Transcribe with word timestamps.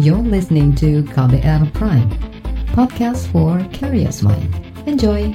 You're 0.00 0.24
listening 0.24 0.72
to 0.80 1.04
KBR 1.12 1.76
Prime, 1.76 2.08
podcast 2.72 3.28
for 3.28 3.60
curious 3.68 4.24
mind. 4.24 4.48
Enjoy! 4.88 5.28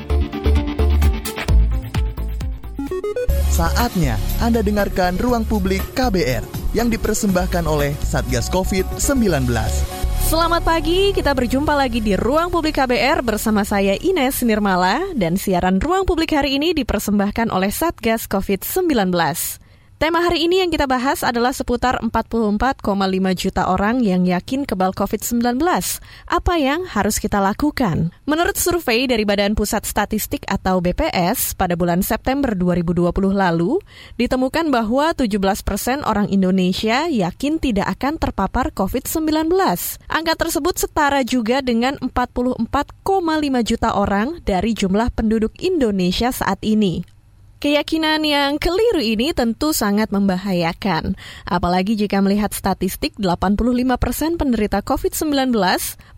Saatnya 3.53 4.17
Anda 4.41 4.65
dengarkan 4.65 5.21
Ruang 5.21 5.45
Publik 5.45 5.85
KBR 5.93 6.41
yang 6.73 6.89
dipersembahkan 6.89 7.61
oleh 7.69 7.93
Satgas 8.01 8.49
COVID-19. 8.49 9.53
Selamat 10.25 10.65
pagi, 10.65 11.13
kita 11.13 11.37
berjumpa 11.37 11.77
lagi 11.77 12.01
di 12.01 12.17
Ruang 12.17 12.49
Publik 12.49 12.81
KBR 12.81 13.21
bersama 13.21 13.61
saya 13.61 13.93
Ines 14.01 14.41
Nirmala 14.41 15.13
dan 15.13 15.37
siaran 15.37 15.77
Ruang 15.77 16.09
Publik 16.09 16.33
hari 16.33 16.57
ini 16.57 16.73
dipersembahkan 16.73 17.53
oleh 17.53 17.69
Satgas 17.69 18.25
COVID-19. 18.25 19.13
Tema 20.05 20.21
hari 20.21 20.45
ini 20.45 20.61
yang 20.61 20.69
kita 20.69 20.85
bahas 20.85 21.25
adalah 21.25 21.49
seputar 21.49 21.97
44,5 21.97 22.77
juta 23.33 23.65
orang 23.65 24.05
yang 24.05 24.21
yakin 24.21 24.61
kebal 24.61 24.93
COVID-19. 24.93 25.57
Apa 26.29 26.53
yang 26.61 26.85
harus 26.85 27.17
kita 27.17 27.41
lakukan? 27.41 28.13
Menurut 28.29 28.53
survei 28.53 29.09
dari 29.09 29.25
Badan 29.25 29.57
Pusat 29.57 29.89
Statistik 29.89 30.45
atau 30.45 30.77
BPS 30.77 31.57
pada 31.57 31.73
bulan 31.73 32.05
September 32.05 32.53
2020 32.53 33.33
lalu, 33.33 33.81
ditemukan 34.21 34.69
bahwa 34.69 35.09
17 35.17 35.41
persen 35.65 36.05
orang 36.05 36.29
Indonesia 36.29 37.09
yakin 37.09 37.57
tidak 37.57 37.97
akan 37.97 38.21
terpapar 38.21 38.69
COVID-19. 38.77 39.57
Angka 40.05 40.33
tersebut 40.37 40.85
setara 40.85 41.25
juga 41.25 41.65
dengan 41.65 41.97
44,5 41.97 42.61
juta 43.65 43.89
orang 43.97 44.37
dari 44.45 44.77
jumlah 44.77 45.09
penduduk 45.17 45.57
Indonesia 45.57 46.29
saat 46.29 46.61
ini. 46.61 47.14
Keyakinan 47.65 48.21
yang 48.21 48.61
keliru 48.61 49.01
ini 49.01 49.33
tentu 49.33 49.73
sangat 49.73 50.13
membahayakan. 50.13 51.17
Apalagi 51.49 51.97
jika 51.97 52.21
melihat 52.21 52.53
statistik 52.53 53.17
85% 53.17 53.57
persen 53.97 54.37
penderita 54.37 54.85
COVID-19 54.85 55.49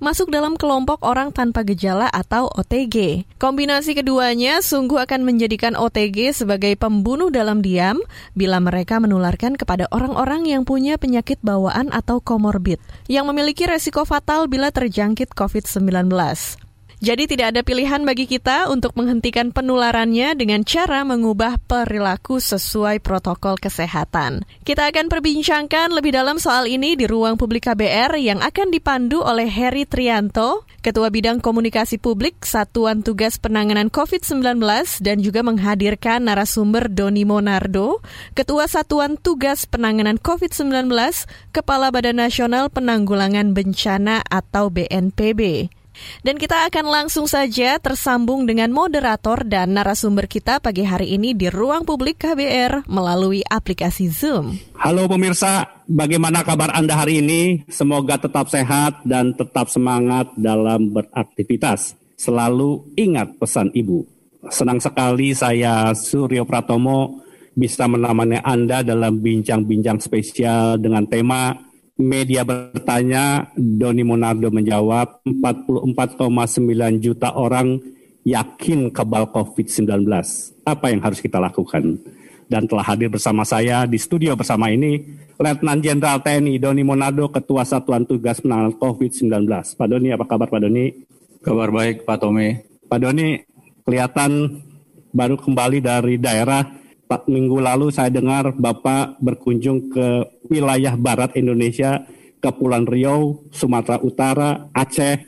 masuk 0.04 0.28
dalam 0.28 0.60
kelompok 0.60 1.00
orang 1.08 1.32
tanpa 1.32 1.64
gejala 1.64 2.12
atau 2.12 2.52
OTG. 2.52 3.23
Kombinasi 3.39 3.95
keduanya 3.95 4.59
sungguh 4.59 5.00
akan 5.00 5.23
menjadikan 5.23 5.80
OTG 5.80 6.36
sebagai 6.36 6.76
pembunuh 6.76 7.31
dalam 7.31 7.64
diam 7.64 7.95
bila 8.36 8.59
mereka 8.59 9.00
menularkan 9.00 9.56
kepada 9.56 9.88
orang-orang 9.95 10.52
yang 10.52 10.67
punya 10.67 11.00
penyakit 11.00 11.39
bawaan 11.39 11.95
atau 11.95 12.20
komorbid, 12.20 12.84
yang 13.08 13.23
memiliki 13.23 13.64
resiko 13.64 14.04
fatal 14.04 14.52
bila 14.52 14.67
terjangkit 14.67 15.32
COVID-19. 15.32 16.11
Jadi 16.98 17.30
tidak 17.30 17.53
ada 17.53 17.62
pilihan 17.62 18.02
bagi 18.02 18.26
kita 18.26 18.73
untuk 18.73 18.98
menghentikan 18.98 19.53
penularannya 19.53 20.34
dengan 20.34 20.66
cara 20.66 21.06
mengubah 21.06 21.62
perilaku 21.70 22.42
sesuai 22.42 23.06
protokol 23.06 23.54
kesehatan. 23.62 24.42
Kita 24.66 24.89
akan 24.89 25.06
perbincangkan 25.06 25.94
lebih 25.94 26.17
dalam 26.17 26.42
soal 26.42 26.66
ini 26.66 26.98
di 26.98 27.06
ruang 27.06 27.38
publik 27.38 27.70
KBR 27.70 28.17
yang 28.17 28.42
akan 28.42 28.73
dipandu 28.73 29.22
oleh 29.22 29.45
Heri 29.45 29.86
Trianto, 29.86 30.66
Ketua 30.81 31.14
Bidang 31.14 31.38
Komunikasi 31.38 32.02
Publik 32.02 32.42
Satuan 32.42 33.06
Tugas 33.06 33.38
Penanganan 33.38 33.94
COVID-19 33.94 34.58
dan 35.06 35.22
juga 35.22 35.45
menghadirkan 35.45 36.26
narasumber 36.26 36.89
Doni 36.89 37.30
Monardo, 37.30 38.02
Ketua 38.34 38.66
Satuan 38.66 39.22
Tugas 39.22 39.70
Penanganan 39.70 40.17
COVID-19, 40.17 40.89
Kepala 41.54 41.94
Badan 41.94 42.17
Nasional 42.17 42.73
Penanggulangan 42.73 43.54
Bencana 43.54 44.26
atau 44.26 44.73
BNPB. 44.73 45.70
Dan 46.22 46.42
kita 46.42 46.67
akan 46.70 46.86
langsung 46.88 47.26
saja 47.26 47.78
tersambung 47.78 48.45
dengan 48.50 48.70
moderator 48.73 49.45
dan 49.45 49.76
narasumber 49.76 50.26
kita 50.26 50.59
pagi 50.59 50.84
hari 50.88 51.16
ini 51.17 51.34
di 51.34 51.48
ruang 51.48 51.84
publik 51.86 52.22
KBR 52.22 52.89
melalui 52.89 53.45
aplikasi 53.45 54.09
Zoom. 54.09 54.58
Halo 54.78 55.09
pemirsa, 55.09 55.84
bagaimana 55.89 56.45
kabar 56.45 56.73
Anda 56.73 57.00
hari 57.00 57.22
ini? 57.22 57.66
Semoga 57.67 58.22
tetap 58.22 58.50
sehat 58.50 59.02
dan 59.04 59.34
tetap 59.34 59.67
semangat 59.70 60.31
dalam 60.38 60.94
beraktivitas. 60.94 61.98
Selalu 62.17 62.98
ingat 62.98 63.38
pesan 63.38 63.70
Ibu. 63.73 64.06
Senang 64.50 64.80
sekali 64.80 65.36
saya 65.36 65.92
Suryo 65.92 66.48
Pratomo 66.48 67.26
bisa 67.58 67.89
menemani 67.89 68.38
Anda 68.42 68.86
dalam 68.86 69.17
bincang-bincang 69.17 69.98
spesial 69.98 70.77
dengan 70.77 71.10
tema 71.10 71.67
Media 71.97 72.45
bertanya, 72.45 73.49
Doni 73.58 74.05
Monardo 74.05 74.53
menjawab, 74.53 75.25
44,9 75.25 77.02
juta 77.02 77.33
orang 77.33 77.81
yakin 78.21 78.93
kebal 78.93 79.33
COVID-19. 79.33 80.05
Apa 80.61 80.93
yang 80.93 81.02
harus 81.02 81.17
kita 81.17 81.41
lakukan? 81.41 81.97
Dan 82.47 82.69
telah 82.69 82.85
hadir 82.85 83.09
bersama 83.09 83.41
saya 83.41 83.89
di 83.89 83.97
studio 83.97 84.37
bersama 84.37 84.69
ini, 84.69 85.03
Letnan 85.41 85.81
Jenderal 85.81 86.21
TNI 86.21 86.61
Doni 86.61 86.85
Monardo, 86.85 87.33
Ketua 87.33 87.65
Satuan 87.65 88.05
Tugas 88.05 88.45
Penanganan 88.45 88.77
COVID-19. 88.77 89.49
Pak 89.49 89.87
Doni, 89.89 90.14
apa 90.14 90.25
kabar 90.29 90.47
Pak 90.53 90.61
Doni? 90.69 90.85
Kabar 91.41 91.73
baik 91.73 92.05
Pak 92.05 92.17
Tommy. 92.21 92.61
Pak 92.85 92.99
Doni, 93.03 93.41
kelihatan 93.83 94.61
baru 95.11 95.33
kembali 95.33 95.81
dari 95.81 96.15
daerah 96.21 96.61
Pak 97.08 97.32
minggu 97.32 97.64
lalu 97.64 97.88
saya 97.88 98.12
dengar 98.12 98.52
Bapak 98.52 99.23
berkunjung 99.23 99.88
ke 99.88 100.28
wilayah 100.52 101.00
barat 101.00 101.40
Indonesia, 101.40 102.04
Kepulauan 102.44 102.84
Riau, 102.84 103.48
Sumatera 103.56 104.04
Utara, 104.04 104.68
Aceh. 104.76 105.23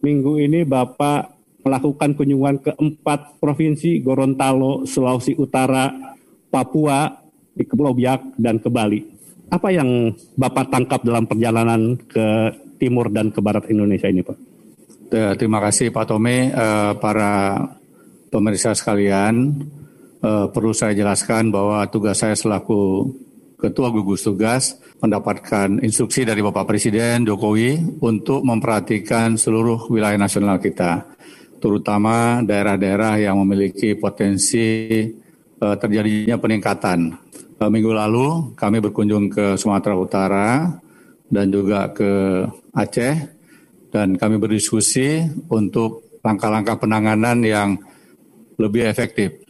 Minggu 0.00 0.40
ini 0.40 0.64
Bapak 0.64 1.36
melakukan 1.60 2.16
kunjungan 2.16 2.64
ke 2.64 2.72
empat 2.80 3.36
provinsi, 3.44 4.00
Gorontalo, 4.00 4.88
Sulawesi 4.88 5.36
Utara, 5.36 5.92
Papua, 6.48 7.12
di 7.52 7.68
Pulau 7.68 7.92
Biak, 7.92 8.40
dan 8.40 8.56
ke 8.56 8.72
Bali. 8.72 9.04
Apa 9.52 9.68
yang 9.68 10.08
Bapak 10.32 10.72
tangkap 10.72 11.04
dalam 11.04 11.28
perjalanan 11.28 12.00
ke 12.08 12.56
timur 12.80 13.12
dan 13.12 13.28
ke 13.28 13.44
barat 13.44 13.68
Indonesia 13.68 14.08
ini, 14.08 14.24
Pak? 14.24 14.38
Terima 15.08 15.60
kasih 15.60 15.92
Pak 15.92 16.04
Tome, 16.08 16.52
uh, 16.52 16.92
para 16.96 17.64
pemerintah 18.28 18.76
sekalian 18.76 19.56
uh, 20.22 20.46
perlu 20.50 20.74
saya 20.74 20.94
jelaskan 20.94 21.50
bahwa 21.50 21.86
tugas 21.90 22.18
saya 22.22 22.34
selaku 22.34 23.10
Ketua 23.58 23.90
Gugus 23.90 24.22
Tugas 24.22 24.78
mendapatkan 25.02 25.82
instruksi 25.82 26.22
dari 26.22 26.38
Bapak 26.38 26.62
Presiden 26.62 27.26
Jokowi 27.26 27.98
untuk 27.98 28.46
memperhatikan 28.46 29.34
seluruh 29.34 29.90
wilayah 29.90 30.14
nasional 30.14 30.62
kita, 30.62 31.02
terutama 31.58 32.38
daerah-daerah 32.46 33.18
yang 33.18 33.34
memiliki 33.42 33.98
potensi 33.98 35.02
uh, 35.58 35.74
terjadinya 35.74 36.38
peningkatan. 36.38 37.18
Uh, 37.58 37.66
minggu 37.66 37.90
lalu 37.90 38.54
kami 38.54 38.78
berkunjung 38.78 39.26
ke 39.26 39.58
Sumatera 39.58 39.98
Utara 39.98 40.70
dan 41.26 41.50
juga 41.50 41.90
ke 41.90 42.46
Aceh 42.78 43.14
dan 43.90 44.14
kami 44.14 44.38
berdiskusi 44.38 45.26
untuk 45.50 46.20
langkah-langkah 46.22 46.78
penanganan 46.78 47.42
yang 47.42 47.74
lebih 48.54 48.86
efektif. 48.86 49.47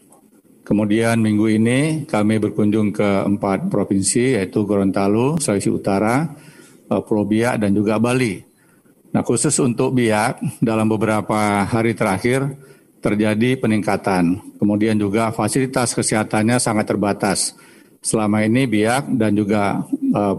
Kemudian 0.68 1.24
minggu 1.24 1.48
ini 1.48 2.04
kami 2.04 2.36
berkunjung 2.36 2.92
ke 2.92 3.24
empat 3.24 3.72
provinsi 3.72 4.36
yaitu 4.36 4.68
Gorontalo, 4.68 5.40
Sulawesi 5.40 5.72
Utara, 5.72 6.28
eh, 6.92 7.00
Pulau 7.08 7.24
Biak 7.24 7.56
dan 7.56 7.72
juga 7.72 7.96
Bali. 7.96 8.36
Nah 9.16 9.24
khusus 9.24 9.56
untuk 9.64 9.96
Biak 9.96 10.60
dalam 10.60 10.92
beberapa 10.92 11.64
hari 11.64 11.96
terakhir 11.96 12.52
terjadi 13.00 13.56
peningkatan. 13.56 14.60
Kemudian 14.60 15.00
juga 15.00 15.32
fasilitas 15.32 15.96
kesehatannya 15.96 16.60
sangat 16.60 16.84
terbatas. 16.92 17.56
Selama 18.04 18.44
ini 18.44 18.68
Biak 18.68 19.08
dan 19.16 19.40
juga 19.40 19.80
uh, 20.12 20.36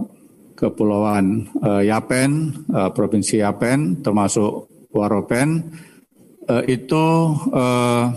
Kepulauan 0.54 1.50
uh, 1.66 1.82
Yapen, 1.82 2.54
uh, 2.70 2.94
Provinsi 2.94 3.42
Yapen 3.42 4.06
termasuk 4.06 4.70
Waropen 4.94 5.74
uh, 6.46 6.64
itu 6.70 7.34
uh, 7.50 8.14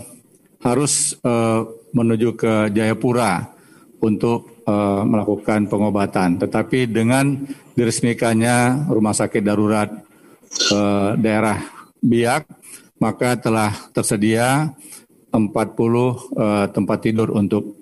harus 0.61 1.17
uh, 1.25 1.63
menuju 1.93 2.35
ke 2.35 2.53
Jayapura 2.73 3.53
untuk 4.03 4.65
uh, 4.67 5.05
melakukan 5.07 5.71
pengobatan. 5.71 6.41
Tetapi 6.41 6.91
dengan 6.91 7.39
diresmikannya 7.77 8.89
rumah 8.91 9.15
sakit 9.15 9.39
darurat 9.39 9.89
uh, 10.73 11.15
daerah 11.15 11.61
Biak, 12.03 12.43
maka 12.99 13.39
telah 13.39 13.71
tersedia 13.95 14.75
40 15.31 15.39
uh, 15.39 16.67
tempat 16.69 16.99
tidur 16.99 17.31
untuk 17.31 17.79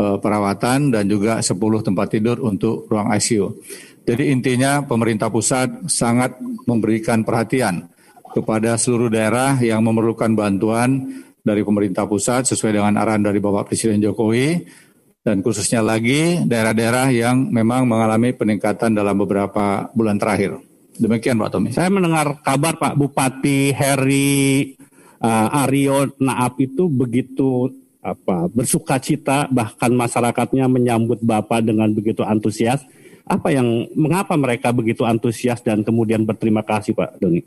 uh, 0.00 0.16
perawatan 0.16 0.90
dan 0.90 1.04
juga 1.06 1.44
10 1.44 1.52
tempat 1.84 2.06
tidur 2.08 2.40
untuk 2.40 2.88
ruang 2.88 3.12
ICU. 3.12 3.52
Jadi 4.04 4.32
intinya 4.32 4.84
pemerintah 4.84 5.32
pusat 5.32 5.88
sangat 5.88 6.36
memberikan 6.68 7.24
perhatian 7.24 7.88
kepada 8.34 8.74
seluruh 8.76 9.08
daerah 9.08 9.56
yang 9.62 9.80
memerlukan 9.80 10.34
bantuan 10.34 11.22
dari 11.44 11.60
pemerintah 11.60 12.08
pusat 12.08 12.48
sesuai 12.48 12.80
dengan 12.80 12.96
arahan 12.96 13.20
dari 13.20 13.36
Bapak 13.36 13.68
Presiden 13.68 14.00
Jokowi 14.00 14.64
dan 15.20 15.44
khususnya 15.44 15.84
lagi 15.84 16.40
daerah-daerah 16.40 17.12
yang 17.12 17.52
memang 17.52 17.84
mengalami 17.84 18.32
peningkatan 18.32 18.96
dalam 18.96 19.16
beberapa 19.20 19.92
bulan 19.92 20.16
terakhir. 20.16 20.56
Demikian 20.96 21.36
Pak 21.36 21.52
Tommy. 21.52 21.70
Saya 21.76 21.92
mendengar 21.92 22.40
kabar 22.40 22.80
Pak 22.80 22.96
Bupati 22.96 23.76
Heri 23.76 24.72
uh, 25.20 25.62
Aryo 25.64 26.16
Naap 26.20 26.56
itu 26.64 26.88
begitu 26.88 27.68
apa 28.04 28.52
bersuka 28.52 29.00
cita 29.00 29.48
bahkan 29.48 29.88
masyarakatnya 29.92 30.68
menyambut 30.68 31.20
Bapak 31.20 31.60
dengan 31.60 31.92
begitu 31.92 32.24
antusias. 32.24 32.80
Apa 33.24 33.48
yang 33.48 33.88
mengapa 33.96 34.36
mereka 34.36 34.68
begitu 34.72 35.08
antusias 35.08 35.64
dan 35.64 35.80
kemudian 35.80 36.28
berterima 36.28 36.60
kasih 36.60 36.92
Pak 36.92 37.16
Doni? 37.16 37.40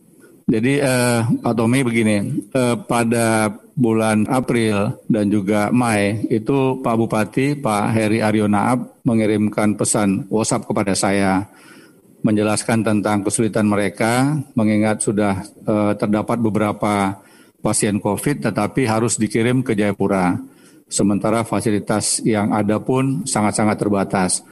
Jadi 0.47 0.79
eh, 0.79 1.19
Pak 1.43 1.53
Tommy 1.59 1.83
begini, 1.83 2.47
eh, 2.55 2.75
pada 2.87 3.51
bulan 3.75 4.23
April 4.31 4.95
dan 5.11 5.27
juga 5.27 5.67
Mei 5.75 6.23
itu 6.31 6.79
Pak 6.79 6.95
Bupati 6.95 7.59
Pak 7.59 7.91
Heri 7.91 8.23
Aryo 8.23 8.47
Naab 8.47 9.03
mengirimkan 9.03 9.75
pesan 9.75 10.23
WhatsApp 10.31 10.63
kepada 10.63 10.95
saya 10.95 11.43
menjelaskan 12.23 12.79
tentang 12.79 13.27
kesulitan 13.27 13.67
mereka 13.67 14.39
mengingat 14.55 15.03
sudah 15.03 15.43
eh, 15.43 15.93
terdapat 15.99 16.39
beberapa 16.39 17.19
pasien 17.59 17.99
COVID 17.99 18.47
tetapi 18.47 18.87
harus 18.87 19.19
dikirim 19.19 19.67
ke 19.67 19.75
Jayapura. 19.75 20.39
Sementara 20.87 21.43
fasilitas 21.43 22.23
yang 22.23 22.55
ada 22.55 22.79
pun 22.79 23.27
sangat-sangat 23.27 23.75
terbatas. 23.75 24.47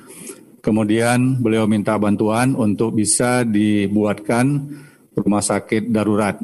Kemudian 0.59 1.39
beliau 1.39 1.63
minta 1.71 1.95
bantuan 1.95 2.51
untuk 2.51 2.99
bisa 2.99 3.47
dibuatkan 3.47 4.67
rumah 5.15 5.39
sakit 5.39 5.87
darurat 5.91 6.35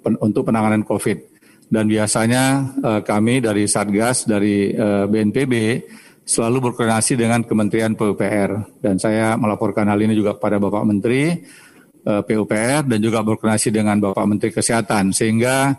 pen, 0.00 0.14
untuk 0.22 0.46
penanganan 0.46 0.86
COVID. 0.86 1.34
Dan 1.66 1.90
biasanya 1.90 2.70
uh, 2.78 3.00
kami 3.02 3.42
dari 3.42 3.66
Satgas, 3.66 4.30
dari 4.30 4.70
BNPB 5.10 5.52
selalu 6.22 6.70
berkoordinasi 6.70 7.18
dengan 7.18 7.42
Kementerian 7.42 7.98
PUPR. 7.98 8.78
Dan 8.78 8.96
saya 9.02 9.34
melaporkan 9.34 9.90
hal 9.90 9.98
ini 9.98 10.14
juga 10.14 10.38
kepada 10.38 10.62
Bapak 10.62 10.84
Menteri 10.86 11.34
PUPR 12.04 12.84
dan 12.84 12.98
juga 13.00 13.24
berkoordinasi 13.24 13.68
dengan 13.74 13.98
Bapak 13.98 14.24
Menteri 14.28 14.52
Kesehatan. 14.52 15.12
Sehingga 15.12 15.72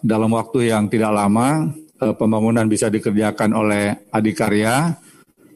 dalam 0.00 0.30
waktu 0.32 0.72
yang 0.72 0.88
tidak 0.88 1.12
lama 1.12 1.70
pembangunan 2.18 2.68
bisa 2.68 2.92
dikerjakan 2.92 3.52
oleh 3.56 4.10
Adikarya, 4.12 4.96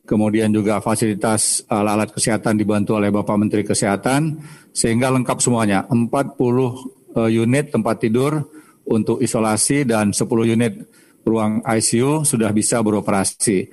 kemudian 0.09 0.49
juga 0.49 0.81
fasilitas 0.81 1.69
alat-alat 1.69 2.09
kesehatan 2.17 2.57
dibantu 2.57 2.97
oleh 2.97 3.13
Bapak 3.13 3.37
Menteri 3.37 3.61
Kesehatan, 3.61 4.41
sehingga 4.73 5.13
lengkap 5.13 5.37
semuanya. 5.45 5.85
40 5.85 6.09
uh, 6.09 7.29
unit 7.29 7.69
tempat 7.69 8.01
tidur 8.01 8.41
untuk 8.89 9.21
isolasi 9.21 9.85
dan 9.85 10.17
10 10.17 10.25
unit 10.49 10.81
ruang 11.29 11.61
ICU 11.61 12.25
sudah 12.25 12.49
bisa 12.57 12.81
beroperasi. 12.81 13.69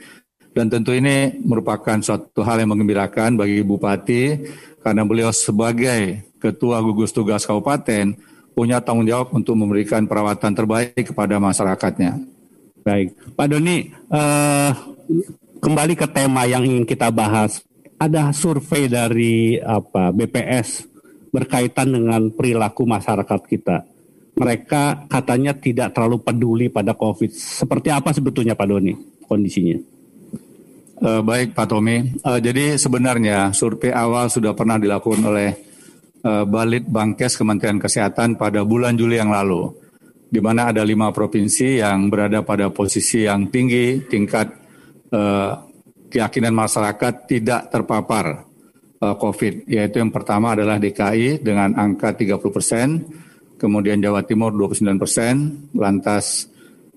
Dan 0.51 0.67
tentu 0.67 0.91
ini 0.91 1.39
merupakan 1.39 1.99
suatu 2.03 2.43
hal 2.43 2.63
yang 2.63 2.75
mengembirakan 2.75 3.39
bagi 3.39 3.63
Bupati 3.63 4.23
karena 4.83 5.07
beliau 5.07 5.31
sebagai 5.31 6.23
Ketua 6.39 6.83
Gugus 6.83 7.15
Tugas 7.15 7.47
Kabupaten 7.47 8.15
punya 8.55 8.79
tanggung 8.79 9.07
jawab 9.07 9.35
untuk 9.35 9.55
memberikan 9.59 10.07
perawatan 10.07 10.55
terbaik 10.55 11.11
kepada 11.11 11.39
masyarakatnya. 11.43 12.23
Baik, 12.87 13.17
Pak 13.35 13.47
Doni, 13.51 13.91
uh, 14.13 14.71
kembali 15.65 15.97
ke 15.97 16.05
tema 16.05 16.45
yang 16.45 16.61
ingin 16.61 16.85
kita 16.85 17.09
bahas. 17.09 17.65
Ada 17.97 18.29
survei 18.37 18.85
dari 18.85 19.57
apa 19.57 20.13
BPS 20.13 20.85
berkaitan 21.33 21.89
dengan 21.89 22.29
perilaku 22.29 22.85
masyarakat 22.85 23.41
kita. 23.49 23.81
Mereka 24.37 25.09
katanya 25.09 25.57
tidak 25.57 25.95
terlalu 25.95 26.21
peduli 26.21 26.67
pada 26.69 26.93
COVID. 26.93 27.33
Seperti 27.33 27.89
apa 27.89 28.13
sebetulnya 28.13 28.53
Pak 28.53 28.67
Doni 28.67 28.93
kondisinya? 29.25 29.79
Uh, 31.01 31.23
baik 31.25 31.57
Pak 31.57 31.65
Tommy. 31.71 32.13
Uh, 32.21 32.37
jadi 32.37 32.77
sebenarnya 32.77 33.49
survei 33.55 33.89
awal 33.89 34.29
sudah 34.29 34.53
pernah 34.53 34.77
dilakukan 34.77 35.23
oleh 35.23 35.49
uh, 36.27 36.43
Balit 36.45 36.85
Bangkes 36.85 37.39
Kementerian 37.39 37.79
Kesehatan 37.81 38.37
pada 38.37 38.61
bulan 38.67 38.99
Juli 38.99 39.17
yang 39.17 39.31
lalu, 39.31 39.71
di 40.29 40.43
mana 40.43 40.75
ada 40.75 40.83
lima 40.83 41.15
provinsi 41.15 41.79
yang 41.79 42.11
berada 42.11 42.43
pada 42.43 42.67
posisi 42.69 43.23
yang 43.23 43.47
tinggi 43.47 44.03
tingkat 44.03 44.64
uh, 45.15 45.51
keyakinan 46.11 46.51
masyarakat 46.51 47.13
tidak 47.31 47.71
terpapar 47.71 48.43
uh, 48.99 49.15
COVID, 49.15 49.67
yaitu 49.71 50.03
yang 50.03 50.11
pertama 50.11 50.53
adalah 50.53 50.75
DKI 50.75 51.39
dengan 51.39 51.71
angka 51.79 52.11
30 52.11 52.39
persen, 52.51 52.87
kemudian 53.55 54.03
Jawa 54.03 54.27
Timur 54.27 54.51
29 54.51 54.99
persen, 54.99 55.33
lantas 55.71 56.51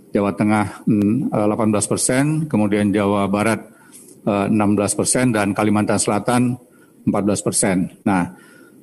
Jawa 0.08 0.32
Tengah 0.32 0.88
18 0.88 1.36
mm, 1.36 1.72
persen, 1.86 2.24
kemudian 2.48 2.88
Jawa 2.90 3.28
Barat 3.28 3.60
16 4.24 4.56
eh, 4.56 4.96
persen, 4.96 5.26
dan 5.32 5.52
Kalimantan 5.52 6.00
Selatan 6.00 6.56
14 7.04 7.46
persen. 7.46 7.76
Nah, 8.04 8.32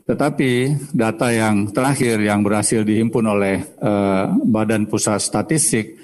tetapi 0.05 0.69
data 0.93 1.33
yang 1.33 1.73
terakhir 1.73 2.21
yang 2.21 2.45
berhasil 2.45 2.85
dihimpun 2.85 3.25
oleh 3.25 3.57
uh, 3.81 4.29
Badan 4.37 4.85
Pusat 4.85 5.17
Statistik, 5.17 5.97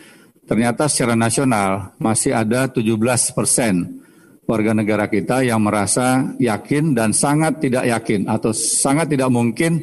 ternyata 0.51 0.91
secara 0.91 1.15
nasional 1.15 1.95
masih 1.95 2.35
ada 2.35 2.67
17 2.67 2.83
persen 3.31 4.03
warga 4.43 4.75
negara 4.75 5.07
kita 5.07 5.47
yang 5.47 5.63
merasa 5.63 6.35
yakin 6.43 6.91
dan 6.91 7.15
sangat 7.15 7.63
tidak 7.63 7.87
yakin 7.87 8.27
atau 8.27 8.51
sangat 8.51 9.15
tidak 9.15 9.31
mungkin 9.31 9.79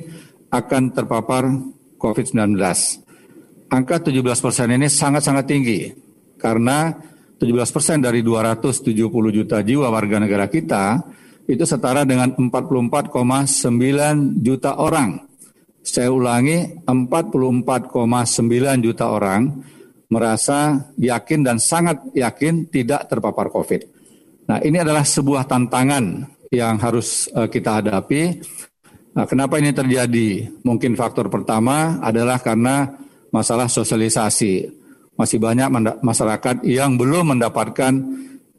akan 0.53 0.93
terpapar 0.93 1.49
COVID-19. 1.97 2.61
Angka 3.73 4.12
17 4.12 4.20
persen 4.20 4.69
ini 4.76 4.93
sangat-sangat 4.93 5.49
tinggi 5.49 5.88
karena 6.37 6.93
17 7.41 7.49
persen 7.73 8.05
dari 8.05 8.21
270 8.21 8.93
juta 9.09 9.64
jiwa 9.64 9.88
warga 9.88 10.21
negara 10.21 10.53
kita 10.53 11.00
itu 11.49 11.64
setara 11.64 12.05
dengan 12.05 12.37
44,9 12.37 13.17
juta 14.44 14.76
orang. 14.76 15.17
Saya 15.81 16.12
ulangi, 16.12 16.85
44,9 16.85 18.85
juta 18.85 19.09
orang 19.09 19.64
merasa 20.09 20.89
yakin 20.97 21.45
dan 21.45 21.57
sangat 21.61 22.01
yakin 22.17 22.69
tidak 22.73 23.09
terpapar 23.09 23.53
COVID. 23.53 23.81
Nah, 24.49 24.59
ini 24.65 24.81
adalah 24.81 25.05
sebuah 25.05 25.45
tantangan 25.45 26.25
yang 26.49 26.81
harus 26.81 27.29
uh, 27.37 27.45
kita 27.45 27.85
hadapi. 27.85 28.41
Nah, 29.13 29.29
kenapa 29.29 29.61
ini 29.61 29.77
terjadi? 29.77 30.49
Mungkin 30.65 30.97
faktor 30.97 31.29
pertama 31.29 32.01
adalah 32.01 32.41
karena 32.41 32.89
masalah 33.29 33.69
sosialisasi. 33.69 34.73
Masih 35.19 35.43
banyak 35.43 35.69
masyarakat 36.01 36.63
yang 36.65 36.95
belum 36.95 37.37
mendapatkan 37.37 37.91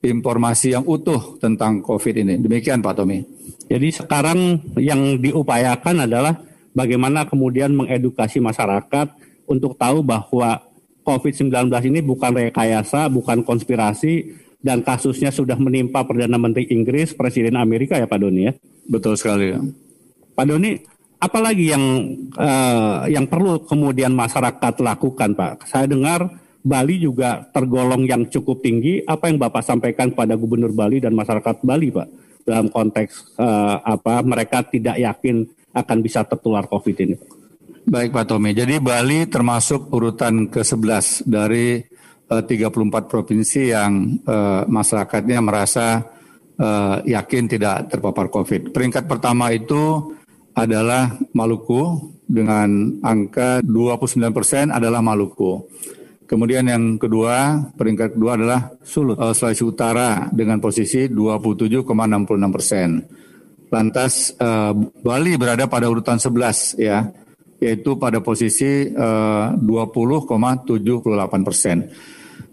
informasi 0.04 0.75
yang 0.75 0.86
utuh 0.86 1.40
tentang 1.40 1.80
COVID 1.81 2.16
ini. 2.19 2.36
Demikian 2.38 2.84
Pak 2.84 3.00
Tommy. 3.00 3.24
Jadi 3.72 3.88
sekarang 3.96 4.60
yang 4.75 5.18
diupayakan 5.18 6.04
adalah 6.04 6.36
bagaimana 6.75 7.25
kemudian 7.25 7.74
mengedukasi 7.75 8.44
masyarakat 8.44 9.07
untuk 9.50 9.75
tahu 9.80 10.04
bahwa 10.06 10.62
COVID-19 11.09 11.73
ini 11.89 12.06
bukan 12.06 12.29
rekayasa, 12.38 13.09
bukan 13.09 13.41
konspirasi, 13.41 14.38
dan 14.61 14.85
kasusnya 14.85 15.33
sudah 15.33 15.57
menimpa 15.57 16.06
Perdana 16.06 16.38
Menteri 16.38 16.69
Inggris, 16.69 17.17
Presiden 17.17 17.57
Amerika 17.57 17.97
ya 17.97 18.06
Pak 18.06 18.19
Doni 18.21 18.45
ya. 18.45 18.53
Betul 18.85 19.17
sekali. 19.17 19.56
Ya. 19.56 19.59
Pak 20.38 20.45
Doni, 20.45 20.77
apalagi 21.17 21.74
yang 21.74 21.84
uh, 22.38 23.10
yang 23.10 23.25
perlu 23.25 23.65
kemudian 23.65 24.13
masyarakat 24.13 24.74
lakukan 24.86 25.34
Pak? 25.34 25.65
Saya 25.65 25.89
dengar 25.89 26.29
Bali 26.60 27.00
juga 27.01 27.50
tergolong 27.50 28.03
yang 28.05 28.27
cukup 28.27 28.62
tinggi. 28.62 29.01
Apa 29.07 29.31
yang 29.31 29.39
Bapak 29.39 29.63
sampaikan 29.63 30.12
pada 30.13 30.36
Gubernur 30.36 30.75
Bali 30.75 31.01
dan 31.01 31.15
masyarakat 31.15 31.63
Bali 31.63 31.89
Pak 31.89 32.07
dalam 32.43 32.67
konteks 32.67 33.39
uh, 33.39 33.79
apa 33.81 34.22
mereka 34.22 34.62
tidak 34.67 35.00
yakin 35.00 35.48
akan 35.72 35.98
bisa 36.03 36.27
tertular 36.27 36.67
COVID 36.67 36.98
ini? 37.00 37.38
Baik 37.89 38.13
Pak 38.13 38.29
Tommy, 38.29 38.53
jadi 38.53 38.77
Bali 38.77 39.25
termasuk 39.25 39.89
urutan 39.89 40.46
ke-11 40.46 41.25
dari 41.25 41.81
34 42.29 42.46
eh, 42.46 43.05
provinsi 43.10 43.62
yang 43.74 44.13
uh, 44.29 44.62
masyarakatnya 44.69 45.41
merasa 45.41 46.05
uh, 46.62 47.01
yakin 47.01 47.50
tidak 47.50 47.89
terpapar 47.89 48.29
COVID. 48.29 48.69
Peringkat 48.69 49.10
pertama 49.10 49.50
itu 49.50 50.13
adalah 50.53 51.17
Maluku 51.34 52.13
dengan 52.29 53.01
angka 53.01 53.65
29 53.65 54.38
persen 54.38 54.69
adalah 54.69 55.01
Maluku. 55.01 55.65
Kemudian 56.29 56.69
yang 56.69 57.01
kedua, 57.01 57.58
peringkat 57.74 58.13
kedua 58.13 58.38
adalah 58.38 58.69
Sulut, 58.86 59.17
uh, 59.17 59.34
Sulawesi 59.34 59.65
Utara 59.65 60.29
dengan 60.29 60.62
posisi 60.62 61.10
27,66 61.10 61.89
persen. 62.53 63.01
Lantas 63.74 64.38
uh, 64.38 64.77
Bali 64.77 65.41
berada 65.41 65.65
pada 65.65 65.89
urutan 65.89 66.22
11 66.22 66.77
ya, 66.77 67.10
yaitu 67.60 68.00
pada 68.00 68.24
posisi 68.24 68.88
uh, 68.96 69.51
20,78 69.60 71.48
persen. 71.48 71.92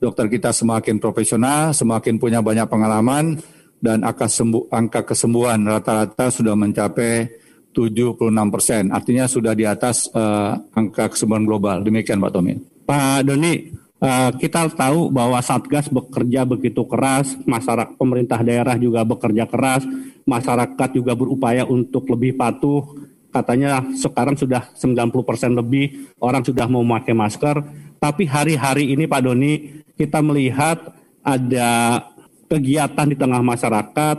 dokter 0.00 0.26
kita 0.30 0.54
semakin 0.54 0.96
profesional, 1.02 1.74
semakin 1.74 2.16
punya 2.16 2.40
banyak 2.40 2.66
pengalaman 2.70 3.36
dan 3.82 4.06
angka 4.06 4.30
sembuh 4.30 4.70
angka 4.70 5.02
kesembuhan 5.02 5.66
rata-rata 5.66 6.30
sudah 6.30 6.54
mencapai 6.54 7.42
76 7.72 8.20
persen. 8.52 8.92
Artinya 8.92 9.24
sudah 9.24 9.56
di 9.56 9.64
atas 9.64 10.06
uh, 10.12 10.60
angka 10.76 11.10
kesembuhan 11.12 11.48
global. 11.48 11.80
Demikian 11.80 12.20
Pak 12.20 12.30
Tommy. 12.32 12.60
Pak 12.84 13.24
Doni, 13.26 13.72
uh, 13.98 14.30
kita 14.36 14.68
tahu 14.70 15.08
bahwa 15.08 15.40
Satgas 15.40 15.88
bekerja 15.88 16.44
begitu 16.44 16.84
keras, 16.84 17.34
masyarakat 17.48 17.96
pemerintah 17.96 18.44
daerah 18.44 18.76
juga 18.76 19.02
bekerja 19.02 19.48
keras, 19.48 19.82
masyarakat 20.28 20.88
juga 20.92 21.16
berupaya 21.16 21.64
untuk 21.64 22.06
lebih 22.12 22.36
patuh. 22.36 23.08
Katanya 23.32 23.80
sekarang 23.96 24.36
sudah 24.36 24.68
90 24.76 25.24
persen 25.24 25.56
lebih 25.56 26.12
orang 26.20 26.44
sudah 26.44 26.68
mau 26.68 26.84
memakai 26.84 27.16
masker. 27.16 27.64
Tapi 27.96 28.28
hari-hari 28.28 28.92
ini 28.92 29.08
Pak 29.08 29.20
Doni, 29.24 29.80
kita 29.96 30.20
melihat 30.20 30.76
ada 31.24 32.02
kegiatan 32.50 33.08
di 33.08 33.16
tengah 33.16 33.40
masyarakat, 33.40 34.16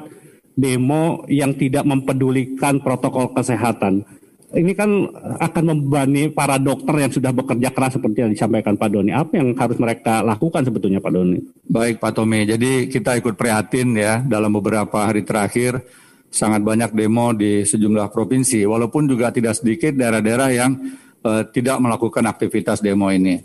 demo 0.54 1.26
yang 1.30 1.58
tidak 1.58 1.84
mempedulikan 1.86 2.82
protokol 2.82 3.34
kesehatan. 3.34 4.06
Ini 4.54 4.78
kan 4.78 5.10
akan 5.42 5.64
membebani 5.66 6.30
para 6.30 6.62
dokter 6.62 6.94
yang 7.02 7.10
sudah 7.10 7.34
bekerja 7.34 7.74
keras 7.74 7.98
seperti 7.98 8.22
yang 8.22 8.30
disampaikan 8.30 8.78
Pak 8.78 8.90
Doni. 8.94 9.10
Apa 9.10 9.42
yang 9.42 9.58
harus 9.58 9.82
mereka 9.82 10.22
lakukan 10.22 10.62
sebetulnya 10.62 11.02
Pak 11.02 11.10
Doni? 11.10 11.42
Baik 11.66 11.98
Pak 11.98 12.14
Tommy, 12.14 12.46
jadi 12.46 12.86
kita 12.86 13.18
ikut 13.18 13.34
prihatin 13.34 13.98
ya 13.98 14.22
dalam 14.22 14.54
beberapa 14.54 15.10
hari 15.10 15.26
terakhir 15.26 15.82
sangat 16.30 16.62
banyak 16.62 16.94
demo 16.94 17.34
di 17.34 17.66
sejumlah 17.66 18.14
provinsi, 18.14 18.62
walaupun 18.70 19.10
juga 19.10 19.34
tidak 19.34 19.58
sedikit 19.58 19.98
daerah-daerah 19.98 20.50
yang 20.54 20.78
uh, 21.26 21.50
tidak 21.50 21.82
melakukan 21.82 22.26
aktivitas 22.30 22.78
demo 22.78 23.10
ini. 23.10 23.42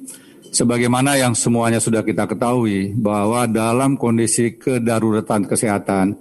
Sebagaimana 0.48 1.16
yang 1.20 1.36
semuanya 1.36 1.80
sudah 1.80 2.00
kita 2.00 2.24
ketahui 2.24 2.96
bahwa 2.96 3.44
dalam 3.44 4.00
kondisi 4.00 4.56
kedaruratan 4.56 5.44
kesehatan, 5.44 6.16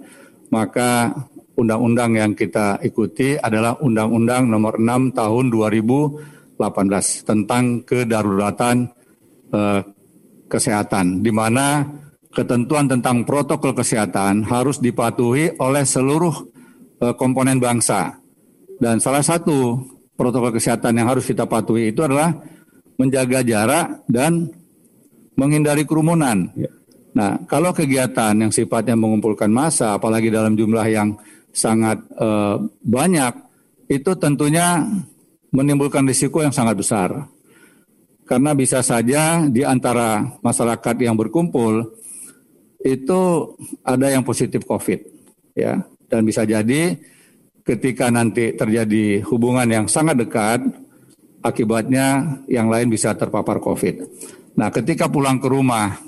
maka 0.48 1.12
undang-undang 1.58 2.14
yang 2.14 2.32
kita 2.38 2.78
ikuti 2.86 3.34
adalah 3.34 3.74
Undang-Undang 3.82 4.46
Nomor 4.46 4.78
6 4.78 5.18
Tahun 5.18 5.44
2018 5.50 7.28
tentang 7.28 7.82
kedaruratan 7.82 8.76
eh, 9.50 9.80
kesehatan, 10.48 11.20
di 11.20 11.32
mana 11.34 11.82
ketentuan 12.32 12.86
tentang 12.86 13.26
protokol 13.26 13.74
kesehatan 13.74 14.46
harus 14.46 14.78
dipatuhi 14.78 15.58
oleh 15.58 15.82
seluruh 15.82 16.34
eh, 17.02 17.14
komponen 17.18 17.58
bangsa. 17.58 18.16
Dan 18.78 19.02
salah 19.02 19.26
satu 19.26 19.82
protokol 20.14 20.54
kesehatan 20.54 20.94
yang 20.94 21.10
harus 21.10 21.26
kita 21.26 21.50
patuhi 21.50 21.90
itu 21.90 22.06
adalah 22.06 22.30
menjaga 22.98 23.42
jarak 23.42 24.06
dan 24.06 24.50
menghindari 25.38 25.82
kerumunan. 25.86 26.50
Ya. 26.54 26.70
Nah, 27.16 27.40
kalau 27.48 27.72
kegiatan 27.72 28.36
yang 28.36 28.52
sifatnya 28.52 28.94
mengumpulkan 28.94 29.48
massa, 29.48 29.96
apalagi 29.96 30.28
dalam 30.28 30.54
jumlah 30.54 30.86
yang 30.88 31.16
sangat 31.50 31.98
uh, 32.20 32.60
banyak, 32.84 33.32
itu 33.88 34.12
tentunya 34.20 34.84
menimbulkan 35.48 36.04
risiko 36.04 36.44
yang 36.44 36.52
sangat 36.52 36.76
besar. 36.76 37.10
Karena 38.28 38.52
bisa 38.52 38.84
saja 38.84 39.48
di 39.48 39.64
antara 39.64 40.20
masyarakat 40.44 40.96
yang 41.00 41.16
berkumpul 41.16 41.96
itu 42.84 43.20
ada 43.80 44.12
yang 44.12 44.20
positif 44.22 44.68
COVID, 44.68 45.00
ya, 45.56 45.80
dan 46.12 46.22
bisa 46.28 46.44
jadi 46.44 47.00
ketika 47.64 48.12
nanti 48.12 48.52
terjadi 48.52 49.24
hubungan 49.32 49.66
yang 49.68 49.86
sangat 49.88 50.20
dekat, 50.20 50.60
akibatnya 51.40 52.38
yang 52.48 52.68
lain 52.68 52.92
bisa 52.92 53.16
terpapar 53.16 53.60
COVID. 53.64 54.04
Nah, 54.60 54.68
ketika 54.72 55.08
pulang 55.08 55.40
ke 55.40 55.48
rumah 55.48 56.07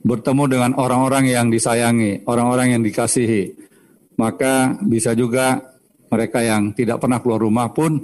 bertemu 0.00 0.44
dengan 0.48 0.70
orang-orang 0.76 1.28
yang 1.28 1.46
disayangi, 1.52 2.24
orang-orang 2.24 2.76
yang 2.78 2.82
dikasihi, 2.82 3.52
maka 4.16 4.76
bisa 4.84 5.12
juga 5.12 5.60
mereka 6.10 6.42
yang 6.42 6.74
tidak 6.74 7.00
pernah 7.00 7.22
keluar 7.22 7.40
rumah 7.40 7.70
pun 7.70 8.00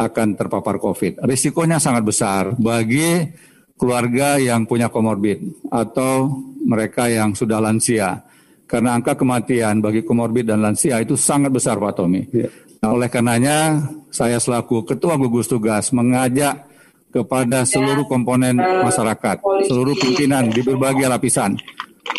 akan 0.00 0.28
terpapar 0.36 0.80
COVID. 0.80 1.20
Risikonya 1.24 1.76
sangat 1.76 2.06
besar 2.06 2.56
bagi 2.56 3.28
keluarga 3.76 4.40
yang 4.40 4.64
punya 4.64 4.88
komorbid 4.88 5.68
atau 5.68 6.28
mereka 6.64 7.08
yang 7.08 7.36
sudah 7.36 7.60
lansia. 7.60 8.24
Karena 8.64 8.94
angka 8.94 9.18
kematian 9.18 9.82
bagi 9.82 10.06
komorbid 10.06 10.46
dan 10.46 10.62
lansia 10.62 11.02
itu 11.02 11.18
sangat 11.18 11.50
besar 11.50 11.76
Pak 11.76 11.92
Tommy. 11.98 12.22
Ya. 12.30 12.46
Nah, 12.80 12.96
oleh 12.96 13.10
karenanya 13.12 13.82
saya 14.08 14.40
selaku 14.40 14.86
Ketua 14.86 15.18
Gugus 15.20 15.50
Tugas 15.50 15.92
mengajak 15.92 16.69
kepada 17.10 17.66
seluruh 17.66 18.06
komponen 18.06 18.56
masyarakat, 18.56 19.42
seluruh 19.66 19.98
pimpinan 19.98 20.48
di 20.48 20.62
berbagai 20.62 21.10
lapisan, 21.10 21.58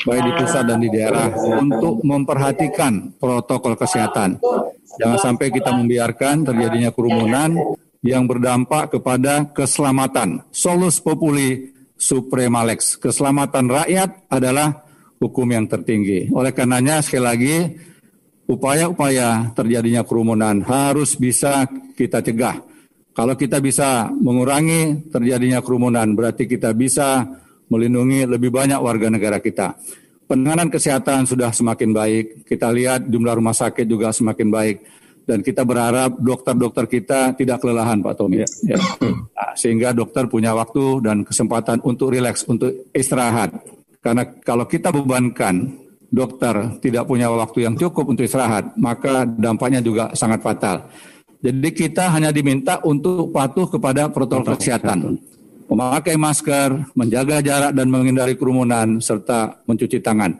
baik 0.03 0.24
di 0.27 0.31
pusat 0.36 0.63
dan 0.67 0.79
di 0.83 0.91
daerah, 0.91 1.31
untuk 1.60 2.03
memperhatikan 2.03 3.15
protokol 3.15 3.79
kesehatan. 3.79 4.38
Jangan 5.00 5.19
sampai 5.19 5.48
kita 5.50 5.71
membiarkan 5.71 6.43
terjadinya 6.43 6.91
kerumunan 6.91 7.55
yang 8.03 8.27
berdampak 8.27 8.91
kepada 8.91 9.48
keselamatan. 9.55 10.43
Solus 10.51 11.00
populi 11.00 11.71
supremalex. 11.95 13.00
Keselamatan 13.00 13.71
rakyat 13.71 14.27
adalah 14.27 14.83
hukum 15.21 15.48
yang 15.48 15.69
tertinggi. 15.69 16.27
Oleh 16.33 16.51
karenanya 16.51 17.00
sekali 17.00 17.24
lagi 17.24 17.55
upaya-upaya 18.50 19.55
terjadinya 19.55 20.03
kerumunan 20.03 20.60
harus 20.65 21.15
bisa 21.15 21.69
kita 21.95 22.19
cegah 22.19 22.70
kalau 23.11 23.35
kita 23.35 23.59
bisa 23.59 24.07
mengurangi 24.07 25.11
terjadinya 25.11 25.59
kerumunan, 25.59 26.07
berarti 26.15 26.47
kita 26.47 26.71
bisa 26.71 27.27
melindungi 27.67 28.23
lebih 28.27 28.51
banyak 28.51 28.79
warga 28.79 29.11
negara 29.11 29.43
kita. 29.43 29.75
Penanganan 30.27 30.71
kesehatan 30.71 31.27
sudah 31.27 31.51
semakin 31.51 31.91
baik. 31.91 32.25
Kita 32.47 32.71
lihat 32.71 33.07
jumlah 33.11 33.35
rumah 33.35 33.51
sakit 33.51 33.83
juga 33.83 34.15
semakin 34.15 34.47
baik. 34.47 34.77
Dan 35.27 35.43
kita 35.43 35.67
berharap 35.67 36.17
dokter-dokter 36.17 36.87
kita 36.87 37.35
tidak 37.35 37.59
kelelahan, 37.59 37.99
Pak 37.99 38.15
Tommy. 38.15 38.43
Ya. 38.43 38.47
ya. 38.75 38.77
Nah, 39.35 39.51
sehingga 39.59 39.91
dokter 39.91 40.31
punya 40.31 40.55
waktu 40.55 41.03
dan 41.03 41.27
kesempatan 41.27 41.83
untuk 41.83 42.15
rileks, 42.15 42.47
untuk 42.47 42.71
istirahat. 42.95 43.59
Karena 43.99 44.23
kalau 44.39 44.65
kita 44.65 44.89
bebankan 44.89 45.77
dokter 46.11 46.79
tidak 46.83 47.07
punya 47.07 47.31
waktu 47.31 47.67
yang 47.67 47.75
cukup 47.75 48.11
untuk 48.11 48.23
istirahat, 48.23 48.75
maka 48.79 49.23
dampaknya 49.27 49.83
juga 49.83 50.11
sangat 50.15 50.43
fatal. 50.43 50.87
Jadi 51.41 51.69
kita 51.74 52.13
hanya 52.13 52.29
diminta 52.29 52.77
untuk 52.86 53.33
patuh 53.33 53.65
kepada 53.65 54.13
protokol 54.13 54.53
kesehatan. 54.53 55.17
Memakai 55.65 56.13
masker, 56.13 56.93
menjaga 56.93 57.41
jarak 57.41 57.71
dan 57.74 57.89
menghindari 57.89 58.38
kerumunan, 58.38 59.01
serta 59.01 59.57
mencuci 59.65 59.98
tangan. 60.03 60.38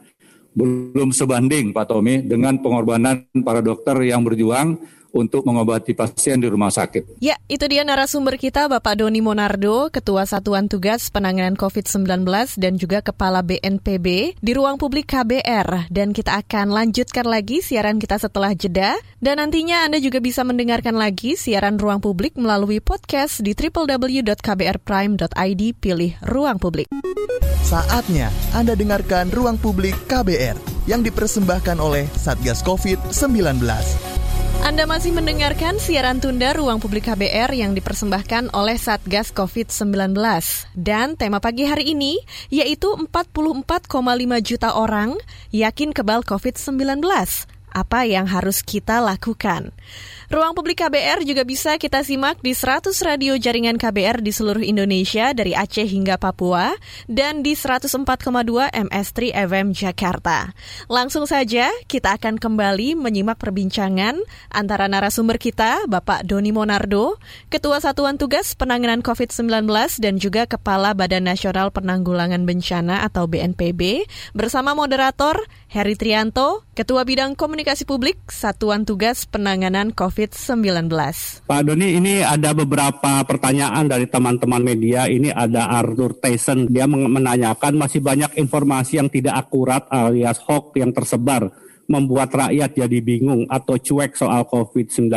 Belum 0.54 1.10
sebanding 1.10 1.74
Pak 1.74 1.90
Tommy 1.90 2.22
dengan 2.22 2.60
pengorbanan 2.60 3.26
para 3.42 3.64
dokter 3.64 3.96
yang 4.04 4.22
berjuang 4.22 4.78
untuk 5.12 5.44
mengobati 5.46 5.94
pasien 5.94 6.40
di 6.40 6.48
rumah 6.48 6.70
sakit. 6.72 7.22
Ya, 7.22 7.36
itu 7.46 7.68
dia 7.68 7.84
narasumber 7.84 8.40
kita 8.40 8.68
Bapak 8.68 8.96
Doni 9.00 9.20
Monardo, 9.20 9.90
Ketua 9.92 10.26
Satuan 10.26 10.68
Tugas 10.68 11.10
Penanganan 11.12 11.56
COVID-19 11.56 12.24
dan 12.58 12.76
juga 12.80 13.02
Kepala 13.04 13.42
BNPB 13.44 14.38
di 14.40 14.52
Ruang 14.56 14.78
Publik 14.80 15.12
KBR. 15.12 15.92
Dan 15.92 16.16
kita 16.16 16.40
akan 16.40 16.72
lanjutkan 16.72 17.28
lagi 17.28 17.60
siaran 17.60 18.00
kita 18.00 18.16
setelah 18.18 18.56
jeda. 18.56 18.96
Dan 19.22 19.38
nantinya 19.38 19.86
Anda 19.86 20.02
juga 20.02 20.18
bisa 20.18 20.42
mendengarkan 20.42 20.98
lagi 20.98 21.38
siaran 21.38 21.78
Ruang 21.78 22.02
Publik 22.02 22.34
melalui 22.40 22.82
podcast 22.82 23.38
di 23.44 23.54
www.kbrprime.id 23.54 25.62
pilih 25.78 26.18
Ruang 26.26 26.58
Publik. 26.58 26.90
Saatnya 27.62 28.34
Anda 28.52 28.74
dengarkan 28.74 29.30
Ruang 29.30 29.54
Publik 29.56 29.94
KBR 30.10 30.58
yang 30.90 31.06
dipersembahkan 31.06 31.78
oleh 31.78 32.10
Satgas 32.18 32.66
COVID-19. 32.66 33.62
Anda 34.62 34.86
masih 34.86 35.10
mendengarkan 35.10 35.82
siaran 35.82 36.22
tunda 36.22 36.54
Ruang 36.54 36.78
Publik 36.78 37.10
KBR 37.10 37.50
yang 37.50 37.74
dipersembahkan 37.74 38.54
oleh 38.54 38.78
Satgas 38.78 39.34
COVID-19. 39.34 40.14
Dan 40.78 41.18
tema 41.18 41.42
pagi 41.42 41.66
hari 41.66 41.98
ini 41.98 42.22
yaitu 42.46 42.94
44,5 42.94 43.90
juta 44.46 44.70
orang 44.78 45.18
yakin 45.50 45.90
kebal 45.90 46.22
COVID-19 46.22 47.02
apa 47.74 48.06
yang 48.06 48.30
harus 48.30 48.62
kita 48.62 49.02
lakukan. 49.02 49.74
Ruang 50.32 50.56
Publik 50.56 50.80
KBR 50.80 51.28
juga 51.28 51.44
bisa 51.44 51.76
kita 51.76 52.00
simak 52.00 52.40
di 52.40 52.56
100 52.56 52.88
radio 53.04 53.36
jaringan 53.36 53.76
KBR 53.76 54.24
di 54.24 54.32
seluruh 54.32 54.64
Indonesia 54.64 55.36
dari 55.36 55.52
Aceh 55.52 55.84
hingga 55.84 56.16
Papua 56.16 56.72
dan 57.04 57.44
di 57.44 57.52
104,2 57.52 58.00
MS3 58.72 59.36
FM 59.36 59.76
Jakarta. 59.76 60.56
Langsung 60.88 61.28
saja 61.28 61.68
kita 61.84 62.16
akan 62.16 62.40
kembali 62.40 62.96
menyimak 62.96 63.36
perbincangan 63.36 64.24
antara 64.48 64.88
narasumber 64.88 65.36
kita 65.36 65.84
Bapak 65.84 66.24
Doni 66.24 66.48
Monardo, 66.48 67.20
Ketua 67.52 67.84
Satuan 67.84 68.16
Tugas 68.16 68.56
Penanganan 68.56 69.04
COVID-19 69.04 69.68
dan 70.00 70.16
juga 70.16 70.48
Kepala 70.48 70.96
Badan 70.96 71.28
Nasional 71.28 71.68
Penanggulangan 71.76 72.48
Bencana 72.48 73.04
atau 73.04 73.28
BNPB 73.28 74.08
bersama 74.32 74.72
moderator 74.72 75.44
Heri 75.72 75.96
Trianto, 75.96 76.68
Ketua 76.76 77.00
Bidang 77.00 77.32
Komunikasi 77.32 77.88
Publik 77.88 78.28
Satuan 78.28 78.84
Tugas 78.84 79.24
Penanganan 79.24 79.96
COVID-19. 79.96 80.92
Pak 81.48 81.60
Doni, 81.64 81.96
ini 81.96 82.20
ada 82.20 82.52
beberapa 82.52 83.24
pertanyaan 83.24 83.88
dari 83.88 84.04
teman-teman 84.04 84.60
media. 84.60 85.08
Ini 85.08 85.32
ada 85.32 85.72
Arthur 85.72 86.12
Tyson, 86.20 86.68
dia 86.68 86.84
menanyakan 86.84 87.80
masih 87.80 88.04
banyak 88.04 88.36
informasi 88.36 89.00
yang 89.00 89.08
tidak 89.08 89.48
akurat 89.48 89.88
alias 89.88 90.44
hoax 90.44 90.76
yang 90.76 90.92
tersebar 90.92 91.48
membuat 91.88 92.36
rakyat 92.36 92.76
jadi 92.76 92.98
bingung 93.00 93.48
atau 93.48 93.80
cuek 93.80 94.12
soal 94.12 94.44
COVID-19. 94.44 95.08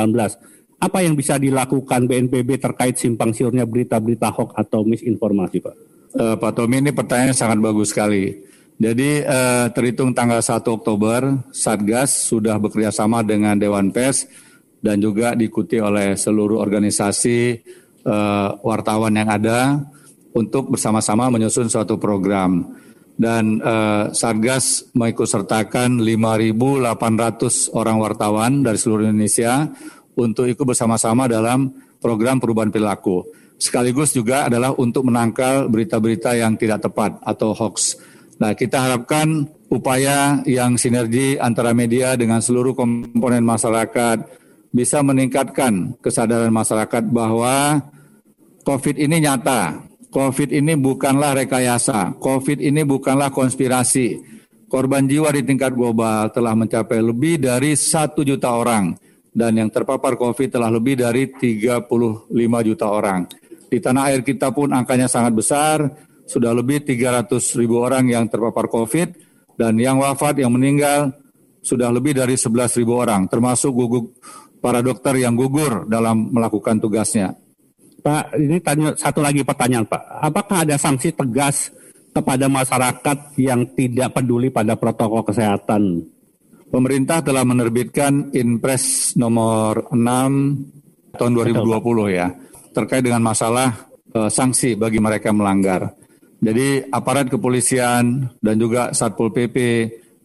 Apa 0.79 1.03
yang 1.03 1.19
bisa 1.19 1.35
dilakukan 1.35 2.07
BNPB 2.07 2.63
terkait 2.63 2.95
simpang 2.95 3.35
siurnya 3.35 3.67
berita-berita 3.67 4.31
hoax 4.31 4.55
atau 4.55 4.87
misinformasi, 4.87 5.59
Pak? 5.59 5.75
Uh, 6.15 6.39
Pak 6.39 6.55
Tommy, 6.55 6.79
ini 6.79 6.95
pertanyaan 6.95 7.35
sangat 7.35 7.59
bagus 7.59 7.91
sekali. 7.91 8.55
Jadi 8.75 9.23
eh, 9.23 9.65
terhitung 9.71 10.11
tanggal 10.11 10.43
1 10.43 10.59
Oktober, 10.67 11.47
Satgas 11.55 12.27
sudah 12.27 12.59
bekerja 12.59 12.91
sama 12.91 13.23
dengan 13.23 13.55
Dewan 13.55 13.87
Pers 13.95 14.27
dan 14.83 14.99
juga 14.99 15.31
diikuti 15.31 15.79
oleh 15.79 16.19
seluruh 16.19 16.59
organisasi 16.59 17.39
eh, 18.03 18.49
wartawan 18.67 19.15
yang 19.15 19.31
ada 19.31 19.79
untuk 20.35 20.75
bersama-sama 20.75 21.31
menyusun 21.31 21.71
suatu 21.71 21.95
program. 21.95 22.75
Dan 23.15 23.63
eh, 23.63 24.11
Satgas 24.11 24.91
mengikut 24.91 25.23
sertakan 25.23 26.03
5.800 26.03 27.71
orang 27.71 27.97
wartawan 28.03 28.59
dari 28.59 28.75
seluruh 28.75 29.07
Indonesia 29.07 29.71
untuk 30.19 30.51
ikut 30.51 30.67
bersama-sama 30.67 31.31
dalam 31.31 31.71
program 32.03 32.43
perubahan 32.43 32.75
perilaku. 32.75 33.23
Sekaligus 33.55 34.11
juga 34.11 34.51
adalah 34.51 34.75
untuk 34.75 35.07
menangkal 35.07 35.71
berita-berita 35.71 36.35
yang 36.35 36.59
tidak 36.59 36.83
tepat 36.83 37.23
atau 37.23 37.55
hoax. 37.55 37.95
Nah, 38.35 38.51
kita 38.51 38.83
harapkan 38.83 39.47
upaya 39.71 40.43
yang 40.43 40.75
sinergi 40.75 41.39
antara 41.39 41.71
media 41.71 42.19
dengan 42.19 42.43
seluruh 42.43 42.75
komponen 42.75 43.43
masyarakat 43.47 44.27
bisa 44.75 44.99
meningkatkan 44.99 45.95
kesadaran 46.03 46.51
masyarakat 46.51 47.03
bahwa 47.07 47.79
COVID 48.67 48.99
ini 48.99 49.23
nyata. 49.23 49.79
COVID 50.11 50.51
ini 50.51 50.75
bukanlah 50.75 51.43
rekayasa. 51.43 52.19
COVID 52.19 52.59
ini 52.59 52.83
bukanlah 52.83 53.31
konspirasi. 53.31 54.35
Korban 54.67 55.07
jiwa 55.07 55.31
di 55.31 55.45
tingkat 55.47 55.71
global 55.71 56.33
telah 56.33 56.51
mencapai 56.57 56.99
lebih 56.99 57.39
dari 57.39 57.77
satu 57.77 58.25
juta 58.25 58.51
orang 58.51 58.91
dan 59.35 59.51
yang 59.55 59.67
terpapar 59.67 60.15
COVID 60.15 60.47
telah 60.47 60.71
lebih 60.71 61.03
dari 61.03 61.27
35 61.27 61.87
juta 62.67 62.87
orang. 62.87 63.27
Di 63.67 63.77
tanah 63.83 64.11
air 64.11 64.23
kita 64.23 64.55
pun 64.55 64.71
angkanya 64.71 65.11
sangat 65.11 65.35
besar, 65.35 65.83
sudah 66.25 66.51
lebih 66.51 66.81
300 66.81 67.29
ribu 67.61 67.81
orang 67.81 68.09
yang 68.09 68.25
terpapar 68.25 68.65
COVID 68.69 69.09
dan 69.55 69.77
yang 69.77 70.01
wafat, 70.01 70.41
yang 70.41 70.51
meninggal 70.51 71.13
sudah 71.65 71.89
lebih 71.89 72.13
dari 72.13 72.37
11 72.37 72.77
ribu 72.77 72.97
orang, 73.01 73.25
termasuk 73.25 73.73
gugur, 73.73 74.13
para 74.61 74.85
dokter 74.85 75.17
yang 75.21 75.33
gugur 75.33 75.89
dalam 75.89 76.29
melakukan 76.29 76.77
tugasnya. 76.77 77.33
Pak, 78.05 78.37
ini 78.37 78.61
tanya 78.61 78.93
satu 78.93 79.17
lagi 79.17 79.41
pertanyaan 79.41 79.89
Pak. 79.89 80.01
Apakah 80.29 80.61
ada 80.61 80.77
sanksi 80.77 81.09
tegas 81.09 81.73
kepada 82.13 82.45
masyarakat 82.45 83.33
yang 83.41 83.65
tidak 83.73 84.13
peduli 84.13 84.53
pada 84.53 84.77
protokol 84.77 85.25
kesehatan? 85.25 86.05
Pemerintah 86.69 87.25
telah 87.25 87.41
menerbitkan 87.41 88.29
Inpres 88.29 89.17
nomor 89.17 89.89
6 89.89 91.17
tahun 91.17 91.31
2020 91.33 91.65
ya, 92.13 92.29
terkait 92.77 93.01
dengan 93.01 93.25
masalah 93.25 93.89
uh, 94.13 94.29
sanksi 94.29 94.77
bagi 94.77 95.01
mereka 95.01 95.33
melanggar. 95.33 96.04
Jadi 96.45 96.85
aparat 96.93 97.25
kepolisian 97.25 98.29
dan 98.37 98.55
juga 98.61 98.93
Satpol 98.93 99.33
PP 99.33 99.57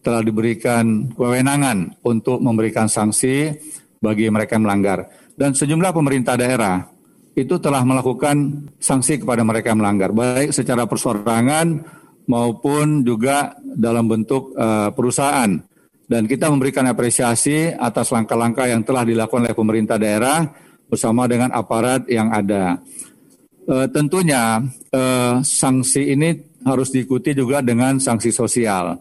telah 0.05 0.21
diberikan 0.21 1.09
kewenangan 1.17 1.97
untuk 2.05 2.37
memberikan 2.37 2.85
sanksi 2.85 3.57
bagi 3.97 4.29
mereka 4.29 4.53
yang 4.57 4.69
melanggar. 4.69 5.09
Dan 5.33 5.57
sejumlah 5.57 5.89
pemerintah 5.89 6.37
daerah 6.37 6.85
itu 7.33 7.57
telah 7.57 7.81
melakukan 7.81 8.69
sanksi 8.77 9.25
kepada 9.25 9.41
mereka 9.41 9.73
yang 9.73 9.81
melanggar, 9.81 10.13
baik 10.13 10.53
secara 10.53 10.85
persorangan 10.85 11.81
maupun 12.29 13.01
juga 13.01 13.57
dalam 13.57 14.05
bentuk 14.05 14.53
uh, 14.53 14.93
perusahaan. 14.93 15.57
Dan 16.05 16.27
kita 16.27 16.51
memberikan 16.51 16.85
apresiasi 16.85 17.71
atas 17.71 18.11
langkah-langkah 18.11 18.67
yang 18.67 18.83
telah 18.83 19.07
dilakukan 19.07 19.47
oleh 19.47 19.55
pemerintah 19.55 19.95
daerah 19.95 20.43
bersama 20.91 21.23
dengan 21.23 21.55
aparat 21.55 22.03
yang 22.11 22.29
ada. 22.35 22.83
E, 23.71 23.87
tentunya 23.87 24.59
e, 24.91 25.01
sanksi 25.39 26.11
ini 26.11 26.35
harus 26.67 26.91
diikuti 26.91 27.31
juga 27.31 27.63
dengan 27.63 28.03
sanksi 28.03 28.27
sosial 28.27 28.99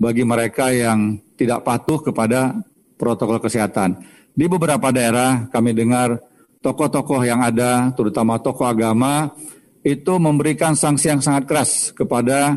bagi 0.00 0.24
mereka 0.24 0.72
yang 0.72 1.20
tidak 1.36 1.60
patuh 1.60 2.00
kepada 2.00 2.56
protokol 2.96 3.36
kesehatan. 3.44 4.00
Di 4.32 4.48
beberapa 4.48 4.88
daerah 4.88 5.52
kami 5.52 5.76
dengar 5.76 6.16
tokoh-tokoh 6.64 7.28
yang 7.28 7.44
ada, 7.44 7.92
terutama 7.92 8.40
tokoh 8.40 8.64
agama, 8.64 9.36
itu 9.84 10.16
memberikan 10.16 10.72
sanksi 10.72 11.12
yang 11.12 11.20
sangat 11.20 11.44
keras 11.44 11.92
kepada 11.92 12.56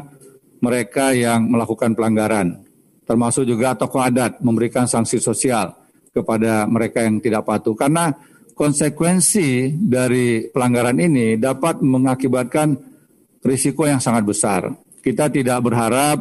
mereka 0.63 1.11
yang 1.11 1.43
melakukan 1.43 1.91
pelanggaran. 1.91 2.63
Termasuk 3.03 3.43
juga 3.43 3.75
tokoh 3.75 3.99
adat 3.99 4.39
memberikan 4.39 4.87
sanksi 4.87 5.19
sosial 5.19 5.75
kepada 6.15 6.65
mereka 6.71 7.03
yang 7.03 7.19
tidak 7.19 7.43
patuh. 7.43 7.75
Karena 7.75 8.15
konsekuensi 8.59 9.71
dari 9.71 10.51
pelanggaran 10.51 10.99
ini 10.99 11.39
dapat 11.39 11.79
mengakibatkan 11.79 12.75
risiko 13.39 13.87
yang 13.87 14.03
sangat 14.03 14.27
besar. 14.27 14.67
Kita 14.99 15.31
tidak 15.31 15.63
berharap 15.63 16.19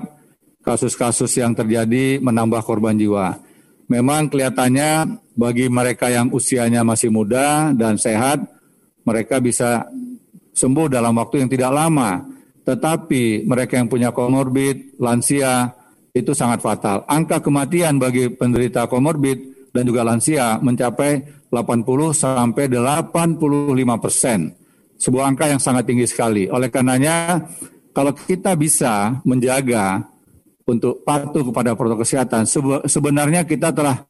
kasus-kasus 0.63 1.35
yang 1.35 1.59
terjadi 1.59 2.23
menambah 2.23 2.63
korban 2.63 2.95
jiwa. 2.95 3.43
Memang 3.91 4.31
kelihatannya 4.31 5.19
bagi 5.35 5.67
mereka 5.67 6.15
yang 6.15 6.31
usianya 6.31 6.87
masih 6.87 7.11
muda 7.11 7.75
dan 7.75 7.99
sehat, 7.99 8.39
mereka 9.03 9.43
bisa 9.43 9.91
sembuh 10.55 10.87
dalam 10.87 11.19
waktu 11.19 11.43
yang 11.43 11.51
tidak 11.51 11.75
lama. 11.75 12.23
Tetapi 12.63 13.49
mereka 13.49 13.83
yang 13.83 13.91
punya 13.91 14.15
komorbid, 14.15 15.01
lansia, 15.01 15.75
itu 16.15 16.37
sangat 16.37 16.63
fatal. 16.63 17.03
Angka 17.09 17.43
kematian 17.43 17.99
bagi 17.99 18.31
penderita 18.31 18.87
komorbid 18.87 19.58
dan 19.73 19.83
juga 19.85 20.05
lansia 20.05 20.61
mencapai 20.61 21.25
80 21.53 22.13
sampai 22.13 22.65
85 22.69 24.05
persen. 24.05 24.53
Sebuah 24.99 25.25
angka 25.31 25.47
yang 25.47 25.63
sangat 25.63 25.87
tinggi 25.87 26.05
sekali. 26.11 26.51
Oleh 26.51 26.69
karenanya, 26.69 27.47
kalau 27.95 28.13
kita 28.13 28.59
bisa 28.59 29.23
menjaga 29.23 30.03
untuk 30.69 31.07
patuh 31.07 31.47
kepada 31.49 31.73
protokol 31.79 32.05
kesehatan, 32.05 32.45
sebenarnya 32.85 33.47
kita 33.49 33.73
telah 33.73 34.05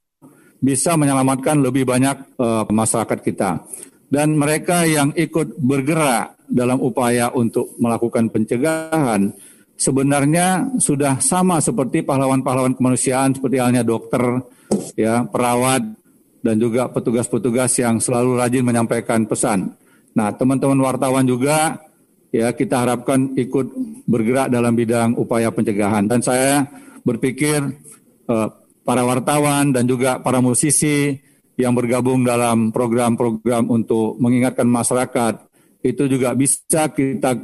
bisa 0.58 0.98
menyelamatkan 0.98 1.62
lebih 1.62 1.86
banyak 1.86 2.34
uh, 2.40 2.66
masyarakat 2.66 3.18
kita. 3.22 3.62
Dan 4.08 4.34
mereka 4.34 4.88
yang 4.88 5.12
ikut 5.14 5.60
bergerak 5.60 6.40
dalam 6.48 6.80
upaya 6.80 7.28
untuk 7.36 7.76
melakukan 7.76 8.32
pencegahan, 8.32 9.30
sebenarnya 9.76 10.74
sudah 10.80 11.20
sama 11.20 11.60
seperti 11.60 12.02
pahlawan-pahlawan 12.02 12.74
kemanusiaan 12.74 13.36
seperti 13.36 13.60
halnya 13.60 13.84
dokter, 13.84 14.42
ya, 14.94 15.26
perawat, 15.28 15.82
dan 16.42 16.54
juga 16.56 16.86
petugas-petugas 16.88 17.74
yang 17.78 17.98
selalu 17.98 18.38
rajin 18.38 18.64
menyampaikan 18.64 19.26
pesan. 19.26 19.74
Nah, 20.14 20.32
teman-teman 20.34 20.78
wartawan 20.80 21.26
juga 21.26 21.78
ya 22.30 22.52
kita 22.52 22.84
harapkan 22.84 23.32
ikut 23.34 23.66
bergerak 24.06 24.48
dalam 24.52 24.74
bidang 24.74 25.18
upaya 25.18 25.50
pencegahan. 25.50 26.06
Dan 26.06 26.22
saya 26.22 26.66
berpikir 27.02 27.58
uh, 28.28 28.48
para 28.86 29.02
wartawan 29.04 29.74
dan 29.74 29.84
juga 29.84 30.22
para 30.22 30.40
musisi 30.40 31.18
yang 31.58 31.74
bergabung 31.74 32.22
dalam 32.22 32.70
program-program 32.70 33.66
untuk 33.66 34.14
mengingatkan 34.22 34.64
masyarakat 34.64 35.47
itu 35.82 36.10
juga 36.10 36.34
bisa 36.34 36.90
kita 36.90 37.38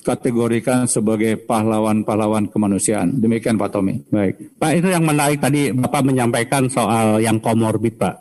kategorikan 0.00 0.88
sebagai 0.88 1.36
pahlawan-pahlawan 1.44 2.48
kemanusiaan. 2.48 3.20
Demikian 3.20 3.60
Pak 3.60 3.70
Tommy. 3.70 4.00
Baik. 4.08 4.56
Pak 4.56 4.72
itu 4.80 4.88
yang 4.88 5.04
menarik 5.04 5.42
tadi 5.42 5.74
Bapak 5.74 6.02
menyampaikan 6.06 6.70
soal 6.70 7.20
yang 7.20 7.42
komorbid 7.42 8.00
Pak. 8.00 8.14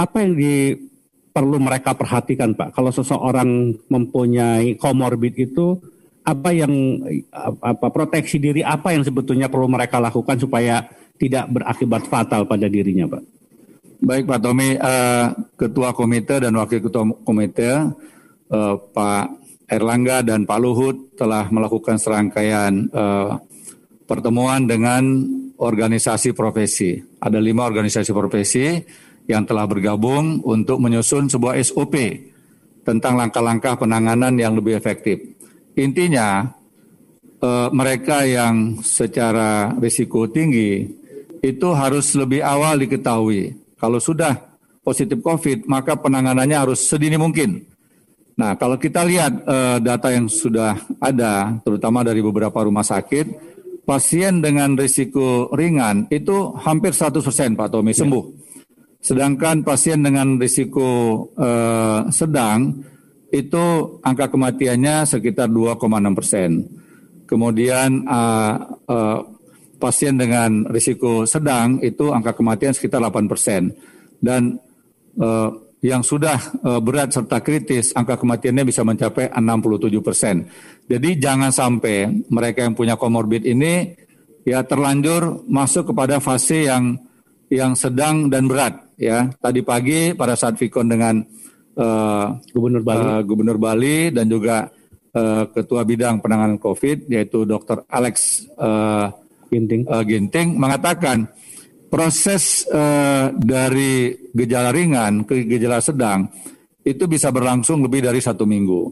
Apa 0.00 0.24
yang 0.24 0.32
di 0.38 0.72
perlu 1.32 1.60
mereka 1.60 1.96
perhatikan 1.96 2.56
Pak. 2.56 2.76
Kalau 2.76 2.92
seseorang 2.92 3.72
mempunyai 3.88 4.76
komorbid 4.76 5.34
itu 5.36 5.76
apa 6.22 6.54
yang 6.54 6.70
apa 7.58 7.90
proteksi 7.90 8.38
diri 8.38 8.62
apa 8.62 8.94
yang 8.94 9.02
sebetulnya 9.02 9.50
perlu 9.50 9.66
mereka 9.66 9.98
lakukan 9.98 10.38
supaya 10.38 10.86
tidak 11.18 11.50
berakibat 11.50 12.06
fatal 12.06 12.46
pada 12.46 12.70
dirinya 12.70 13.10
Pak. 13.10 13.22
Baik 14.02 14.26
Pak 14.26 14.40
Tommy, 14.42 14.74
uh, 14.74 15.30
Ketua 15.54 15.94
Komite 15.94 16.42
dan 16.42 16.58
Wakil 16.58 16.82
Ketua 16.82 17.06
Komite 17.22 17.70
uh, 18.52 18.76
Pak 18.76 19.24
Erlangga 19.72 20.20
dan 20.20 20.44
Pak 20.44 20.58
Luhut 20.60 21.16
telah 21.16 21.48
melakukan 21.48 21.96
serangkaian 21.96 22.92
uh, 22.92 23.40
pertemuan 24.04 24.68
dengan 24.68 25.24
organisasi 25.56 26.36
profesi. 26.36 27.00
Ada 27.22 27.40
lima 27.40 27.64
organisasi 27.64 28.12
profesi 28.12 28.76
yang 29.30 29.46
telah 29.46 29.64
bergabung 29.64 30.42
untuk 30.42 30.82
menyusun 30.82 31.30
sebuah 31.30 31.56
SOP 31.62 31.94
tentang 32.82 33.14
langkah-langkah 33.14 33.78
penanganan 33.78 34.34
yang 34.34 34.58
lebih 34.58 34.74
efektif. 34.74 35.22
Intinya, 35.78 36.50
eh, 37.38 37.68
mereka 37.70 38.26
yang 38.26 38.82
secara 38.82 39.72
risiko 39.78 40.26
tinggi 40.26 40.90
itu 41.38 41.68
harus 41.72 42.12
lebih 42.18 42.42
awal 42.42 42.82
diketahui. 42.82 43.54
Kalau 43.78 44.02
sudah 44.02 44.34
positif 44.82 45.22
COVID, 45.22 45.70
maka 45.70 45.94
penanganannya 45.94 46.58
harus 46.58 46.82
sedini 46.82 47.14
mungkin. 47.14 47.71
Nah, 48.42 48.58
kalau 48.58 48.74
kita 48.74 49.06
lihat 49.06 49.46
eh, 49.46 49.78
data 49.78 50.10
yang 50.10 50.26
sudah 50.26 50.74
ada, 50.98 51.62
terutama 51.62 52.02
dari 52.02 52.18
beberapa 52.18 52.66
rumah 52.66 52.82
sakit, 52.82 53.52
pasien 53.86 54.42
dengan 54.42 54.74
risiko 54.74 55.46
ringan 55.54 56.10
itu 56.10 56.50
hampir 56.58 56.90
100% 56.90 57.22
Pak 57.54 57.68
Tommy 57.70 57.94
sembuh. 57.94 58.24
Ya. 58.26 58.40
Sedangkan 59.02 59.66
pasien 59.66 59.98
dengan 59.98 60.38
risiko 60.38 60.86
uh, 61.34 62.06
sedang 62.14 62.70
itu 63.34 63.98
angka 63.98 64.30
kematiannya 64.30 65.02
sekitar 65.02 65.50
2,6 65.50 65.82
persen. 66.14 66.50
Kemudian 67.26 68.06
uh, 68.06 68.54
uh, 68.86 69.18
pasien 69.82 70.14
dengan 70.14 70.70
risiko 70.70 71.26
sedang 71.26 71.82
itu 71.82 72.14
angka 72.14 72.38
kematian 72.38 72.78
sekitar 72.78 73.02
8 73.02 73.26
persen. 73.26 73.74
Dan 74.22 74.54
uh, 75.18 75.50
yang 75.82 76.06
sudah 76.06 76.38
uh, 76.62 76.78
berat 76.78 77.10
serta 77.10 77.42
kritis, 77.42 77.90
angka 77.98 78.14
kematiannya 78.14 78.62
bisa 78.62 78.86
mencapai 78.86 79.34
67 79.34 79.98
persen. 79.98 80.46
Jadi 80.86 81.18
jangan 81.18 81.50
sampai 81.50 82.06
mereka 82.30 82.62
yang 82.62 82.78
punya 82.78 82.94
komorbid 82.94 83.42
ini 83.42 83.90
ya 84.46 84.62
terlanjur 84.62 85.42
masuk 85.50 85.90
kepada 85.90 86.22
fase 86.22 86.70
yang 86.70 86.94
yang 87.50 87.74
sedang 87.74 88.30
dan 88.32 88.48
berat 88.48 88.94
ya 88.96 89.28
tadi 89.38 89.60
pagi 89.60 90.14
pada 90.16 90.38
saat 90.38 90.56
Vikon 90.56 90.88
dengan 90.88 91.20
uh, 91.76 92.26
Gubernur 92.54 92.82
Bali, 92.86 93.02
uh, 93.02 93.20
Gubernur 93.26 93.58
Bali 93.58 94.14
dan 94.14 94.26
juga 94.30 94.70
uh, 95.12 95.44
Ketua 95.50 95.82
Bidang 95.82 96.22
Penanganan 96.22 96.62
COVID 96.62 97.10
yaitu 97.10 97.42
Dr. 97.42 97.84
Alex 97.90 98.46
uh, 98.56 99.10
Ginting. 99.50 99.84
Uh, 99.84 100.02
Ginting 100.06 100.56
mengatakan 100.56 101.28
proses 101.92 102.64
uh, 102.72 103.28
dari 103.36 104.16
gejala 104.32 104.72
ringan 104.72 105.28
ke 105.28 105.44
gejala 105.44 105.84
sedang 105.84 106.24
itu 106.80 107.04
bisa 107.04 107.28
berlangsung 107.28 107.84
lebih 107.84 108.08
dari 108.08 108.24
satu 108.24 108.48
minggu. 108.48 108.88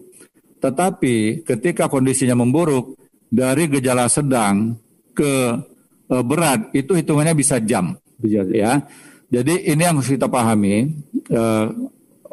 Tetapi 0.60 1.40
ketika 1.48 1.88
kondisinya 1.88 2.36
memburuk 2.36 3.00
dari 3.32 3.72
gejala 3.72 4.04
sedang 4.12 4.76
ke 5.16 5.32
uh, 6.12 6.24
berat 6.28 6.68
itu 6.76 6.92
hitungannya 6.92 7.32
bisa 7.32 7.56
jam, 7.64 7.96
ya. 8.52 8.84
Jadi 9.30 9.72
ini 9.72 9.80
yang 9.80 9.96
harus 9.96 10.12
kita 10.12 10.28
pahami 10.28 10.92
uh, 11.32 11.72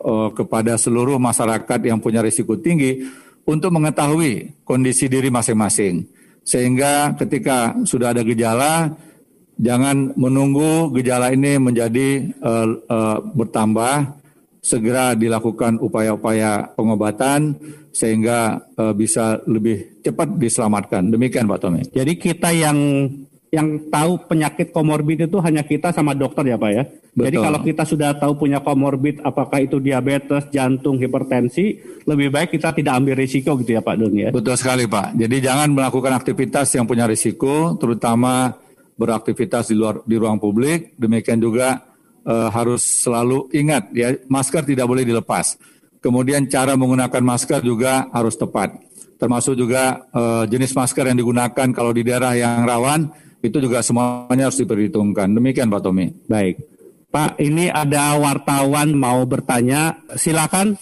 uh, 0.03 0.29
kepada 0.35 0.75
seluruh 0.75 1.15
masyarakat 1.15 1.79
yang 1.85 2.03
punya 2.03 2.19
risiko 2.19 2.59
tinggi 2.59 3.07
untuk 3.47 3.71
mengetahui 3.71 4.65
kondisi 4.67 5.07
diri 5.07 5.31
masing-masing. 5.31 6.03
Sehingga 6.43 7.15
ketika 7.15 7.77
sudah 7.85 8.11
ada 8.11 8.25
gejala, 8.25 8.91
jangan 9.57 10.13
menunggu 10.13 10.93
gejala 10.93 11.33
ini 11.33 11.57
menjadi 11.57 12.29
uh, 12.41 12.67
uh, 12.87 13.17
bertambah, 13.33 14.17
segera 14.61 15.17
dilakukan 15.17 15.81
upaya-upaya 15.81 16.73
pengobatan 16.77 17.57
sehingga 17.93 18.61
uh, 18.77 18.93
bisa 18.93 19.41
lebih 19.49 20.01
cepat 20.05 20.37
diselamatkan. 20.37 21.09
Demikian 21.09 21.49
Pak 21.49 21.59
Tommy. 21.59 21.81
Jadi 21.89 22.13
kita 22.17 22.53
yang 22.53 22.77
yang 23.47 23.87
tahu 23.87 24.27
penyakit 24.27 24.75
komorbid 24.75 25.31
itu 25.31 25.39
hanya 25.39 25.63
kita 25.63 25.95
sama 25.95 26.11
dokter 26.11 26.43
ya 26.51 26.59
Pak 26.59 26.71
ya. 26.75 26.83
Betul. 27.17 27.25
Jadi 27.31 27.37
kalau 27.41 27.59
kita 27.63 27.83
sudah 27.87 28.09
tahu 28.19 28.37
punya 28.37 28.59
komorbid 28.61 29.23
apakah 29.23 29.63
itu 29.63 29.81
diabetes, 29.81 30.51
jantung, 30.53 30.99
hipertensi, 31.01 31.79
lebih 32.05 32.29
baik 32.29 32.53
kita 32.53 32.75
tidak 32.75 32.93
ambil 32.99 33.15
risiko 33.17 33.57
gitu 33.57 33.73
ya 33.73 33.81
Pak 33.81 33.95
Doni 33.97 34.27
ya. 34.27 34.29
Betul 34.29 34.53
sekali 34.59 34.85
Pak. 34.85 35.17
Jadi 35.17 35.35
jangan 35.41 35.71
melakukan 35.73 36.13
aktivitas 36.13 36.75
yang 36.75 36.85
punya 36.85 37.07
risiko, 37.07 37.73
terutama 37.79 38.53
beraktivitas 38.97 39.69
di 39.71 39.75
luar 39.77 40.01
di 40.03 40.17
ruang 40.17 40.41
publik. 40.41 40.97
Demikian 40.97 41.39
juga 41.39 41.85
uh, 42.25 42.49
harus 42.51 42.83
selalu 42.83 43.47
ingat 43.53 43.93
ya 43.93 44.17
masker 44.27 44.65
tidak 44.65 44.89
boleh 44.89 45.05
dilepas. 45.05 45.55
Kemudian 46.01 46.45
cara 46.49 46.73
menggunakan 46.73 47.23
masker 47.23 47.61
juga 47.61 48.09
harus 48.11 48.35
tepat. 48.37 48.75
Termasuk 49.17 49.57
juga 49.57 50.05
uh, 50.13 50.45
jenis 50.45 50.77
masker 50.77 51.09
yang 51.09 51.17
digunakan 51.17 51.67
kalau 51.73 51.89
di 51.89 52.05
daerah 52.05 52.37
yang 52.37 52.65
rawan 52.65 53.09
itu 53.41 53.57
juga 53.57 53.81
semuanya 53.81 54.49
harus 54.49 54.61
diperhitungkan. 54.61 55.29
Demikian 55.33 55.69
Pak 55.69 55.81
Tommy. 55.81 56.09
Baik. 56.29 56.61
Pak, 57.07 57.39
ini 57.39 57.71
ada 57.71 58.19
wartawan 58.19 58.93
mau 58.93 59.23
bertanya. 59.23 59.95
Silakan. 60.13 60.75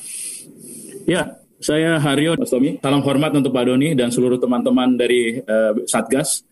Ya, 1.06 1.38
saya 1.62 2.02
Haryo 2.02 2.36
Mas 2.36 2.50
Tommy. 2.50 2.82
Salam 2.82 3.06
hormat 3.06 3.32
untuk 3.38 3.54
Pak 3.54 3.66
Doni 3.70 3.94
dan 3.94 4.10
seluruh 4.10 4.42
teman-teman 4.42 4.98
dari 4.98 5.40
uh, 5.40 5.78
Satgas. 5.86 6.44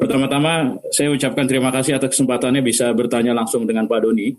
Pertama-tama 0.00 0.80
saya 0.88 1.12
ucapkan 1.12 1.44
terima 1.44 1.68
kasih 1.68 2.00
atas 2.00 2.16
kesempatannya 2.16 2.64
bisa 2.64 2.88
bertanya 2.96 3.36
langsung 3.36 3.68
dengan 3.68 3.84
Pak 3.84 4.00
Doni. 4.00 4.32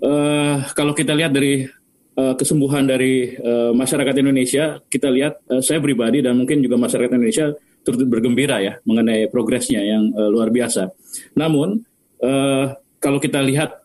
Uh, 0.00 0.64
kalau 0.72 0.96
kita 0.96 1.12
lihat 1.12 1.36
dari 1.36 1.68
uh, 2.16 2.34
kesembuhan 2.34 2.88
dari 2.88 3.36
uh, 3.36 3.76
masyarakat 3.76 4.16
Indonesia, 4.24 4.80
kita 4.88 5.12
lihat 5.12 5.44
uh, 5.52 5.60
saya 5.60 5.76
pribadi 5.78 6.24
dan 6.24 6.40
mungkin 6.40 6.64
juga 6.64 6.80
masyarakat 6.80 7.12
Indonesia 7.12 7.52
turut 7.84 8.00
bergembira 8.08 8.64
ya 8.64 8.80
mengenai 8.88 9.28
progresnya 9.28 9.84
yang 9.84 10.08
uh, 10.16 10.32
luar 10.32 10.48
biasa. 10.48 10.88
Namun 11.36 11.84
uh, 12.24 12.72
kalau 12.96 13.20
kita 13.20 13.44
lihat 13.44 13.76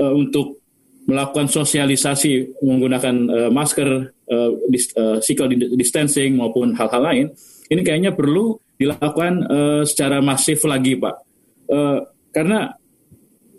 uh, 0.00 0.14
untuk 0.16 0.64
melakukan 1.04 1.52
sosialisasi 1.52 2.62
menggunakan 2.64 3.14
uh, 3.28 3.50
masker, 3.52 4.16
uh, 4.32 4.50
dis, 4.72 4.88
physical 5.20 5.52
distancing 5.76 6.40
maupun 6.40 6.72
hal-hal 6.72 7.02
lain, 7.04 7.26
ini 7.68 7.84
kayaknya 7.84 8.16
perlu 8.16 8.56
dilakukan 8.82 9.32
uh, 9.46 9.82
secara 9.86 10.18
masif 10.18 10.66
lagi, 10.66 10.98
Pak. 10.98 11.16
Uh, 11.70 12.02
karena 12.34 12.74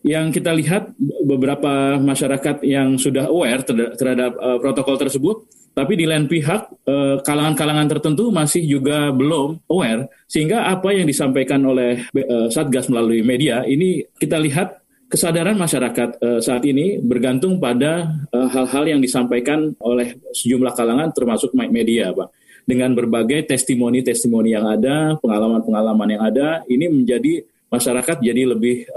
yang 0.04 0.36
kita 0.36 0.52
lihat 0.52 0.92
beberapa 1.24 1.96
masyarakat 1.96 2.68
yang 2.68 3.00
sudah 3.00 3.32
aware 3.32 3.64
terhadap 3.96 4.36
uh, 4.36 4.60
protokol 4.60 5.00
tersebut 5.00 5.48
tapi 5.74 5.98
di 5.98 6.06
lain 6.06 6.30
pihak 6.30 6.86
eh, 6.86 7.18
kalangan-kalangan 7.26 7.90
tertentu 7.90 8.30
masih 8.30 8.62
juga 8.62 9.10
belum 9.10 9.66
aware 9.74 10.06
sehingga 10.30 10.70
apa 10.70 10.94
yang 10.94 11.10
disampaikan 11.10 11.66
oleh 11.66 12.06
eh, 12.14 12.48
Satgas 12.54 12.88
melalui 12.94 13.26
media 13.26 13.66
ini 13.66 14.06
kita 14.14 14.38
lihat 14.38 14.86
kesadaran 15.10 15.58
masyarakat 15.58 16.22
eh, 16.22 16.40
saat 16.46 16.62
ini 16.70 17.02
bergantung 17.02 17.58
pada 17.58 18.06
hal-hal 18.30 18.86
yang 18.86 19.02
disampaikan 19.02 19.74
oleh 19.82 20.14
sejumlah 20.30 20.74
kalangan 20.78 21.10
termasuk 21.10 21.58
media 21.58 22.14
Pak 22.14 22.30
dengan 22.64 22.96
berbagai 22.96 23.48
testimoni-testimoni 23.50 24.56
yang 24.56 24.66
ada 24.68 25.20
pengalaman-pengalaman 25.20 26.10
yang 26.16 26.24
ada 26.24 26.48
ini 26.72 26.88
menjadi 26.88 27.44
masyarakat 27.68 28.24
jadi 28.24 28.56
lebih 28.56 28.88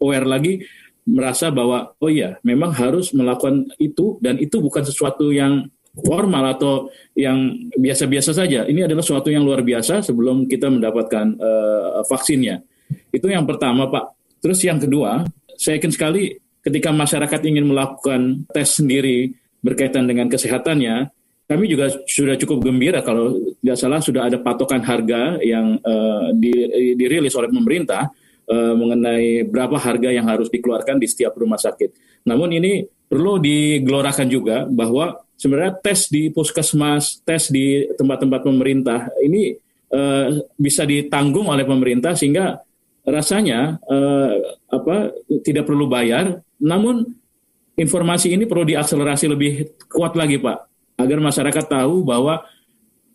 aware 0.00 0.24
lagi 0.24 0.64
merasa 1.04 1.52
bahwa 1.52 1.92
oh 2.00 2.08
iya 2.08 2.40
memang 2.40 2.72
harus 2.72 3.12
melakukan 3.12 3.68
itu 3.76 4.16
dan 4.24 4.40
itu 4.40 4.56
bukan 4.60 4.84
sesuatu 4.84 5.28
yang 5.28 5.68
formal 5.94 6.58
atau 6.58 6.90
yang 7.14 7.70
biasa-biasa 7.78 8.34
saja. 8.34 8.66
Ini 8.66 8.90
adalah 8.90 9.04
suatu 9.04 9.30
yang 9.30 9.46
luar 9.46 9.62
biasa 9.62 10.02
sebelum 10.02 10.50
kita 10.50 10.66
mendapatkan 10.66 11.38
uh, 11.38 12.02
vaksinnya. 12.10 12.58
Itu 13.14 13.30
yang 13.30 13.46
pertama, 13.46 13.86
Pak. 13.86 14.04
Terus 14.42 14.58
yang 14.66 14.82
kedua, 14.82 15.22
saya 15.54 15.78
yakin 15.78 15.94
sekali 15.94 16.34
ketika 16.66 16.90
masyarakat 16.90 17.40
ingin 17.46 17.70
melakukan 17.70 18.42
tes 18.50 18.74
sendiri 18.74 19.30
berkaitan 19.62 20.10
dengan 20.10 20.26
kesehatannya, 20.26 21.13
kami 21.44 21.68
juga 21.68 21.92
sudah 22.08 22.40
cukup 22.40 22.64
gembira 22.64 23.04
kalau 23.04 23.36
tidak 23.60 23.76
salah 23.76 24.00
sudah 24.00 24.24
ada 24.24 24.40
patokan 24.40 24.80
harga 24.80 25.36
yang 25.44 25.76
uh, 25.84 26.32
di, 26.32 26.52
dirilis 26.96 27.36
oleh 27.36 27.52
pemerintah 27.52 28.08
uh, 28.48 28.72
mengenai 28.72 29.44
berapa 29.44 29.76
harga 29.76 30.08
yang 30.08 30.24
harus 30.24 30.48
dikeluarkan 30.48 30.96
di 30.96 31.04
setiap 31.04 31.36
rumah 31.36 31.60
sakit. 31.60 32.22
Namun 32.24 32.56
ini 32.56 32.88
perlu 32.88 33.36
digelorakan 33.36 34.28
juga 34.32 34.64
bahwa 34.64 35.20
sebenarnya 35.36 35.76
tes 35.84 36.08
di 36.08 36.32
puskesmas, 36.32 37.20
tes 37.20 37.52
di 37.52 37.92
tempat-tempat 37.92 38.40
pemerintah 38.40 39.12
ini 39.20 39.52
uh, 39.92 40.40
bisa 40.56 40.88
ditanggung 40.88 41.52
oleh 41.52 41.68
pemerintah 41.68 42.16
sehingga 42.16 42.56
rasanya 43.04 43.76
uh, 43.84 44.32
apa 44.72 45.12
tidak 45.44 45.68
perlu 45.68 45.84
bayar, 45.84 46.40
namun 46.56 47.04
informasi 47.76 48.32
ini 48.32 48.48
perlu 48.48 48.64
diakselerasi 48.64 49.28
lebih 49.28 49.52
kuat 49.92 50.16
lagi 50.16 50.40
Pak, 50.40 50.73
agar 50.94 51.18
masyarakat 51.18 51.64
tahu 51.66 52.06
bahwa 52.06 52.46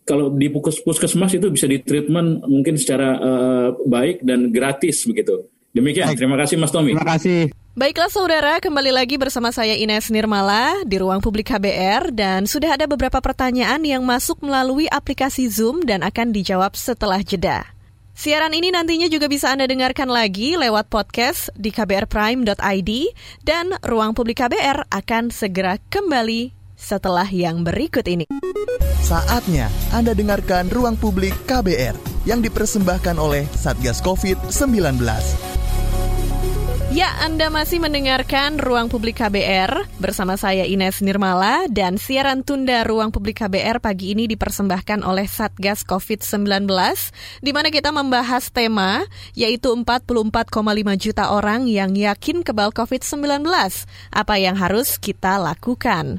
kalau 0.04 0.32
di 0.32 0.50
puskesmas 0.50 1.32
itu 1.36 1.46
bisa 1.52 1.70
ditreatment 1.70 2.42
mungkin 2.48 2.74
secara 2.74 3.08
uh, 3.20 3.68
baik 3.86 4.24
dan 4.26 4.50
gratis 4.50 5.06
begitu. 5.06 5.46
Demikian, 5.70 6.10
terima 6.18 6.34
kasih 6.34 6.58
Mas 6.58 6.74
Tommy. 6.74 6.98
Terima 6.98 7.06
kasih. 7.14 7.54
Baiklah 7.78 8.10
saudara, 8.10 8.58
kembali 8.58 8.90
lagi 8.90 9.14
bersama 9.14 9.54
saya 9.54 9.78
Ines 9.78 10.10
Nirmala 10.10 10.82
di 10.82 10.98
Ruang 10.98 11.22
Publik 11.22 11.54
KBR 11.54 12.10
dan 12.10 12.50
sudah 12.50 12.74
ada 12.74 12.90
beberapa 12.90 13.22
pertanyaan 13.22 13.78
yang 13.86 14.02
masuk 14.02 14.42
melalui 14.42 14.90
aplikasi 14.90 15.46
Zoom 15.46 15.86
dan 15.86 16.02
akan 16.02 16.34
dijawab 16.34 16.74
setelah 16.74 17.22
jeda. 17.22 17.62
Siaran 18.10 18.52
ini 18.52 18.74
nantinya 18.74 19.06
juga 19.06 19.30
bisa 19.30 19.54
Anda 19.54 19.70
dengarkan 19.70 20.10
lagi 20.10 20.58
lewat 20.58 20.90
podcast 20.90 21.54
di 21.54 21.70
kbrprime.id 21.70 22.90
dan 23.46 23.78
Ruang 23.86 24.18
Publik 24.18 24.42
KBR 24.42 24.90
akan 24.90 25.30
segera 25.30 25.78
kembali 25.78 26.59
setelah 26.80 27.28
yang 27.28 27.60
berikut 27.60 28.08
ini. 28.08 28.24
Saatnya 29.04 29.68
Anda 29.92 30.16
dengarkan 30.16 30.72
Ruang 30.72 30.96
Publik 30.96 31.36
KBR 31.44 32.24
yang 32.24 32.40
dipersembahkan 32.40 33.20
oleh 33.20 33.44
Satgas 33.52 34.00
COVID-19. 34.00 34.96
Ya, 36.90 37.06
Anda 37.22 37.54
masih 37.54 37.78
mendengarkan 37.78 38.58
Ruang 38.58 38.90
Publik 38.90 39.22
KBR 39.22 39.86
bersama 40.02 40.34
saya 40.34 40.66
Ines 40.66 40.98
Nirmala 41.06 41.70
dan 41.70 42.02
siaran 42.02 42.42
tunda 42.42 42.82
Ruang 42.82 43.14
Publik 43.14 43.38
KBR 43.38 43.78
pagi 43.78 44.10
ini 44.10 44.26
dipersembahkan 44.26 45.06
oleh 45.06 45.30
Satgas 45.30 45.86
COVID-19 45.86 46.66
di 47.46 47.54
mana 47.54 47.70
kita 47.70 47.94
membahas 47.94 48.50
tema 48.50 49.06
yaitu 49.38 49.70
44,5 49.70 50.50
juta 50.98 51.30
orang 51.30 51.70
yang 51.70 51.94
yakin 51.94 52.42
kebal 52.42 52.74
COVID-19. 52.74 53.46
Apa 54.10 54.34
yang 54.42 54.58
harus 54.58 54.98
kita 54.98 55.38
lakukan? 55.38 56.18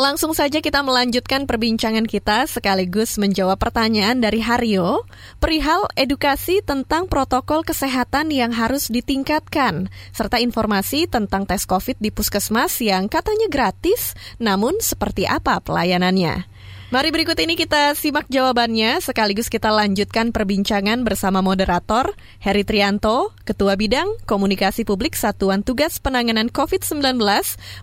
Langsung 0.00 0.32
saja 0.32 0.64
kita 0.64 0.80
melanjutkan 0.80 1.44
perbincangan 1.44 2.08
kita 2.08 2.48
sekaligus 2.48 3.20
menjawab 3.20 3.60
pertanyaan 3.60 4.16
dari 4.16 4.40
Haryo 4.40 5.04
perihal 5.36 5.92
edukasi 5.92 6.64
tentang 6.64 7.04
protokol 7.04 7.60
kesehatan 7.60 8.32
yang 8.32 8.48
harus 8.48 8.88
ditingkatkan 8.88 9.92
serta 10.16 10.40
informasi 10.40 11.04
tentang 11.04 11.44
tes 11.44 11.68
COVID 11.68 12.00
di 12.00 12.08
puskesmas 12.08 12.80
yang 12.80 13.12
katanya 13.12 13.52
gratis 13.52 14.16
namun 14.40 14.80
seperti 14.80 15.28
apa 15.28 15.60
pelayanannya. 15.60 16.48
Mari 16.90 17.14
berikut 17.14 17.38
ini 17.38 17.54
kita 17.54 17.94
simak 17.94 18.26
jawabannya 18.26 18.98
sekaligus 18.98 19.46
kita 19.46 19.70
lanjutkan 19.70 20.34
perbincangan 20.34 21.06
bersama 21.06 21.38
moderator 21.38 22.18
Heri 22.42 22.66
Trianto, 22.66 23.30
Ketua 23.46 23.78
Bidang 23.78 24.18
Komunikasi 24.26 24.82
Publik 24.82 25.14
Satuan 25.14 25.62
Tugas 25.62 26.02
Penanganan 26.02 26.50
COVID-19 26.50 27.22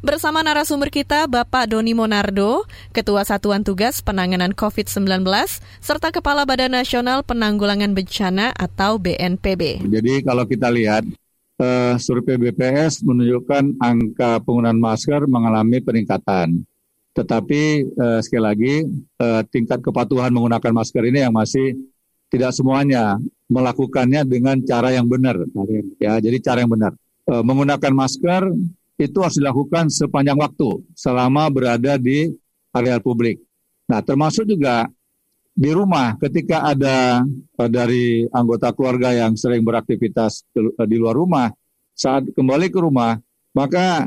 bersama 0.04 0.44
narasumber 0.44 0.92
kita 0.92 1.24
Bapak 1.32 1.72
Doni 1.72 1.96
Monardo, 1.96 2.68
Ketua 2.92 3.24
Satuan 3.24 3.64
Tugas 3.64 4.04
Penanganan 4.04 4.52
COVID-19 4.52 5.24
serta 5.80 6.12
Kepala 6.12 6.44
Badan 6.44 6.76
Nasional 6.76 7.24
Penanggulangan 7.24 7.96
Bencana 7.96 8.52
atau 8.60 9.00
BNPB. 9.00 9.88
Jadi 9.88 10.20
kalau 10.20 10.44
kita 10.44 10.68
lihat 10.68 11.08
uh, 11.64 11.96
survei 11.96 12.36
BPS 12.36 13.08
menunjukkan 13.08 13.80
angka 13.80 14.44
penggunaan 14.44 14.76
masker 14.76 15.32
mengalami 15.32 15.80
peningkatan. 15.80 16.68
Tetapi 17.18 17.62
uh, 17.98 18.20
sekali 18.22 18.44
lagi 18.46 18.74
uh, 19.18 19.42
tingkat 19.50 19.82
kepatuhan 19.82 20.30
menggunakan 20.30 20.70
masker 20.70 21.02
ini 21.10 21.26
yang 21.26 21.34
masih 21.34 21.74
tidak 22.30 22.54
semuanya 22.54 23.18
melakukannya 23.50 24.22
dengan 24.28 24.62
cara 24.62 24.94
yang 24.94 25.10
benar. 25.10 25.42
Ya, 25.98 26.22
jadi 26.22 26.38
cara 26.38 26.62
yang 26.62 26.70
benar. 26.70 26.94
Uh, 27.26 27.42
menggunakan 27.42 27.90
masker 27.90 28.54
itu 29.02 29.18
harus 29.18 29.42
dilakukan 29.42 29.90
sepanjang 29.90 30.38
waktu 30.38 30.86
selama 30.94 31.50
berada 31.50 31.98
di 31.98 32.30
area 32.70 33.02
publik. 33.02 33.42
Nah, 33.90 34.06
termasuk 34.06 34.46
juga 34.46 34.86
di 35.58 35.74
rumah 35.74 36.14
ketika 36.22 36.70
ada 36.70 37.26
uh, 37.58 37.70
dari 37.72 38.30
anggota 38.30 38.70
keluarga 38.78 39.10
yang 39.10 39.34
sering 39.34 39.66
beraktivitas 39.66 40.46
di 40.86 40.96
luar 41.02 41.18
rumah, 41.18 41.50
saat 41.98 42.30
kembali 42.30 42.70
ke 42.70 42.78
rumah, 42.78 43.18
maka 43.58 44.06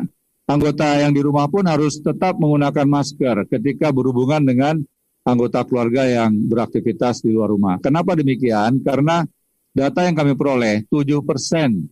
anggota 0.50 0.98
yang 0.98 1.14
di 1.14 1.22
rumah 1.22 1.46
pun 1.46 1.62
harus 1.62 2.02
tetap 2.02 2.34
menggunakan 2.42 2.82
masker 2.90 3.46
ketika 3.46 3.94
berhubungan 3.94 4.42
dengan 4.42 4.82
anggota 5.22 5.62
keluarga 5.62 6.10
yang 6.10 6.34
beraktivitas 6.50 7.22
di 7.22 7.30
luar 7.30 7.54
rumah. 7.54 7.78
Kenapa 7.78 8.18
demikian? 8.18 8.82
Karena 8.82 9.22
data 9.70 10.02
yang 10.02 10.18
kami 10.18 10.34
peroleh, 10.34 10.82
7 10.90 11.22
persen 11.22 11.86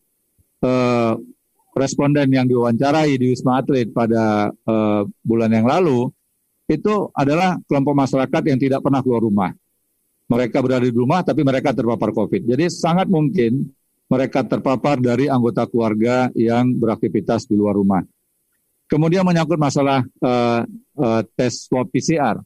eh, 0.64 1.14
responden 1.78 2.26
yang 2.34 2.50
diwawancarai 2.50 3.14
di 3.14 3.30
Wisma 3.30 3.62
Atlet 3.62 3.94
pada 3.94 4.50
eh, 4.50 5.02
bulan 5.22 5.50
yang 5.54 5.70
lalu, 5.70 6.10
itu 6.66 7.08
adalah 7.14 7.56
kelompok 7.64 7.94
masyarakat 7.94 8.42
yang 8.42 8.58
tidak 8.58 8.80
pernah 8.82 9.00
keluar 9.06 9.22
rumah. 9.22 9.50
Mereka 10.28 10.60
berada 10.60 10.84
di 10.84 10.92
rumah, 10.92 11.24
tapi 11.24 11.40
mereka 11.40 11.72
terpapar 11.72 12.12
COVID. 12.12 12.52
Jadi 12.52 12.68
sangat 12.68 13.08
mungkin 13.08 13.64
mereka 14.12 14.44
terpapar 14.44 15.00
dari 15.00 15.24
anggota 15.24 15.64
keluarga 15.64 16.28
yang 16.36 16.76
beraktivitas 16.76 17.48
di 17.48 17.56
luar 17.56 17.80
rumah. 17.80 18.04
Kemudian 18.88 19.20
menyangkut 19.20 19.60
masalah 19.60 20.00
uh, 20.24 20.64
uh, 20.96 21.20
tes 21.36 21.68
swab 21.68 21.92
PCR. 21.92 22.40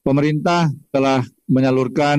Pemerintah 0.00 0.72
telah 0.88 1.20
menyalurkan 1.44 2.16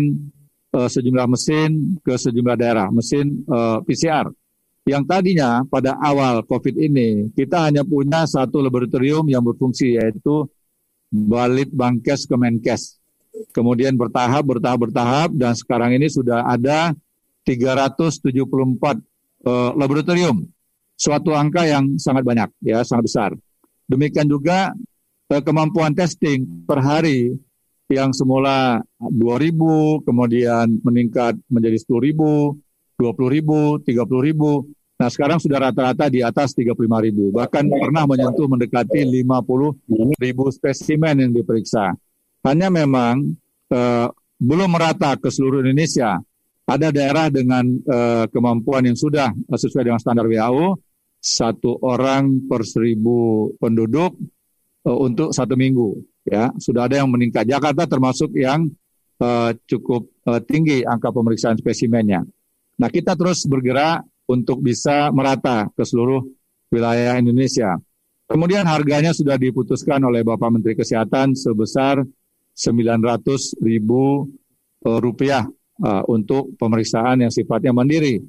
uh, 0.77 0.85
sejumlah 0.85 1.25
mesin 1.25 1.97
ke 2.05 2.13
sejumlah 2.13 2.53
daerah, 2.53 2.87
mesin 2.93 3.41
uh, 3.49 3.81
PCR. 3.81 4.29
Yang 4.85 5.03
tadinya 5.09 5.65
pada 5.65 5.97
awal 5.97 6.45
COVID 6.45 6.77
ini 6.77 7.33
kita 7.33 7.65
hanya 7.65 7.81
punya 7.81 8.29
satu 8.29 8.61
laboratorium 8.61 9.25
yang 9.25 9.41
berfungsi 9.41 9.97
yaitu 9.97 10.45
Balit 11.09 11.73
Bangkes 11.73 12.29
Kemenkes. 12.29 13.01
Kemudian 13.49 13.97
bertahap, 13.97 14.45
bertahap, 14.45 14.89
bertahap 14.89 15.29
dan 15.33 15.57
sekarang 15.57 15.97
ini 15.97 16.05
sudah 16.05 16.45
ada 16.45 16.93
374 17.45 18.29
uh, 19.45 19.73
laboratorium 19.73 20.45
suatu 20.99 21.31
angka 21.31 21.63
yang 21.63 21.95
sangat 21.95 22.27
banyak, 22.27 22.49
ya 22.59 22.83
sangat 22.83 23.03
besar. 23.07 23.31
Demikian 23.87 24.27
juga 24.27 24.75
eh, 25.31 25.41
kemampuan 25.41 25.95
testing 25.95 26.67
per 26.67 26.83
hari 26.83 27.31
yang 27.89 28.13
semula 28.13 28.83
2.000, 29.01 30.05
kemudian 30.05 30.77
meningkat 30.85 31.39
menjadi 31.49 31.79
10.000, 31.81 32.13
20.000, 32.99 33.81
30.000. 33.81 34.99
Nah 34.99 35.07
sekarang 35.07 35.39
sudah 35.39 35.71
rata-rata 35.71 36.11
di 36.11 36.19
atas 36.21 36.53
35.000. 36.53 37.33
Bahkan 37.33 37.63
pernah 37.71 38.03
menyentuh 38.05 38.45
mendekati 38.45 39.07
50.000 39.07 40.19
spesimen 40.51 41.15
yang 41.23 41.31
diperiksa. 41.33 41.95
Hanya 42.45 42.67
memang 42.69 43.23
eh, 43.71 44.07
belum 44.37 44.69
merata 44.69 45.15
ke 45.17 45.31
seluruh 45.31 45.63
Indonesia. 45.65 46.19
Ada 46.69 46.93
daerah 46.93 47.33
dengan 47.33 47.65
eh, 47.65 48.25
kemampuan 48.29 48.85
yang 48.85 48.99
sudah 48.99 49.33
sesuai 49.49 49.89
dengan 49.89 49.97
standar 49.97 50.29
WHO, 50.29 50.88
satu 51.19 51.75
orang 51.83 52.47
per 52.47 52.63
seribu 52.63 53.51
penduduk 53.59 54.15
uh, 54.87 54.97
untuk 54.99 55.35
satu 55.35 55.59
minggu. 55.59 55.99
Ya, 56.27 56.51
sudah 56.55 56.87
ada 56.87 57.03
yang 57.03 57.09
meningkat. 57.11 57.47
Jakarta 57.47 57.85
termasuk 57.89 58.31
yang 58.35 58.67
uh, 59.19 59.51
cukup 59.67 60.07
uh, 60.27 60.39
tinggi 60.43 60.83
angka 60.83 61.11
pemeriksaan 61.11 61.59
spesimennya. 61.59 62.23
Nah, 62.79 62.89
kita 62.89 63.15
terus 63.19 63.43
bergerak 63.43 64.07
untuk 64.29 64.63
bisa 64.63 65.11
merata 65.11 65.67
ke 65.73 65.83
seluruh 65.83 66.23
wilayah 66.71 67.17
Indonesia. 67.17 67.75
Kemudian 68.29 68.61
harganya 68.69 69.09
sudah 69.09 69.41
diputuskan 69.41 70.05
oleh 70.05 70.21
Bapak 70.21 70.53
Menteri 70.53 70.77
Kesehatan 70.77 71.33
sebesar 71.33 72.05
900 72.53 73.57
ribu 73.57 74.29
rupiah 74.85 75.49
uh, 75.83 76.03
untuk 76.07 76.55
pemeriksaan 76.55 77.25
yang 77.25 77.31
sifatnya 77.33 77.73
mandiri. 77.75 78.21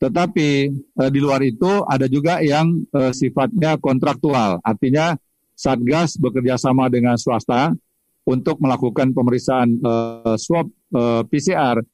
Tetapi 0.00 0.48
eh, 0.72 1.10
di 1.12 1.20
luar 1.20 1.44
itu 1.44 1.84
ada 1.84 2.08
juga 2.08 2.40
yang 2.40 2.72
eh, 2.88 3.12
sifatnya 3.12 3.76
kontraktual, 3.76 4.56
artinya 4.64 5.12
Satgas 5.52 6.16
bekerja 6.16 6.56
sama 6.56 6.88
dengan 6.88 7.20
swasta 7.20 7.76
untuk 8.24 8.56
melakukan 8.64 9.12
pemeriksaan 9.12 9.76
eh, 9.76 10.36
swab 10.40 10.72
eh, 10.72 11.22
PCR 11.28 11.84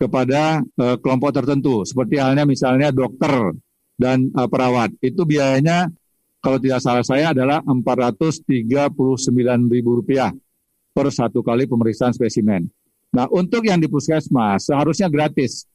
kepada 0.00 0.64
eh, 0.64 0.96
kelompok 1.04 1.36
tertentu, 1.36 1.84
seperti 1.84 2.16
halnya 2.16 2.48
misalnya 2.48 2.88
dokter 2.88 3.52
dan 4.00 4.32
eh, 4.32 4.48
perawat. 4.48 4.96
Itu 5.04 5.28
biayanya 5.28 5.92
kalau 6.40 6.56
tidak 6.56 6.80
salah 6.80 7.04
saya 7.04 7.36
adalah 7.36 7.60
Rp439.000 7.68 10.32
per 10.96 11.06
satu 11.12 11.44
kali 11.44 11.68
pemeriksaan 11.68 12.16
spesimen. 12.16 12.64
Nah, 13.12 13.28
untuk 13.28 13.68
yang 13.68 13.76
di 13.76 13.92
puskesmas 13.92 14.72
seharusnya 14.72 15.12
gratis 15.12 15.68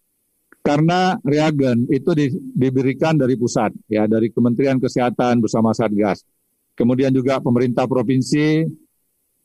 karena 0.65 1.13
reagen 1.21 1.86
itu 1.93 2.10
di, 2.17 2.34
diberikan 2.34 3.13
dari 3.13 3.38
pusat 3.38 3.69
ya 3.86 4.10
dari 4.10 4.34
Kementerian 4.34 4.82
Kesehatan 4.82 5.38
bersama 5.38 5.78
Satgas. 5.78 6.25
Kemudian 6.73 7.13
juga 7.13 7.38
pemerintah 7.38 7.86
provinsi 7.86 8.65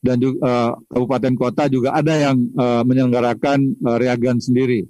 dan 0.01 0.17
juga 0.17 0.41
uh, 0.41 0.73
kabupaten 0.89 1.35
kota 1.37 1.69
juga 1.69 1.93
ada 1.93 2.17
yang 2.17 2.41
uh, 2.57 2.81
menyelenggarakan 2.89 3.77
uh, 3.85 4.01
reagen 4.01 4.41
sendiri. 4.41 4.89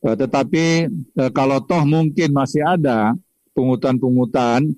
Uh, 0.00 0.16
tetapi 0.16 0.88
uh, 1.20 1.30
kalau 1.36 1.60
toh 1.60 1.84
mungkin 1.84 2.32
masih 2.32 2.64
ada 2.64 3.12
pungutan-pungutan, 3.52 4.72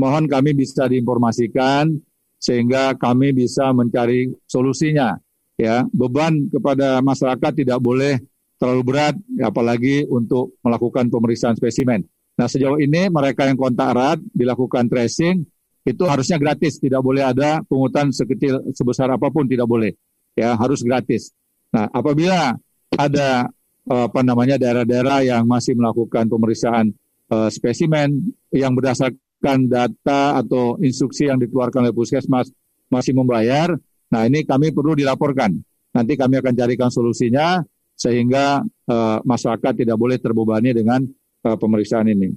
mohon 0.00 0.24
kami 0.24 0.56
bisa 0.56 0.88
diinformasikan 0.88 1.92
sehingga 2.40 2.96
kami 2.96 3.36
bisa 3.36 3.68
mencari 3.76 4.32
solusinya. 4.48 5.12
Ya, 5.56 5.84
beban 5.88 6.52
kepada 6.52 7.00
masyarakat 7.00 7.64
tidak 7.64 7.80
boleh 7.80 8.20
terlalu 8.56 8.82
berat, 8.84 9.14
apalagi 9.44 10.08
untuk 10.08 10.56
melakukan 10.64 11.12
pemeriksaan 11.12 11.56
spesimen. 11.56 12.04
Nah, 12.36 12.48
sejauh 12.48 12.76
ini 12.80 13.08
mereka 13.08 13.48
yang 13.48 13.56
kontak 13.56 13.96
erat 13.96 14.18
dilakukan 14.32 14.88
tracing 14.88 15.44
itu 15.86 16.02
harusnya 16.04 16.36
gratis, 16.36 16.82
tidak 16.82 17.00
boleh 17.00 17.22
ada 17.22 17.62
pungutan 17.62 18.10
sekecil 18.10 18.58
sebesar 18.74 19.08
apa 19.12 19.30
pun 19.30 19.46
tidak 19.46 19.70
boleh. 19.70 19.94
Ya, 20.36 20.52
harus 20.58 20.82
gratis. 20.82 21.32
Nah, 21.72 21.88
apabila 21.94 22.52
ada 22.92 23.48
eh, 23.86 24.04
apa 24.04 24.20
namanya 24.20 24.60
daerah-daerah 24.60 25.24
yang 25.24 25.46
masih 25.46 25.78
melakukan 25.78 26.26
pemeriksaan 26.26 26.92
uh, 27.30 27.50
spesimen 27.50 28.34
yang 28.54 28.74
berdasarkan 28.74 29.66
data 29.66 30.38
atau 30.38 30.78
instruksi 30.82 31.30
yang 31.30 31.38
dikeluarkan 31.42 31.88
oleh 31.88 31.94
puskesmas 31.94 32.50
masih 32.86 33.14
membayar, 33.14 33.74
nah 34.10 34.22
ini 34.26 34.46
kami 34.46 34.70
perlu 34.70 34.94
dilaporkan. 34.94 35.54
Nanti 35.96 36.12
kami 36.14 36.38
akan 36.38 36.54
carikan 36.54 36.90
solusinya 36.92 37.64
sehingga 37.96 38.60
uh, 38.86 39.18
masyarakat 39.24 39.72
tidak 39.72 39.96
boleh 39.96 40.20
terbebani 40.20 40.70
dengan 40.76 41.00
uh, 41.48 41.56
pemeriksaan 41.56 42.06
ini. 42.12 42.30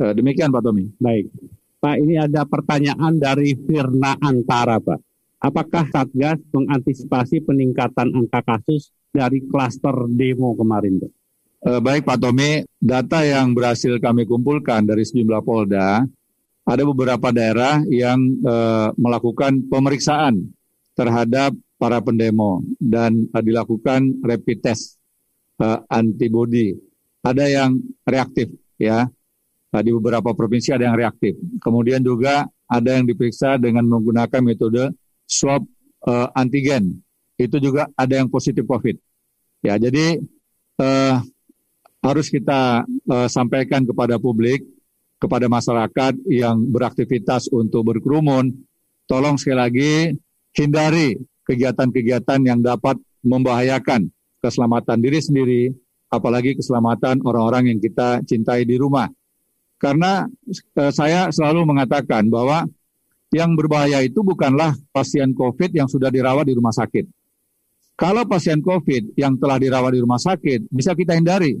Uh, 0.00 0.16
demikian 0.16 0.48
Pak 0.48 0.64
Tommy. 0.64 0.88
Baik. 0.96 1.28
Pak, 1.80 1.96
ini 1.96 2.20
ada 2.20 2.44
pertanyaan 2.44 3.16
dari 3.16 3.56
Firna 3.56 4.12
Antara, 4.20 4.76
Pak. 4.76 5.00
Apakah 5.40 5.88
Satgas 5.88 6.36
mengantisipasi 6.52 7.40
peningkatan 7.40 8.12
angka 8.12 8.44
kasus 8.44 8.92
dari 9.08 9.40
klaster 9.48 9.96
demo 10.12 10.52
kemarin, 10.52 11.00
Pak? 11.00 11.12
Eh, 11.60 11.80
baik 11.80 12.04
Pak 12.04 12.20
Tommy, 12.20 12.64
data 12.76 13.24
yang 13.24 13.56
berhasil 13.56 13.96
kami 13.96 14.28
kumpulkan 14.28 14.84
dari 14.84 15.04
sejumlah 15.04 15.40
Polda, 15.40 16.04
ada 16.68 16.82
beberapa 16.84 17.32
daerah 17.32 17.80
yang 17.88 18.20
eh, 18.44 18.88
melakukan 19.00 19.64
pemeriksaan 19.68 20.52
terhadap 20.92 21.56
para 21.80 22.04
pendemo 22.04 22.60
dan 22.76 23.24
eh, 23.32 23.42
dilakukan 23.42 24.20
rapid 24.20 24.58
test 24.60 25.00
eh, 25.64 25.80
antibody. 25.88 26.76
Ada 27.20 27.44
yang 27.48 27.76
reaktif 28.04 28.48
ya, 28.80 29.04
Nah, 29.70 29.80
di 29.86 29.90
beberapa 29.94 30.34
provinsi 30.34 30.74
ada 30.74 30.90
yang 30.90 30.98
reaktif. 30.98 31.38
Kemudian 31.62 32.02
juga 32.02 32.42
ada 32.66 32.90
yang 32.90 33.06
diperiksa 33.06 33.54
dengan 33.54 33.86
menggunakan 33.86 34.42
metode 34.42 34.90
swab 35.30 35.62
uh, 36.10 36.26
antigen. 36.34 36.98
Itu 37.38 37.62
juga 37.62 37.86
ada 37.94 38.18
yang 38.18 38.26
positif 38.26 38.66
COVID. 38.66 38.98
Ya, 39.62 39.78
jadi 39.78 40.18
uh, 40.82 41.22
harus 42.02 42.26
kita 42.26 42.82
uh, 42.82 43.28
sampaikan 43.30 43.86
kepada 43.86 44.18
publik, 44.18 44.66
kepada 45.22 45.46
masyarakat 45.46 46.18
yang 46.26 46.66
beraktivitas 46.66 47.46
untuk 47.54 47.94
berkerumun, 47.94 48.50
tolong 49.06 49.38
sekali 49.38 49.58
lagi 49.58 49.92
hindari 50.50 51.14
kegiatan-kegiatan 51.50 52.40
yang 52.46 52.62
dapat 52.62 52.94
membahayakan 53.26 54.06
keselamatan 54.38 55.02
diri 55.02 55.18
sendiri, 55.18 55.62
apalagi 56.06 56.54
keselamatan 56.54 57.26
orang-orang 57.26 57.74
yang 57.74 57.78
kita 57.82 58.22
cintai 58.22 58.62
di 58.62 58.78
rumah. 58.78 59.10
Karena 59.82 60.30
eh, 60.46 60.92
saya 60.94 61.34
selalu 61.34 61.66
mengatakan 61.66 62.30
bahwa 62.30 62.70
yang 63.34 63.54
berbahaya 63.58 64.02
itu 64.06 64.22
bukanlah 64.22 64.74
pasien 64.94 65.34
COVID 65.34 65.70
yang 65.74 65.90
sudah 65.90 66.10
dirawat 66.10 66.46
di 66.46 66.54
rumah 66.54 66.74
sakit. 66.74 67.06
Kalau 67.98 68.24
pasien 68.24 68.62
COVID 68.62 69.18
yang 69.18 69.36
telah 69.36 69.58
dirawat 69.58 69.92
di 69.92 70.00
rumah 70.00 70.22
sakit 70.22 70.70
bisa 70.70 70.94
kita 70.94 71.18
hindari. 71.18 71.58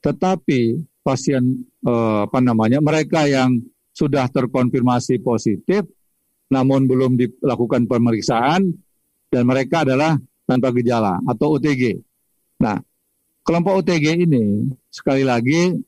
Tetapi 0.00 0.80
pasien 1.04 1.60
eh, 1.84 2.20
apa 2.24 2.40
namanya 2.40 2.80
mereka 2.80 3.28
yang 3.28 3.60
sudah 3.90 4.30
terkonfirmasi 4.32 5.20
positif 5.20 5.84
namun 6.50 6.90
belum 6.90 7.14
dilakukan 7.14 7.86
pemeriksaan 7.86 8.74
dan 9.30 9.46
mereka 9.46 9.86
adalah 9.86 10.18
tanpa 10.44 10.74
gejala 10.74 11.22
atau 11.24 11.56
OTG. 11.56 12.02
Nah, 12.60 12.82
kelompok 13.46 13.80
OTG 13.86 14.26
ini 14.26 14.68
sekali 14.90 15.22
lagi 15.22 15.78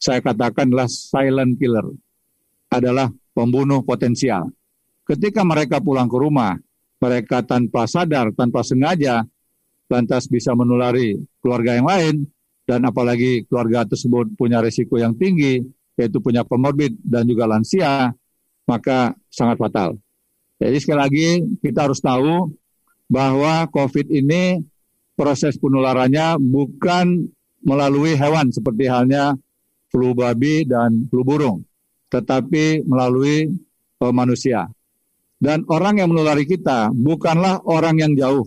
saya 0.00 0.24
katakanlah 0.24 0.88
silent 0.88 1.56
killer, 1.60 1.84
adalah 2.72 3.12
pembunuh 3.32 3.84
potensial. 3.84 4.48
Ketika 5.06 5.44
mereka 5.46 5.78
pulang 5.80 6.08
ke 6.10 6.16
rumah, 6.18 6.56
mereka 7.00 7.44
tanpa 7.44 7.88
sadar, 7.88 8.32
tanpa 8.32 8.64
sengaja, 8.64 9.22
lantas 9.86 10.26
bisa 10.26 10.52
menulari 10.52 11.16
keluarga 11.40 11.78
yang 11.78 11.86
lain, 11.86 12.14
dan 12.66 12.82
apalagi 12.82 13.46
keluarga 13.46 13.86
tersebut 13.86 14.34
punya 14.34 14.58
risiko 14.58 14.98
yang 14.98 15.14
tinggi, 15.14 15.62
yaitu 15.96 16.18
punya 16.18 16.42
komorbid 16.42 16.98
dan 17.00 17.24
juga 17.24 17.46
lansia, 17.46 18.10
maka 18.66 19.14
sangat 19.30 19.56
fatal. 19.56 19.96
Jadi 20.58 20.76
sekali 20.80 20.98
lagi 20.98 21.28
kita 21.62 21.86
harus 21.86 22.00
tahu 22.02 22.50
bahwa 23.06 23.66
COVID 23.70 24.10
ini 24.10 24.60
proses 25.16 25.56
penularannya 25.56 26.36
bukan 26.42 27.30
melalui 27.64 28.14
hewan 28.14 28.52
seperti 28.52 28.86
halnya 28.86 29.34
flu 29.90 30.12
babi 30.12 30.66
dan 30.68 31.06
flu 31.08 31.24
burung, 31.24 31.64
tetapi 32.12 32.84
melalui 32.84 33.50
uh, 34.02 34.12
manusia. 34.12 34.68
Dan 35.36 35.64
orang 35.68 36.00
yang 36.00 36.08
menulari 36.12 36.48
kita 36.48 36.92
bukanlah 36.92 37.60
orang 37.68 37.96
yang 38.00 38.12
jauh, 38.16 38.46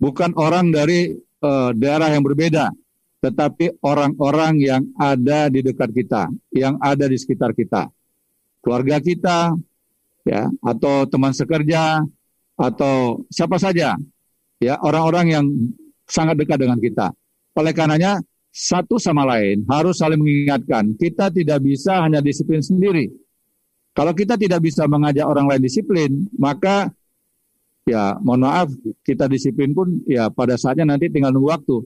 bukan 0.00 0.32
orang 0.36 0.72
dari 0.72 1.12
uh, 1.44 1.70
daerah 1.76 2.08
yang 2.08 2.24
berbeda, 2.24 2.72
tetapi 3.20 3.78
orang-orang 3.84 4.58
yang 4.58 4.82
ada 4.96 5.46
di 5.52 5.60
dekat 5.60 5.92
kita, 5.92 6.32
yang 6.50 6.80
ada 6.80 7.06
di 7.06 7.16
sekitar 7.20 7.52
kita, 7.52 7.86
keluarga 8.64 8.98
kita, 8.98 9.54
ya, 10.24 10.48
atau 10.64 11.04
teman 11.06 11.36
sekerja, 11.36 12.02
atau 12.56 13.24
siapa 13.32 13.56
saja, 13.56 13.96
ya, 14.60 14.74
orang-orang 14.80 15.26
yang 15.32 15.44
sangat 16.06 16.36
dekat 16.38 16.60
dengan 16.60 16.78
kita. 16.78 17.10
Oleh 17.56 17.72
karenanya, 17.72 18.20
satu 18.52 19.00
sama 19.00 19.24
lain 19.24 19.64
harus 19.68 19.96
saling 19.96 20.20
mengingatkan. 20.20 20.92
Kita 20.96 21.32
tidak 21.32 21.64
bisa 21.64 22.04
hanya 22.04 22.20
disiplin 22.20 22.60
sendiri. 22.60 23.08
Kalau 23.92 24.12
kita 24.16 24.40
tidak 24.40 24.64
bisa 24.64 24.88
mengajak 24.88 25.24
orang 25.24 25.48
lain 25.48 25.62
disiplin, 25.64 26.28
maka 26.36 26.88
ya 27.84 28.16
mohon 28.20 28.48
maaf 28.48 28.72
kita 29.04 29.26
disiplin 29.28 29.74
pun 29.76 30.00
ya 30.08 30.30
pada 30.32 30.56
saatnya 30.56 30.96
nanti 30.96 31.10
tinggal 31.10 31.34
nunggu 31.34 31.50
waktu 31.50 31.76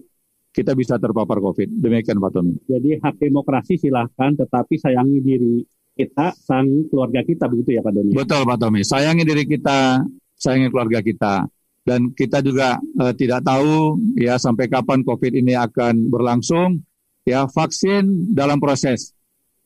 kita 0.57 0.73
bisa 0.73 0.97
terpapar 0.97 1.37
COVID. 1.43 1.69
Demikian 1.83 2.17
Pak 2.17 2.31
Tony. 2.33 2.57
Jadi 2.65 2.97
hak 2.97 3.21
demokrasi 3.21 3.77
silahkan, 3.77 4.33
tetapi 4.33 4.81
sayangi 4.81 5.19
diri 5.21 5.61
kita, 5.93 6.33
sang 6.33 6.89
keluarga 6.89 7.21
kita 7.21 7.45
begitu 7.45 7.77
ya 7.77 7.85
Pak 7.85 7.93
Doni. 7.93 8.13
Betul 8.17 8.43
Pak 8.49 8.57
Tommy. 8.57 8.81
Sayangi 8.81 9.25
diri 9.29 9.45
kita, 9.45 10.01
sayangi 10.37 10.69
keluarga 10.69 11.01
kita 11.01 11.49
dan 11.87 12.11
kita 12.11 12.43
juga 12.43 12.83
uh, 12.99 13.15
tidak 13.15 13.47
tahu 13.47 13.95
ya 14.19 14.35
sampai 14.43 14.67
kapan 14.67 15.07
COVID 15.07 15.33
ini 15.39 15.55
akan 15.55 16.11
berlangsung. 16.11 16.83
Ya 17.27 17.47
vaksin 17.51 18.35
dalam 18.39 18.63
proses. 18.63 19.11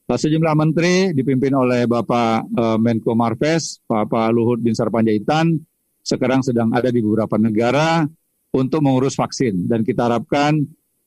Sejumlah 0.09 0.56
menteri 0.56 1.12
dipimpin 1.12 1.52
oleh 1.52 1.85
Bapak 1.85 2.48
uh, 2.56 2.78
Menko 2.80 3.12
Marves, 3.12 3.78
Bapak 3.85 4.33
Luhut 4.33 4.59
Bin 4.59 4.72
Sarpanjaitan, 4.72 5.54
sekarang 6.00 6.40
sedang 6.42 6.72
ada 6.72 6.88
di 6.88 6.98
beberapa 7.04 7.37
negara 7.37 8.09
untuk 8.50 8.80
mengurus 8.83 9.14
vaksin 9.14 9.68
dan 9.70 9.87
kita 9.87 10.11
harapkan 10.11 10.56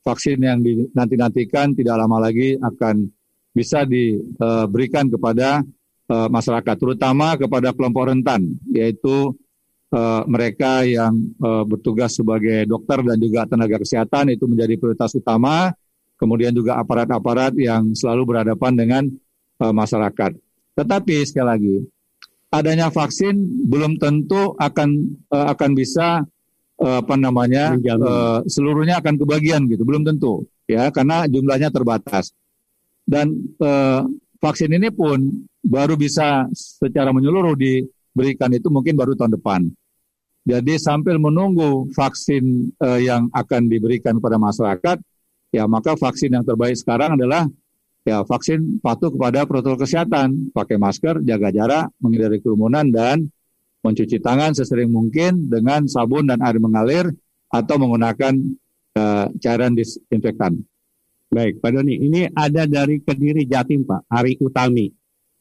vaksin 0.07 0.39
yang 0.39 0.63
nanti-nantikan 0.95 1.75
tidak 1.75 1.99
lama 1.99 2.31
lagi 2.31 2.55
akan 2.55 3.11
bisa 3.51 3.83
diberikan 3.83 5.11
kepada 5.11 5.61
uh, 6.07 6.27
masyarakat, 6.31 6.75
terutama 6.77 7.35
kepada 7.35 7.75
kelompok 7.75 8.13
rentan, 8.13 8.55
yaitu 8.71 9.35
uh, 9.93 10.25
mereka 10.25 10.81
yang 10.81 11.13
uh, 11.37 11.61
bertugas 11.63 12.17
sebagai 12.17 12.65
dokter 12.65 13.05
dan 13.05 13.17
juga 13.21 13.45
tenaga 13.45 13.77
kesehatan 13.77 14.33
itu 14.33 14.49
menjadi 14.49 14.73
prioritas 14.75 15.13
utama. 15.13 15.69
Kemudian 16.17 16.55
juga 16.55 16.79
aparat-aparat 16.79 17.53
yang 17.59 17.93
selalu 17.93 18.33
berhadapan 18.33 18.71
dengan 18.73 19.03
uh, 19.61 19.73
masyarakat. 19.75 20.33
Tetapi 20.73 21.15
sekali 21.27 21.47
lagi, 21.47 21.75
adanya 22.53 22.87
vaksin 22.89 23.33
belum 23.67 24.01
tentu 24.01 24.57
akan 24.57 24.89
uh, 25.29 25.51
akan 25.53 25.71
bisa 25.77 26.23
uh, 26.79 26.97
apa 27.01 27.15
namanya 27.17 27.75
uh, 27.77 28.39
seluruhnya 28.49 29.03
akan 29.03 29.19
kebagian 29.19 29.67
gitu, 29.67 29.83
belum 29.83 30.05
tentu 30.07 30.47
ya 30.69 30.89
karena 30.89 31.27
jumlahnya 31.27 31.69
terbatas. 31.69 32.31
Dan 33.03 33.35
uh, 33.59 34.07
vaksin 34.39 34.71
ini 34.71 34.87
pun 34.95 35.43
baru 35.59 35.99
bisa 35.99 36.47
secara 36.55 37.11
menyeluruh 37.11 37.55
diberikan 37.59 38.47
itu 38.55 38.71
mungkin 38.71 38.95
baru 38.95 39.11
tahun 39.15 39.35
depan. 39.35 39.61
Jadi 40.43 40.75
sambil 40.75 41.15
menunggu 41.15 41.87
vaksin 41.95 42.75
uh, 42.83 42.99
yang 42.99 43.31
akan 43.31 43.71
diberikan 43.71 44.19
kepada 44.19 44.35
masyarakat, 44.35 44.97
ya 45.55 45.63
maka 45.71 45.95
vaksin 45.95 46.35
yang 46.35 46.43
terbaik 46.43 46.75
sekarang 46.75 47.15
adalah 47.15 47.47
ya 48.03 48.27
vaksin 48.27 48.83
patuh 48.83 49.07
kepada 49.15 49.47
protokol 49.47 49.87
kesehatan, 49.87 50.51
pakai 50.51 50.75
masker, 50.75 51.23
jaga 51.23 51.47
jarak, 51.55 51.85
menghindari 52.03 52.43
kerumunan 52.43 52.91
dan 52.91 53.31
mencuci 53.87 54.19
tangan 54.19 54.51
sesering 54.51 54.91
mungkin 54.91 55.47
dengan 55.47 55.87
sabun 55.87 56.27
dan 56.27 56.43
air 56.43 56.59
mengalir 56.59 57.07
atau 57.47 57.75
menggunakan 57.79 58.35
uh, 58.99 59.31
cairan 59.39 59.79
disinfektan. 59.79 60.59
Baik, 61.31 61.63
Pak 61.63 61.71
Doni, 61.71 61.97
ini 61.97 62.27
ada 62.35 62.67
dari 62.67 62.99
Kediri 62.99 63.47
Jatim, 63.47 63.87
Pak, 63.87 64.11
Hari 64.11 64.37
Utami. 64.43 64.91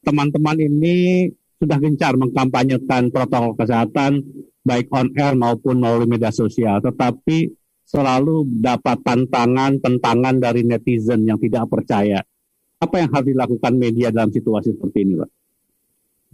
Teman-teman 0.01 0.57
ini 0.57 1.27
sudah 1.59 1.77
gencar 1.79 2.17
mengkampanyekan 2.17 3.13
protokol 3.13 3.55
kesehatan 3.55 4.25
baik 4.63 4.87
on 4.95 5.11
air 5.19 5.35
maupun 5.35 5.77
melalui 5.77 6.07
media 6.07 6.31
sosial, 6.31 6.79
tetapi 6.79 7.51
selalu 7.83 8.47
dapat 8.63 9.03
tantangan 9.03 9.77
tentangan 9.83 10.39
dari 10.39 10.63
netizen 10.63 11.27
yang 11.27 11.37
tidak 11.37 11.67
percaya. 11.67 12.23
Apa 12.79 13.03
yang 13.03 13.09
harus 13.11 13.31
dilakukan 13.31 13.73
media 13.75 14.11
dalam 14.11 14.31
situasi 14.31 14.75
seperti 14.75 14.97
ini, 15.07 15.13
Pak? 15.19 15.29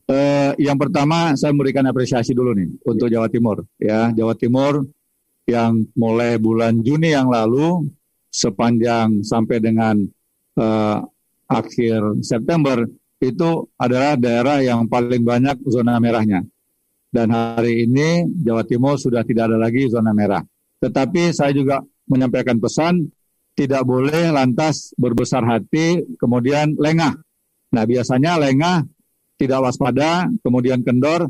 Uh, 0.10 0.58
yang 0.58 0.74
pertama 0.74 1.38
saya 1.38 1.54
memberikan 1.54 1.86
apresiasi 1.86 2.34
dulu 2.34 2.58
nih 2.58 2.70
untuk 2.82 3.14
Jawa 3.14 3.30
Timur. 3.30 3.62
Ya, 3.78 4.10
Jawa 4.10 4.34
Timur 4.34 4.82
yang 5.46 5.86
mulai 5.94 6.42
bulan 6.42 6.82
Juni 6.82 7.14
yang 7.14 7.30
lalu 7.30 7.90
sepanjang 8.30 9.22
sampai 9.22 9.62
dengan 9.62 10.02
uh, 10.58 10.98
akhir 11.50 12.26
September 12.26 12.86
itu 13.20 13.50
adalah 13.76 14.16
daerah 14.16 14.62
yang 14.64 14.86
paling 14.90 15.22
banyak 15.22 15.62
zona 15.68 15.98
merahnya. 15.98 16.46
Dan 17.10 17.34
hari 17.34 17.90
ini 17.90 18.30
Jawa 18.46 18.62
Timur 18.62 19.02
sudah 19.02 19.26
tidak 19.26 19.50
ada 19.50 19.58
lagi 19.58 19.90
zona 19.90 20.14
merah. 20.14 20.46
Tetapi 20.78 21.34
saya 21.34 21.50
juga 21.52 21.82
menyampaikan 22.06 22.62
pesan 22.62 23.10
tidak 23.58 23.84
boleh 23.84 24.32
lantas 24.32 24.94
berbesar 24.96 25.44
hati 25.44 26.06
kemudian 26.16 26.78
lengah. 26.78 27.18
Nah 27.74 27.84
biasanya 27.84 28.38
lengah 28.40 28.86
tidak 29.36 29.60
waspada 29.66 30.30
kemudian 30.46 30.86
kendor 30.86 31.28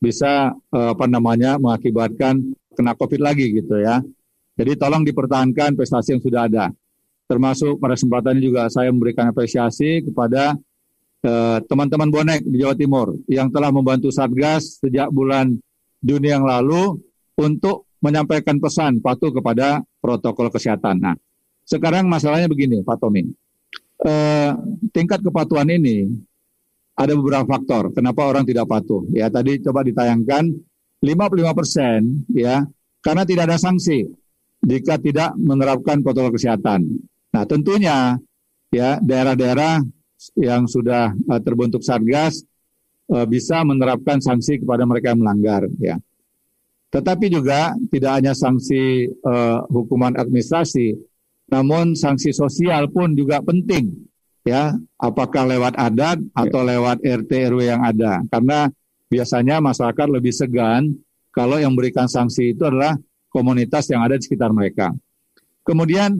bisa 0.00 0.54
eh, 0.54 0.90
apa 0.94 1.06
namanya 1.06 1.60
mengakibatkan 1.60 2.40
kena 2.74 2.94
COVID 2.96 3.20
lagi 3.22 3.52
gitu 3.52 3.78
ya. 3.78 4.02
Jadi 4.58 4.74
tolong 4.74 5.06
dipertahankan 5.06 5.78
prestasi 5.78 6.18
yang 6.18 6.22
sudah 6.22 6.50
ada. 6.50 6.66
Termasuk 7.28 7.78
pada 7.78 7.94
kesempatan 7.94 8.40
ini 8.40 8.50
juga 8.50 8.66
saya 8.72 8.90
memberikan 8.90 9.30
apresiasi 9.30 10.02
kepada 10.02 10.56
Eh, 11.18 11.58
teman-teman 11.66 12.14
bonek 12.14 12.46
di 12.46 12.62
Jawa 12.62 12.78
Timur 12.78 13.10
yang 13.26 13.50
telah 13.50 13.74
membantu 13.74 14.06
Satgas 14.14 14.78
sejak 14.78 15.10
bulan 15.10 15.50
Juni 15.98 16.30
yang 16.30 16.46
lalu 16.46 16.94
untuk 17.34 17.90
menyampaikan 17.98 18.62
pesan 18.62 19.02
patuh 19.02 19.34
kepada 19.34 19.82
protokol 19.98 20.46
kesehatan. 20.46 21.02
Nah, 21.02 21.18
sekarang 21.66 22.06
masalahnya 22.06 22.46
begini, 22.46 22.86
Pak 22.86 23.02
Tommy. 23.02 23.26
Eh, 23.98 24.50
tingkat 24.94 25.18
kepatuhan 25.26 25.66
ini 25.66 26.06
ada 26.94 27.18
beberapa 27.18 27.50
faktor 27.50 27.90
kenapa 27.90 28.22
orang 28.22 28.46
tidak 28.46 28.70
patuh. 28.70 29.02
Ya, 29.10 29.26
tadi 29.26 29.58
coba 29.58 29.82
ditayangkan 29.82 30.54
55 31.02 31.50
persen 31.50 32.30
ya 32.30 32.62
karena 33.02 33.26
tidak 33.26 33.50
ada 33.50 33.58
sanksi 33.58 34.06
jika 34.62 35.02
tidak 35.02 35.34
menerapkan 35.34 35.98
protokol 35.98 36.38
kesehatan. 36.38 36.86
Nah, 37.34 37.42
tentunya 37.42 38.22
ya 38.70 39.02
daerah-daerah 39.02 39.82
yang 40.34 40.66
sudah 40.66 41.14
uh, 41.30 41.40
terbentuk 41.40 41.82
satgas 41.82 42.42
uh, 43.10 43.26
bisa 43.26 43.62
menerapkan 43.62 44.18
sanksi 44.18 44.62
kepada 44.62 44.82
mereka 44.84 45.14
yang 45.14 45.22
melanggar 45.22 45.66
ya. 45.78 45.96
Tetapi 46.88 47.28
juga 47.28 47.76
tidak 47.92 48.12
hanya 48.16 48.32
sanksi 48.32 49.12
uh, 49.20 49.60
hukuman 49.68 50.16
administrasi, 50.16 50.96
namun 51.52 51.92
sanksi 51.92 52.32
sosial 52.32 52.88
pun 52.88 53.12
juga 53.12 53.44
penting 53.44 53.92
ya, 54.48 54.72
apakah 54.96 55.44
lewat 55.44 55.76
adat 55.76 56.16
atau 56.32 56.64
lewat 56.64 57.04
RT 57.04 57.52
RW 57.52 57.60
yang 57.68 57.84
ada. 57.84 58.24
Karena 58.32 58.72
biasanya 59.12 59.60
masyarakat 59.60 60.06
lebih 60.08 60.32
segan 60.32 60.96
kalau 61.28 61.60
yang 61.60 61.76
memberikan 61.76 62.08
sanksi 62.08 62.56
itu 62.56 62.64
adalah 62.64 62.96
komunitas 63.28 63.84
yang 63.92 64.00
ada 64.00 64.16
di 64.16 64.24
sekitar 64.24 64.48
mereka. 64.56 64.88
Kemudian 65.68 66.16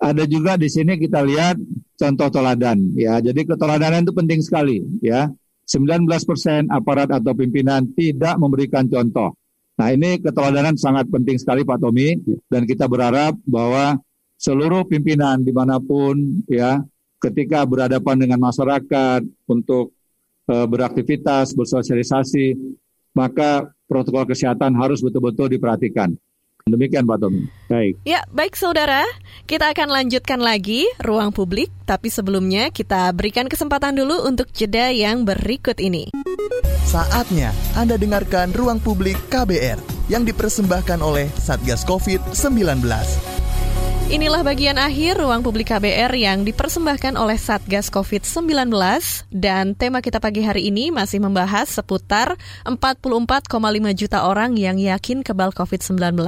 ada 0.00 0.24
juga 0.26 0.58
di 0.58 0.68
sini 0.68 0.98
kita 0.98 1.22
lihat 1.22 1.56
contoh 1.94 2.28
teladan 2.28 2.78
ya. 2.98 3.22
Jadi 3.22 3.46
keteladanan 3.46 4.04
itu 4.04 4.14
penting 4.14 4.40
sekali 4.42 4.82
ya. 5.00 5.30
19% 5.64 6.68
aparat 6.68 7.08
atau 7.08 7.32
pimpinan 7.32 7.88
tidak 7.96 8.36
memberikan 8.36 8.84
contoh. 8.84 9.32
Nah 9.80 9.88
ini 9.90 10.20
keteladanan 10.20 10.76
sangat 10.76 11.08
penting 11.08 11.40
sekali 11.40 11.64
Pak 11.64 11.80
Tommy 11.80 12.20
dan 12.52 12.68
kita 12.68 12.84
berharap 12.84 13.34
bahwa 13.48 13.96
seluruh 14.36 14.84
pimpinan 14.84 15.40
di 15.40 15.50
mana 15.56 15.80
pun 15.80 16.44
ya 16.46 16.84
ketika 17.16 17.64
berhadapan 17.64 18.28
dengan 18.28 18.44
masyarakat 18.44 19.24
untuk 19.48 19.96
e, 20.44 20.54
beraktivitas 20.68 21.56
bersosialisasi 21.56 22.54
maka 23.16 23.72
protokol 23.88 24.28
kesehatan 24.28 24.76
harus 24.76 25.00
betul-betul 25.00 25.48
diperhatikan. 25.48 26.12
Demikian 26.64 27.04
Pak 27.04 27.20
Tommy. 27.20 27.44
Baik. 27.68 28.00
Ya, 28.08 28.24
baik 28.32 28.56
saudara. 28.56 29.04
Kita 29.44 29.76
akan 29.76 29.84
lanjutkan 29.92 30.40
lagi 30.40 30.88
ruang 30.96 31.28
publik, 31.28 31.68
tapi 31.84 32.08
sebelumnya 32.08 32.72
kita 32.72 33.12
berikan 33.12 33.52
kesempatan 33.52 34.00
dulu 34.00 34.24
untuk 34.24 34.48
jeda 34.48 34.88
yang 34.88 35.28
berikut 35.28 35.76
ini. 35.76 36.08
Saatnya 36.88 37.52
Anda 37.76 38.00
dengarkan 38.00 38.56
ruang 38.56 38.80
publik 38.80 39.20
KBR 39.28 39.76
yang 40.08 40.24
dipersembahkan 40.24 41.04
oleh 41.04 41.28
Satgas 41.36 41.84
COVID-19. 41.84 42.80
Inilah 44.12 44.44
bagian 44.44 44.76
akhir 44.76 45.16
ruang 45.16 45.40
publik 45.40 45.72
KBR 45.72 46.12
yang 46.12 46.44
dipersembahkan 46.44 47.16
oleh 47.16 47.40
Satgas 47.40 47.88
COVID-19 47.88 48.68
dan 49.32 49.72
tema 49.72 50.04
kita 50.04 50.20
pagi 50.20 50.44
hari 50.44 50.68
ini 50.68 50.92
masih 50.92 51.24
membahas 51.24 51.72
seputar 51.72 52.36
44,5 52.68 53.48
juta 53.96 54.28
orang 54.28 54.60
yang 54.60 54.76
yakin 54.76 55.24
kebal 55.24 55.56
COVID-19, 55.56 56.20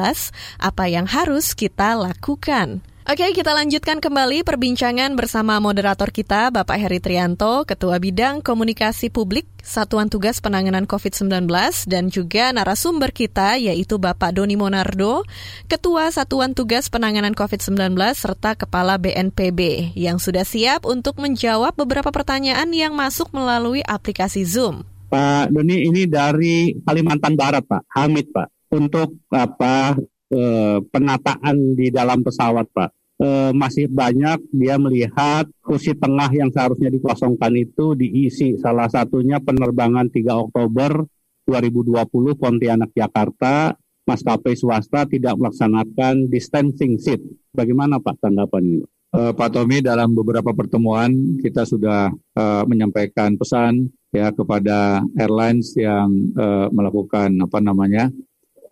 apa 0.57 0.85
yang 0.89 1.05
harus 1.05 1.53
kita 1.53 2.01
lakukan. 2.01 2.81
Oke, 3.07 3.22
kita 3.30 3.54
lanjutkan 3.54 4.02
kembali 4.02 4.42
perbincangan 4.42 5.14
bersama 5.14 5.62
moderator 5.62 6.11
kita, 6.11 6.50
Bapak 6.50 6.74
Heri 6.74 6.98
Trianto, 6.98 7.62
Ketua 7.62 8.02
Bidang 8.02 8.42
Komunikasi 8.42 9.14
Publik 9.14 9.46
Satuan 9.62 10.11
Tugas 10.11 10.42
Penanganan 10.42 10.90
COVID-19, 10.90 11.46
dan 11.86 12.11
juga 12.11 12.50
narasumber 12.50 13.14
kita, 13.14 13.62
yaitu 13.62 14.02
Bapak 14.02 14.34
Doni 14.34 14.59
Monardo, 14.59 15.22
Ketua 15.70 16.11
Satuan 16.11 16.50
Tugas 16.50 16.90
Penanganan 16.90 17.38
COVID-19, 17.38 17.94
serta 18.18 18.59
Kepala 18.59 18.98
BNPB, 18.98 19.94
yang 19.94 20.18
sudah 20.18 20.42
siap 20.42 20.82
untuk 20.82 21.22
menjawab 21.22 21.78
beberapa 21.78 22.11
pertanyaan 22.11 22.74
yang 22.74 22.98
masuk 22.98 23.30
melalui 23.30 23.86
aplikasi 23.86 24.42
Zoom. 24.42 24.82
Pak 25.07 25.54
Doni, 25.54 25.86
ini 25.86 26.11
dari 26.11 26.74
Kalimantan 26.82 27.38
Barat, 27.38 27.62
Pak. 27.70 27.86
Hamid, 27.86 28.34
Pak. 28.34 28.50
Untuk 28.74 29.22
apa 29.30 29.94
eh, 30.33 30.79
penataan 30.83 31.79
di 31.79 31.91
dalam 31.91 32.22
pesawat, 32.22 32.66
Pak. 32.70 32.91
Eh, 33.16 33.53
masih 33.57 33.89
banyak 33.89 34.45
dia 34.53 34.77
melihat 34.77 35.49
kursi 35.64 35.97
tengah 35.97 36.29
yang 36.37 36.53
seharusnya 36.53 36.93
dikosongkan 36.93 37.49
itu 37.57 37.97
diisi. 37.97 38.61
Salah 38.61 38.93
satunya 38.93 39.41
penerbangan 39.41 40.12
3 40.12 40.37
Oktober 40.37 41.01
2020 41.49 42.37
Pontianak 42.37 42.93
Jakarta, 42.93 43.72
maskapai 44.05 44.53
swasta 44.53 45.09
tidak 45.09 45.41
melaksanakan 45.41 46.29
distancing 46.29 47.01
seat. 47.01 47.24
Bagaimana 47.57 48.05
Pak 48.05 48.20
tanggapan? 48.20 48.85
Uh, 49.16 49.33
Pak 49.33 49.49
Tommy 49.57 49.81
dalam 49.81 50.12
beberapa 50.12 50.53
pertemuan 50.53 51.41
kita 51.41 51.64
sudah 51.64 52.12
uh, 52.12 52.62
menyampaikan 52.68 53.39
pesan 53.41 53.89
ya 54.12 54.29
kepada 54.29 55.01
airlines 55.16 55.72
yang 55.72 56.37
uh, 56.37 56.68
melakukan 56.68 57.33
apa 57.41 57.59
namanya 57.64 58.12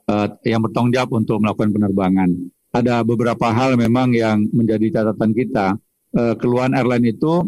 uh, 0.08 0.28
yang 0.44 0.60
bertanggung 0.64 0.92
jawab 0.92 1.10
untuk 1.16 1.40
melakukan 1.40 1.72
penerbangan. 1.72 2.30
Ada 2.74 3.06
beberapa 3.06 3.54
hal 3.54 3.78
memang 3.78 4.10
yang 4.12 4.44
menjadi 4.50 5.00
catatan 5.00 5.30
kita. 5.30 5.78
Uh, 6.14 6.34
keluhan 6.38 6.74
airline 6.74 7.10
itu 7.10 7.42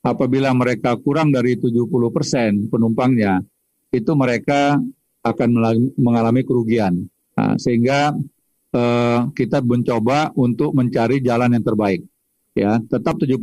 apabila 0.00 0.52
mereka 0.56 0.96
kurang 0.96 1.32
dari 1.32 1.56
70% 1.56 2.68
penumpangnya, 2.72 3.44
itu 3.92 4.12
mereka 4.16 4.80
akan 5.20 5.48
mengalami 6.00 6.42
kerugian. 6.44 7.04
Nah, 7.36 7.56
sehingga 7.60 8.16
uh, 8.72 9.20
kita 9.36 9.60
mencoba 9.60 10.32
untuk 10.36 10.72
mencari 10.72 11.20
jalan 11.20 11.52
yang 11.56 11.64
terbaik. 11.64 12.00
Ya, 12.56 12.82
tetap 12.82 13.16
70%, 13.20 13.36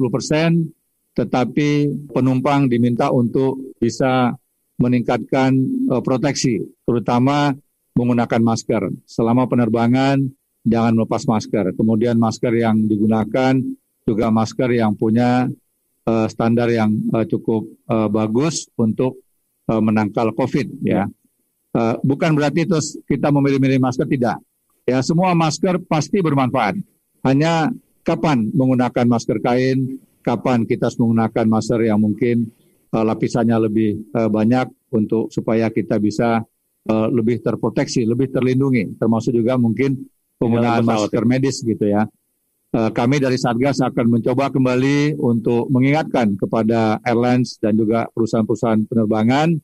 tetapi 1.15 1.69
penumpang 2.11 2.67
diminta 2.67 3.09
untuk 3.09 3.57
bisa 3.79 4.35
meningkatkan 4.77 5.57
uh, 5.89 6.01
proteksi, 6.03 6.61
terutama 6.85 7.55
menggunakan 7.97 8.41
masker. 8.45 8.83
Selama 9.09 9.49
penerbangan, 9.49 10.21
jangan 10.61 10.93
melepas 10.93 11.25
masker. 11.25 11.73
Kemudian 11.73 12.21
masker 12.21 12.53
yang 12.53 12.85
digunakan 12.85 13.57
juga 14.07 14.31
masker 14.31 14.69
yang 14.77 14.93
punya 14.93 15.49
uh, 16.07 16.27
standar 16.29 16.71
yang 16.71 16.93
uh, 17.11 17.25
cukup 17.27 17.67
uh, 17.89 18.07
bagus 18.07 18.69
untuk 18.79 19.19
uh, 19.67 19.81
menangkal 19.81 20.31
COVID 20.31 20.85
ya. 20.85 21.09
Uh, 21.75 21.99
bukan 22.01 22.33
berarti 22.33 22.63
terus 22.63 22.95
kita 23.03 23.33
memilih-milih 23.33 23.83
masker 23.83 24.07
tidak. 24.07 24.39
Ya 24.87 25.03
semua 25.03 25.35
masker 25.35 25.83
pasti 25.83 26.23
bermanfaat. 26.23 26.79
Hanya 27.27 27.67
kapan 28.07 28.47
menggunakan 28.55 29.03
masker 29.03 29.43
kain, 29.43 29.99
kapan 30.23 30.63
kita 30.63 30.87
menggunakan 30.95 31.45
masker 31.47 31.79
yang 31.83 31.99
mungkin 31.99 32.47
uh, 32.95 33.03
lapisannya 33.03 33.67
lebih 33.67 33.99
uh, 34.15 34.31
banyak 34.31 34.71
untuk 34.95 35.27
supaya 35.27 35.67
kita 35.67 35.99
bisa 35.99 36.39
uh, 36.87 37.07
lebih 37.11 37.43
terproteksi, 37.43 38.07
lebih 38.07 38.31
terlindungi, 38.31 38.97
termasuk 38.97 39.35
juga 39.35 39.59
mungkin 39.59 40.07
penggunaan 40.39 40.83
masker 40.87 41.23
medis 41.27 41.61
gitu 41.61 41.85
ya. 41.87 42.07
Uh, 42.75 42.91
kami 42.91 43.23
dari 43.23 43.39
Satgas 43.39 43.79
akan 43.79 44.19
mencoba 44.19 44.51
kembali 44.51 45.15
untuk 45.19 45.71
mengingatkan 45.71 46.35
kepada 46.35 46.99
airlines 47.07 47.55
dan 47.63 47.79
juga 47.79 48.11
perusahaan-perusahaan 48.11 48.83
penerbangan 48.91 49.55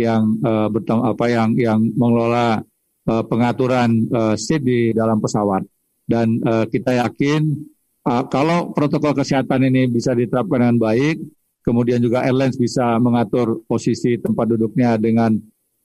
yang 0.00 0.40
uh, 0.40 0.68
bertang 0.72 1.04
apa 1.04 1.24
yang 1.28 1.52
yang 1.56 1.80
mengelola 1.96 2.64
uh, 3.08 3.24
pengaturan 3.28 4.08
uh, 4.12 4.34
seat 4.36 4.64
di 4.64 4.92
dalam 4.96 5.20
pesawat. 5.20 5.64
Dan 6.06 6.40
uh, 6.48 6.64
kita 6.64 6.96
yakin 7.02 7.44
uh, 8.08 8.24
kalau 8.30 8.72
protokol 8.72 9.12
kesehatan 9.12 9.66
ini 9.68 9.90
bisa 9.90 10.16
diterapkan 10.16 10.64
dengan 10.64 10.78
baik, 10.80 11.16
kemudian 11.60 11.98
juga 11.98 12.24
airlines 12.24 12.56
bisa 12.56 12.96
mengatur 13.02 13.66
posisi 13.68 14.16
tempat 14.16 14.54
duduknya 14.54 14.96
dengan 14.96 15.34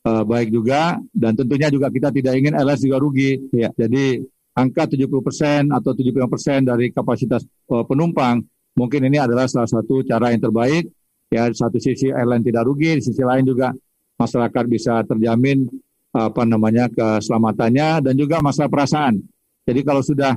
uh, 0.05 0.23
baik 0.23 0.53
juga, 0.53 0.99
dan 1.11 1.33
tentunya 1.35 1.67
juga 1.67 1.89
kita 1.89 2.09
tidak 2.13 2.33
ingin 2.37 2.53
airlines 2.55 2.81
juga 2.81 2.97
rugi. 3.01 3.37
Ya, 3.53 3.69
jadi 3.73 4.21
angka 4.55 4.91
70% 4.91 5.71
atau 5.71 5.91
75% 5.95 6.67
dari 6.67 6.91
kapasitas 6.91 7.47
uh, 7.71 7.87
penumpang 7.87 8.43
mungkin 8.75 9.07
ini 9.07 9.19
adalah 9.19 9.47
salah 9.47 9.69
satu 9.69 10.03
cara 10.05 10.31
yang 10.31 10.41
terbaik. 10.41 10.87
Ya, 11.31 11.47
di 11.47 11.55
satu 11.55 11.79
sisi 11.79 12.11
airline 12.11 12.43
tidak 12.43 12.67
rugi, 12.67 12.99
di 12.99 13.03
sisi 13.03 13.23
lain 13.23 13.47
juga 13.47 13.71
masyarakat 14.19 14.63
bisa 14.67 14.99
terjamin 15.07 15.63
apa 16.11 16.43
namanya 16.43 16.91
keselamatannya 16.91 18.03
dan 18.03 18.13
juga 18.19 18.43
masalah 18.43 18.67
perasaan. 18.67 19.15
Jadi 19.63 19.79
kalau 19.87 20.03
sudah 20.03 20.35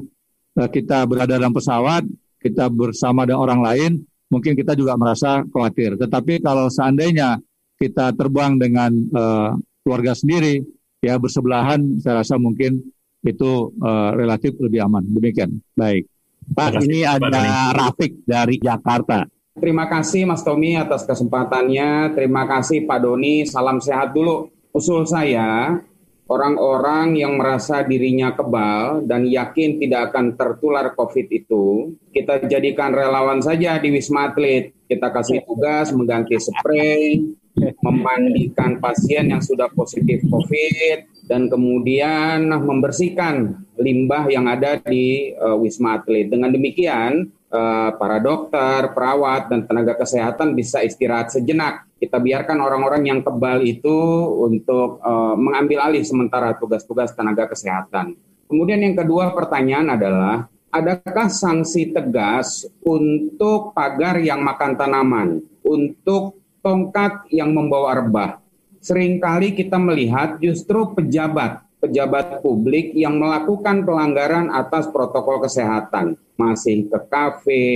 Eh, 0.54 0.70
kita 0.70 1.02
berada 1.10 1.34
dalam 1.34 1.50
pesawat, 1.50 2.06
kita 2.38 2.70
bersama 2.70 3.26
dengan 3.26 3.42
orang 3.42 3.60
lain, 3.60 3.92
mungkin 4.30 4.54
kita 4.54 4.78
juga 4.78 4.94
merasa 4.94 5.42
khawatir. 5.50 5.98
Tetapi 5.98 6.46
kalau 6.46 6.70
seandainya 6.70 7.42
kita 7.78 8.14
terbang 8.14 8.56
dengan 8.56 8.92
uh, 9.12 9.54
keluarga 9.84 10.16
sendiri, 10.16 10.64
ya 11.04 11.20
bersebelahan, 11.20 12.00
saya 12.00 12.24
rasa 12.24 12.40
mungkin 12.40 12.80
itu 13.24 13.72
uh, 13.80 14.10
relatif 14.16 14.56
lebih 14.60 14.84
aman. 14.84 15.04
Demikian. 15.04 15.60
Baik. 15.76 16.08
Pak, 16.44 16.84
ini 16.84 17.08
ada 17.08 17.72
Rafik 17.72 18.20
dari 18.28 18.60
Jakarta. 18.60 19.24
Terima 19.56 19.88
kasih 19.88 20.28
Mas 20.28 20.44
Tommy 20.44 20.76
atas 20.76 21.08
kesempatannya. 21.08 22.12
Terima 22.12 22.44
kasih 22.44 22.84
Pak 22.84 23.00
Doni. 23.00 23.48
Salam 23.48 23.80
sehat 23.80 24.12
dulu. 24.12 24.50
Usul 24.74 25.06
saya, 25.06 25.78
orang-orang 26.26 27.14
yang 27.14 27.38
merasa 27.38 27.86
dirinya 27.86 28.34
kebal 28.34 29.06
dan 29.06 29.22
yakin 29.22 29.78
tidak 29.78 30.10
akan 30.10 30.34
tertular 30.34 30.90
COVID 30.98 31.26
itu, 31.30 31.94
kita 32.10 32.44
jadikan 32.50 32.90
relawan 32.90 33.38
saja 33.38 33.78
di 33.78 33.94
Wisma 33.94 34.34
Atlet. 34.34 34.74
Kita 34.84 35.14
kasih 35.14 35.46
tugas 35.46 35.94
mengganti 35.94 36.36
spray, 36.36 37.22
memandikan 37.54 38.82
pasien 38.82 39.30
yang 39.30 39.38
sudah 39.38 39.70
positif 39.70 40.22
COVID, 40.26 41.26
dan 41.30 41.48
kemudian 41.48 42.50
membersihkan 42.50 43.64
limbah 43.78 44.28
yang 44.28 44.50
ada 44.50 44.76
di 44.82 45.32
uh, 45.34 45.56
Wisma 45.56 45.96
Atlet. 46.02 46.28
Dengan 46.28 46.52
demikian, 46.52 47.30
uh, 47.48 47.90
para 47.96 48.20
dokter, 48.20 48.92
perawat, 48.92 49.48
dan 49.48 49.64
tenaga 49.64 49.96
kesehatan 49.96 50.52
bisa 50.52 50.82
istirahat 50.84 51.32
sejenak. 51.32 51.86
Kita 51.96 52.20
biarkan 52.20 52.60
orang-orang 52.60 53.08
yang 53.08 53.20
kebal 53.24 53.64
itu 53.64 53.96
untuk 54.44 55.00
uh, 55.00 55.32
mengambil 55.38 55.88
alih 55.88 56.04
sementara 56.04 56.52
tugas-tugas 56.60 57.16
tenaga 57.16 57.48
kesehatan. 57.48 58.18
Kemudian 58.44 58.84
yang 58.84 58.92
kedua 58.92 59.32
pertanyaan 59.32 59.96
adalah, 59.96 60.44
adakah 60.68 61.32
sanksi 61.32 61.96
tegas 61.96 62.68
untuk 62.84 63.72
pagar 63.72 64.20
yang 64.20 64.44
makan 64.44 64.76
tanaman, 64.76 65.28
untuk 65.64 66.43
tongkat 66.64 67.28
yang 67.28 67.52
membawa 67.52 68.00
rebah? 68.00 68.40
Seringkali 68.80 69.52
kita 69.52 69.76
melihat 69.76 70.40
justru 70.40 70.96
pejabat 70.96 71.64
pejabat 71.84 72.40
publik 72.40 72.96
yang 72.96 73.20
melakukan 73.20 73.84
pelanggaran 73.84 74.48
atas 74.48 74.88
protokol 74.88 75.44
kesehatan, 75.44 76.16
masih 76.40 76.88
ke 76.88 76.98
kafe, 77.12 77.68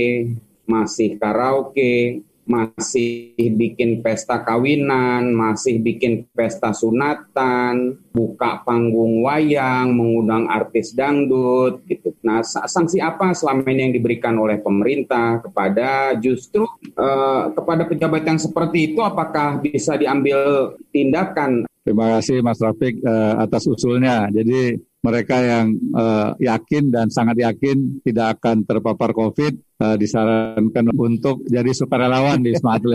masih 0.65 1.21
karaoke, 1.21 2.25
masih 2.49 3.37
bikin 3.37 4.01
pesta 4.01 4.41
kawinan, 4.41 5.29
masih 5.37 5.77
bikin 5.77 6.25
pesta 6.33 6.73
sunatan, 6.73 8.01
buka 8.09 8.65
panggung 8.65 9.21
wayang, 9.21 9.93
mengundang 9.93 10.49
artis 10.49 10.97
dangdut 10.97 11.85
gitu. 11.85 12.09
Nah, 12.25 12.41
sanksi 12.41 12.97
apa 12.97 13.37
selama 13.37 13.69
ini 13.69 13.89
yang 13.89 13.93
diberikan 13.93 14.33
oleh 14.41 14.57
pemerintah 14.57 15.45
kepada 15.45 16.17
justru 16.17 16.65
uh, 16.97 17.53
kepada 17.53 17.85
pejabat 17.85 18.25
yang 18.25 18.41
seperti 18.41 18.91
itu 18.91 18.99
apakah 19.05 19.61
bisa 19.61 19.93
diambil 19.93 20.73
tindakan 20.89 21.69
Terima 21.79 22.19
kasih 22.19 22.45
Mas 22.45 22.61
Rafiq 22.61 23.01
uh, 23.01 23.41
atas 23.41 23.65
usulnya. 23.65 24.29
Jadi 24.29 24.77
mereka 24.99 25.39
yang 25.39 25.79
uh, 25.95 26.35
yakin 26.43 26.91
dan 26.91 27.07
sangat 27.07 27.39
yakin 27.39 28.03
tidak 28.03 28.39
akan 28.39 28.67
terpapar 28.67 29.15
COVID 29.15 29.79
uh, 29.79 29.95
disarankan 29.95 30.91
untuk 30.91 31.47
jadi 31.47 31.71
sukarelawan 31.71 32.43
di 32.43 32.51
Smart 32.59 32.83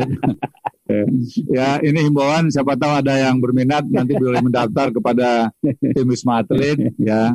ya 1.48 1.80
ini 1.80 1.98
himbauan 2.04 2.52
siapa 2.52 2.76
tahu 2.76 3.00
ada 3.00 3.16
yang 3.16 3.40
berminat 3.40 3.88
nanti 3.88 4.12
boleh 4.20 4.44
mendaftar 4.44 4.92
kepada 4.92 5.48
tim 5.80 6.06
Wisma 6.08 6.44
Atlet 6.44 6.76
ya. 7.00 7.32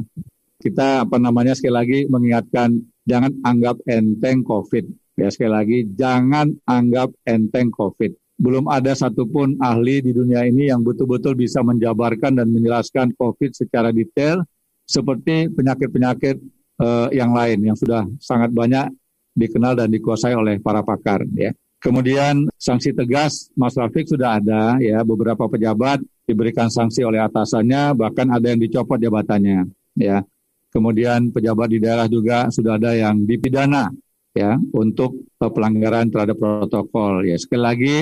Kita 0.59 1.07
apa 1.07 1.15
namanya 1.15 1.55
sekali 1.55 1.71
lagi 1.73 1.99
mengingatkan 2.11 2.83
jangan 3.07 3.31
anggap 3.47 3.79
enteng 3.87 4.43
COVID. 4.43 4.85
Ya 5.15 5.31
sekali 5.31 5.51
lagi 5.55 5.77
jangan 5.95 6.51
anggap 6.67 7.15
enteng 7.23 7.71
COVID. 7.71 8.11
Belum 8.39 8.67
ada 8.67 8.91
satupun 8.91 9.55
ahli 9.59 10.03
di 10.03 10.11
dunia 10.11 10.43
ini 10.43 10.67
yang 10.67 10.83
betul-betul 10.83 11.35
bisa 11.35 11.63
menjabarkan 11.63 12.39
dan 12.39 12.51
menjelaskan 12.51 13.15
COVID 13.15 13.55
secara 13.55 13.95
detail 13.95 14.43
seperti 14.89 15.53
penyakit-penyakit 15.53 16.41
uh, 16.81 17.13
yang 17.13 17.29
lain 17.29 17.61
yang 17.61 17.77
sudah 17.77 18.09
sangat 18.17 18.49
banyak 18.49 18.89
dikenal 19.37 19.77
dan 19.77 19.93
dikuasai 19.93 20.33
oleh 20.33 20.57
para 20.57 20.81
pakar 20.81 21.21
ya. 21.37 21.53
Kemudian 21.79 22.49
sanksi 22.59 22.91
tegas 22.91 23.53
Mas 23.55 23.77
Rafiq 23.77 24.03
sudah 24.09 24.41
ada 24.41 24.75
ya 24.83 24.99
beberapa 25.05 25.47
pejabat 25.47 26.03
diberikan 26.27 26.67
sanksi 26.67 27.07
oleh 27.07 27.23
atasannya 27.23 27.95
bahkan 27.95 28.27
ada 28.33 28.51
yang 28.51 28.59
dicopot 28.59 28.97
jabatannya 28.97 29.69
ya. 29.95 30.25
Kemudian 30.73 31.29
pejabat 31.31 31.69
di 31.69 31.79
daerah 31.79 32.09
juga 32.09 32.49
sudah 32.49 32.75
ada 32.75 32.97
yang 32.97 33.23
dipidana 33.23 33.93
ya 34.35 34.57
untuk 34.75 35.29
pelanggaran 35.37 36.11
terhadap 36.11 36.35
protokol 36.35 37.23
ya. 37.23 37.39
Sekali 37.39 37.61
lagi 37.61 37.95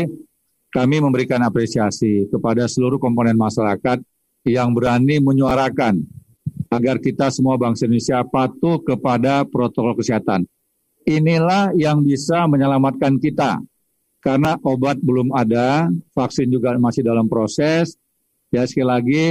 kami 0.74 0.98
memberikan 1.00 1.40
apresiasi 1.46 2.26
kepada 2.28 2.66
seluruh 2.66 2.98
komponen 2.98 3.38
masyarakat 3.38 4.02
yang 4.48 4.74
berani 4.74 5.22
menyuarakan 5.22 6.02
agar 6.78 7.02
kita 7.02 7.34
semua 7.34 7.58
bangsa 7.58 7.90
Indonesia 7.90 8.22
patuh 8.22 8.78
kepada 8.86 9.42
protokol 9.50 9.98
kesehatan. 9.98 10.46
Inilah 11.10 11.74
yang 11.74 12.06
bisa 12.06 12.46
menyelamatkan 12.46 13.18
kita. 13.18 13.58
Karena 14.22 14.60
obat 14.62 15.02
belum 15.02 15.34
ada, 15.34 15.90
vaksin 16.14 16.52
juga 16.52 16.76
masih 16.78 17.02
dalam 17.02 17.26
proses. 17.26 17.98
Ya 18.54 18.68
sekali 18.70 18.88
lagi, 18.88 19.26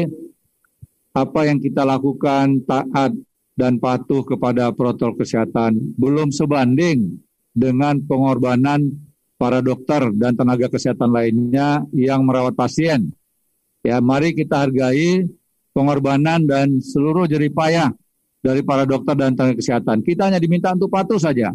apa 1.14 1.47
yang 1.47 1.62
kita 1.62 1.86
lakukan 1.86 2.64
taat 2.66 3.14
dan 3.57 3.78
patuh 3.80 4.26
kepada 4.26 4.74
protokol 4.74 5.16
kesehatan 5.16 5.97
belum 5.97 6.28
sebanding 6.28 7.16
dengan 7.57 8.03
pengorbanan 8.05 8.84
para 9.40 9.64
dokter 9.64 10.12
dan 10.16 10.36
tenaga 10.36 10.68
kesehatan 10.68 11.09
lainnya 11.12 11.84
yang 11.92 12.24
merawat 12.24 12.53
pasien. 12.57 13.12
Ya, 13.80 14.01
mari 14.03 14.36
kita 14.36 14.66
hargai 14.66 15.24
pengorbanan 15.77 16.49
dan 16.49 16.81
seluruh 16.81 17.29
jeripayah 17.29 17.93
dari 18.41 18.64
para 18.64 18.89
dokter 18.89 19.12
dan 19.12 19.37
tenaga 19.37 19.61
kesehatan. 19.61 20.01
Kita 20.01 20.33
hanya 20.33 20.41
diminta 20.41 20.72
untuk 20.72 20.89
patuh 20.89 21.20
saja. 21.20 21.53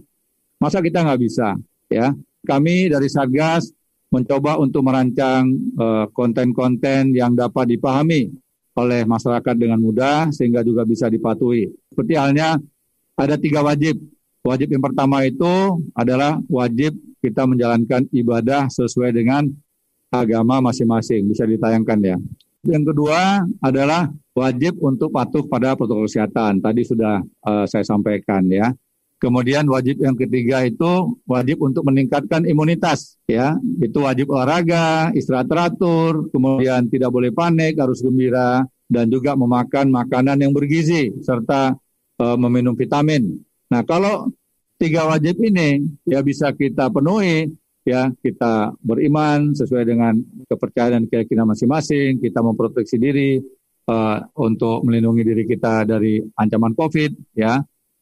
Masa 0.62 0.78
kita 0.78 1.02
nggak 1.02 1.18
bisa? 1.18 1.58
Ya, 1.90 2.14
kami 2.46 2.94
dari 2.94 3.10
Satgas 3.10 3.74
mencoba 4.14 4.62
untuk 4.62 4.86
merancang 4.86 5.50
eh, 5.58 6.06
konten-konten 6.14 7.10
uh, 7.10 7.18
yang 7.18 7.34
dapat 7.34 7.74
dipahami 7.74 8.30
oleh 8.78 9.04
masyarakat 9.08 9.56
dengan 9.58 9.80
mudah 9.82 10.30
sehingga 10.30 10.62
juga 10.62 10.86
bisa 10.86 11.10
dipatuhi. 11.10 11.72
Seperti 11.90 12.14
halnya 12.14 12.62
ada 13.18 13.36
tiga 13.42 13.66
wajib. 13.66 13.98
Wajib 14.42 14.74
yang 14.74 14.84
pertama 14.84 15.24
itu 15.26 15.80
adalah 15.94 16.38
wajib 16.50 16.98
kita 17.22 17.46
menjalankan 17.46 18.10
ibadah 18.10 18.68
sesuai 18.74 19.14
dengan 19.14 19.48
agama 20.10 20.60
masing-masing. 20.60 21.30
Bisa 21.30 21.46
ditayangkan 21.46 22.00
ya. 22.02 22.18
Yang 22.62 22.93
kedua 22.93 23.41
adalah 23.57 24.14
wajib 24.38 24.78
untuk 24.86 25.09
patuh 25.09 25.41
pada 25.49 25.74
protokol 25.74 26.05
kesehatan. 26.05 26.62
Tadi 26.62 26.82
sudah 26.86 27.18
uh, 27.22 27.66
saya 27.66 27.82
sampaikan 27.82 28.45
ya. 28.45 28.70
Kemudian 29.22 29.70
wajib 29.70 30.01
yang 30.01 30.18
ketiga 30.18 30.66
itu 30.66 31.14
wajib 31.30 31.62
untuk 31.62 31.86
meningkatkan 31.86 32.45
imunitas 32.45 33.22
ya. 33.30 33.57
Itu 33.82 34.05
wajib 34.05 34.34
olahraga, 34.34 35.14
istirahat 35.14 35.45
teratur, 35.45 36.30
kemudian 36.34 36.89
tidak 36.89 37.14
boleh 37.14 37.30
panik, 37.30 37.78
harus 37.78 38.01
gembira 38.01 38.66
dan 38.89 39.05
juga 39.14 39.38
memakan 39.38 39.93
makanan 39.93 40.41
yang 40.41 40.53
bergizi 40.53 41.14
serta 41.22 41.78
e, 42.18 42.26
meminum 42.34 42.74
vitamin. 42.74 43.39
Nah, 43.70 43.86
kalau 43.86 44.34
tiga 44.82 45.05
wajib 45.05 45.38
ini 45.38 45.86
ya 46.01 46.26
bisa 46.26 46.49
kita 46.49 46.89
penuhi 46.89 47.45
ya 47.82 48.14
kita 48.14 48.78
beriman 48.82 49.58
sesuai 49.58 49.84
dengan 49.86 50.14
kepercayaan 50.46 51.02
dan 51.02 51.04
keyakinan 51.10 51.50
masing-masing, 51.50 52.22
kita 52.22 52.40
memproteksi 52.46 52.98
diri 53.02 53.42
uh, 53.90 54.18
untuk 54.38 54.86
melindungi 54.86 55.26
diri 55.26 55.44
kita 55.50 55.86
dari 55.86 56.22
ancaman 56.22 56.78
COVID 56.78 57.38
ya 57.38 57.58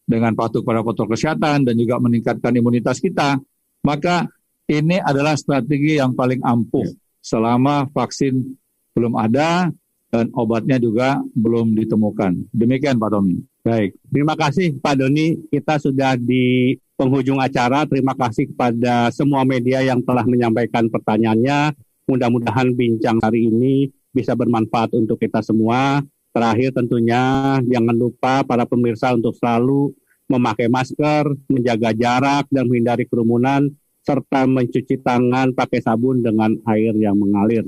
dengan 0.09 0.33
patuh 0.33 0.65
pada 0.65 0.81
protokol 0.81 1.13
kesehatan 1.15 1.63
dan 1.69 1.75
juga 1.77 2.01
meningkatkan 2.01 2.51
imunitas 2.57 2.97
kita, 2.97 3.37
maka 3.85 4.25
ini 4.65 4.97
adalah 4.97 5.37
strategi 5.37 6.01
yang 6.01 6.17
paling 6.17 6.41
ampuh 6.41 6.85
selama 7.21 7.85
vaksin 7.93 8.57
belum 8.97 9.13
ada 9.17 9.69
dan 10.09 10.25
obatnya 10.33 10.81
juga 10.81 11.21
belum 11.37 11.77
ditemukan. 11.77 12.49
Demikian 12.49 12.97
Pak 12.97 13.09
Tommy. 13.13 13.37
Baik, 13.61 13.93
terima 14.09 14.33
kasih 14.33 14.81
Pak 14.81 14.97
Doni. 14.97 15.37
Kita 15.45 15.77
sudah 15.77 16.17
di 16.17 16.73
penghujung 16.99 17.39
acara. 17.39 17.87
Terima 17.87 18.11
kasih 18.11 18.51
kepada 18.51 19.07
semua 19.15 19.47
media 19.47 19.79
yang 19.79 20.03
telah 20.03 20.27
menyampaikan 20.27 20.91
pertanyaannya. 20.91 21.71
Mudah-mudahan 22.11 22.75
bincang 22.75 23.23
hari 23.23 23.47
ini 23.47 23.87
bisa 24.11 24.35
bermanfaat 24.35 24.91
untuk 24.99 25.15
kita 25.15 25.39
semua. 25.39 26.03
Terakhir 26.35 26.75
tentunya 26.75 27.55
jangan 27.63 27.95
lupa 27.95 28.43
para 28.43 28.67
pemirsa 28.67 29.15
untuk 29.15 29.31
selalu 29.39 29.95
memakai 30.27 30.67
masker, 30.67 31.31
menjaga 31.47 31.95
jarak 31.95 32.45
dan 32.51 32.67
menghindari 32.67 33.07
kerumunan, 33.07 33.71
serta 34.03 34.45
mencuci 34.45 35.01
tangan 35.01 35.55
pakai 35.55 35.79
sabun 35.81 36.21
dengan 36.21 36.53
air 36.69 36.93
yang 36.99 37.17
mengalir. 37.17 37.65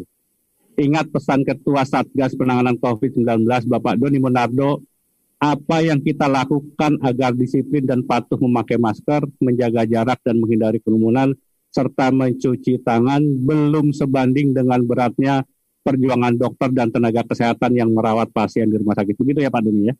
Ingat 0.77 1.09
pesan 1.09 1.41
Ketua 1.41 1.83
Satgas 1.83 2.37
Penanganan 2.37 2.77
COVID-19 2.77 3.45
Bapak 3.65 3.97
Doni 3.97 4.21
Monardo, 4.21 4.85
apa 5.41 5.81
yang 5.81 5.97
kita 6.05 6.29
lakukan 6.29 7.01
agar 7.01 7.33
disiplin 7.33 7.81
dan 7.81 8.05
patuh 8.05 8.37
memakai 8.37 8.77
masker, 8.77 9.25
menjaga 9.41 9.89
jarak 9.89 10.21
dan 10.21 10.37
menghindari 10.37 10.77
kerumunan, 10.77 11.33
serta 11.73 12.13
mencuci 12.13 12.85
tangan 12.85 13.25
belum 13.41 13.89
sebanding 13.89 14.53
dengan 14.53 14.85
beratnya 14.85 15.41
perjuangan 15.81 16.37
dokter 16.37 16.69
dan 16.69 16.93
tenaga 16.93 17.25
kesehatan 17.25 17.73
yang 17.73 17.89
merawat 17.89 18.29
pasien 18.29 18.69
di 18.69 18.77
rumah 18.77 18.93
sakit. 18.93 19.17
Begitu 19.17 19.41
ya 19.41 19.49
Pak 19.49 19.65
Doni 19.65 19.89
ya? 19.89 19.95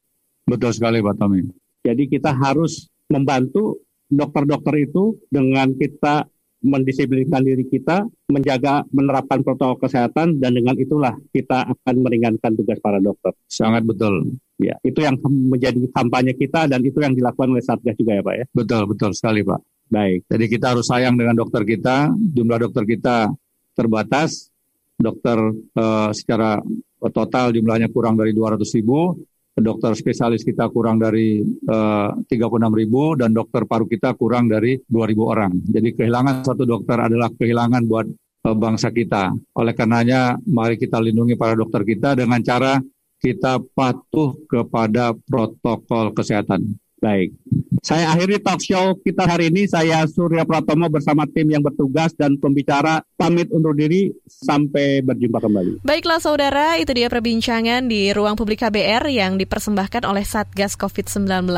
Betul 0.46 0.78
sekali 0.78 1.02
Pak 1.02 1.18
Tommy. 1.18 1.42
Jadi 1.82 2.04
kita 2.06 2.38
harus 2.38 2.86
membantu 3.10 3.82
dokter-dokter 4.06 4.86
itu 4.86 5.18
dengan 5.26 5.74
kita 5.74 6.30
mendisiplinkan 6.62 7.42
diri 7.42 7.66
kita, 7.66 8.06
menjaga 8.30 8.86
menerapkan 8.94 9.42
protokol 9.42 9.82
kesehatan 9.82 10.38
dan 10.38 10.54
dengan 10.54 10.78
itulah 10.78 11.18
kita 11.34 11.66
akan 11.66 11.96
meringankan 12.06 12.54
tugas 12.54 12.78
para 12.78 13.02
dokter. 13.02 13.34
Sangat 13.50 13.82
betul. 13.82 14.38
Ya, 14.62 14.78
itu 14.86 15.02
yang 15.02 15.18
menjadi 15.26 15.82
kampanye 15.90 16.38
kita 16.38 16.70
dan 16.70 16.86
itu 16.86 17.02
yang 17.02 17.18
dilakukan 17.18 17.50
oleh 17.50 17.66
Satgas 17.66 17.98
juga 17.98 18.14
ya 18.14 18.22
Pak 18.22 18.36
ya. 18.38 18.46
Betul, 18.54 18.82
betul 18.86 19.12
sekali 19.18 19.42
Pak. 19.42 19.60
Baik. 19.92 20.24
Jadi 20.30 20.46
kita 20.48 20.72
harus 20.72 20.86
sayang 20.88 21.18
dengan 21.18 21.36
dokter 21.36 21.66
kita, 21.66 22.14
jumlah 22.14 22.62
dokter 22.62 22.86
kita 22.86 23.28
terbatas, 23.76 24.54
dokter 24.96 25.38
uh, 25.76 26.10
secara 26.14 26.62
total 27.10 27.52
jumlahnya 27.52 27.90
kurang 27.90 28.16
dari 28.16 28.32
200 28.32 28.62
ribu, 28.78 29.18
dokter 29.58 29.92
spesialis 29.98 30.48
kita 30.48 30.72
kurang 30.72 30.96
dari 30.96 31.44
eh, 31.44 32.10
uh, 32.10 32.14
36 32.24 32.72
ribu 32.72 33.20
dan 33.20 33.36
dokter 33.36 33.68
paru 33.68 33.84
kita 33.84 34.16
kurang 34.16 34.48
dari 34.48 34.80
2 34.80 35.10
ribu 35.12 35.28
orang. 35.28 35.52
Jadi 35.68 35.92
kehilangan 35.98 36.46
satu 36.46 36.64
dokter 36.64 36.96
adalah 36.96 37.28
kehilangan 37.34 37.84
buat 37.84 38.08
uh, 38.48 38.56
bangsa 38.56 38.96
kita. 38.96 39.34
Oleh 39.60 39.74
karenanya 39.76 40.40
mari 40.48 40.80
kita 40.80 41.02
lindungi 41.04 41.36
para 41.36 41.58
dokter 41.58 41.84
kita 41.84 42.16
dengan 42.16 42.40
cara 42.46 42.80
kita 43.22 43.62
patuh 43.78 44.34
kepada 44.50 45.14
protokol 45.30 46.10
kesehatan. 46.18 46.82
Baik. 46.98 47.38
Saya 47.82 48.14
akhiri 48.14 48.38
talk 48.38 48.62
show 48.62 48.94
kita 49.02 49.26
hari 49.26 49.50
ini. 49.50 49.66
Saya 49.66 50.06
Surya 50.06 50.46
Pratomo 50.46 50.86
bersama 50.86 51.26
tim 51.26 51.50
yang 51.50 51.66
bertugas 51.66 52.14
dan 52.14 52.38
pembicara 52.38 53.02
pamit 53.18 53.50
undur 53.50 53.74
diri 53.74 54.14
sampai 54.30 55.02
berjumpa 55.02 55.42
kembali. 55.42 55.82
Baiklah 55.82 56.22
saudara, 56.22 56.78
itu 56.78 56.94
dia 56.94 57.10
perbincangan 57.10 57.90
di 57.90 58.14
ruang 58.14 58.38
publik 58.38 58.62
KBR 58.62 59.10
yang 59.10 59.42
dipersembahkan 59.42 60.06
oleh 60.06 60.22
Satgas 60.22 60.78
COVID-19. 60.78 61.50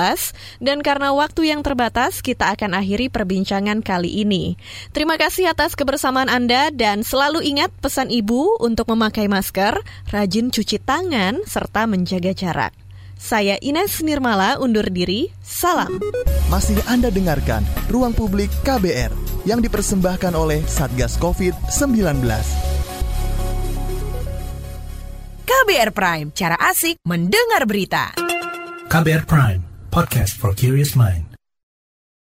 Dan 0.64 0.80
karena 0.80 1.12
waktu 1.12 1.52
yang 1.52 1.60
terbatas, 1.60 2.24
kita 2.24 2.56
akan 2.56 2.72
akhiri 2.80 3.12
perbincangan 3.12 3.84
kali 3.84 4.24
ini. 4.24 4.56
Terima 4.96 5.20
kasih 5.20 5.52
atas 5.52 5.76
kebersamaan 5.76 6.32
Anda 6.32 6.72
dan 6.72 7.04
selalu 7.04 7.44
ingat 7.44 7.76
pesan 7.84 8.08
Ibu 8.08 8.64
untuk 8.64 8.88
memakai 8.96 9.28
masker, 9.28 9.76
rajin 10.08 10.56
cuci 10.56 10.80
tangan, 10.80 11.44
serta 11.44 11.84
menjaga 11.84 12.32
jarak. 12.32 12.83
Saya 13.24 13.56
Ines 13.64 14.04
Nirmala 14.04 14.60
undur 14.60 14.84
diri. 14.92 15.32
Salam. 15.40 15.96
Masih 16.52 16.76
Anda 16.92 17.08
dengarkan 17.08 17.64
Ruang 17.88 18.12
Publik 18.12 18.52
KBR 18.68 19.16
yang 19.48 19.64
dipersembahkan 19.64 20.36
oleh 20.36 20.60
Satgas 20.68 21.16
COVID-19. 21.24 22.20
KBR 25.48 25.92
Prime, 25.96 26.28
cara 26.36 26.60
asik 26.68 27.00
mendengar 27.08 27.64
berita. 27.64 28.12
KBR 28.92 29.24
Prime, 29.24 29.64
podcast 29.88 30.36
for 30.36 30.52
curious 30.52 30.92
mind. 30.92 31.33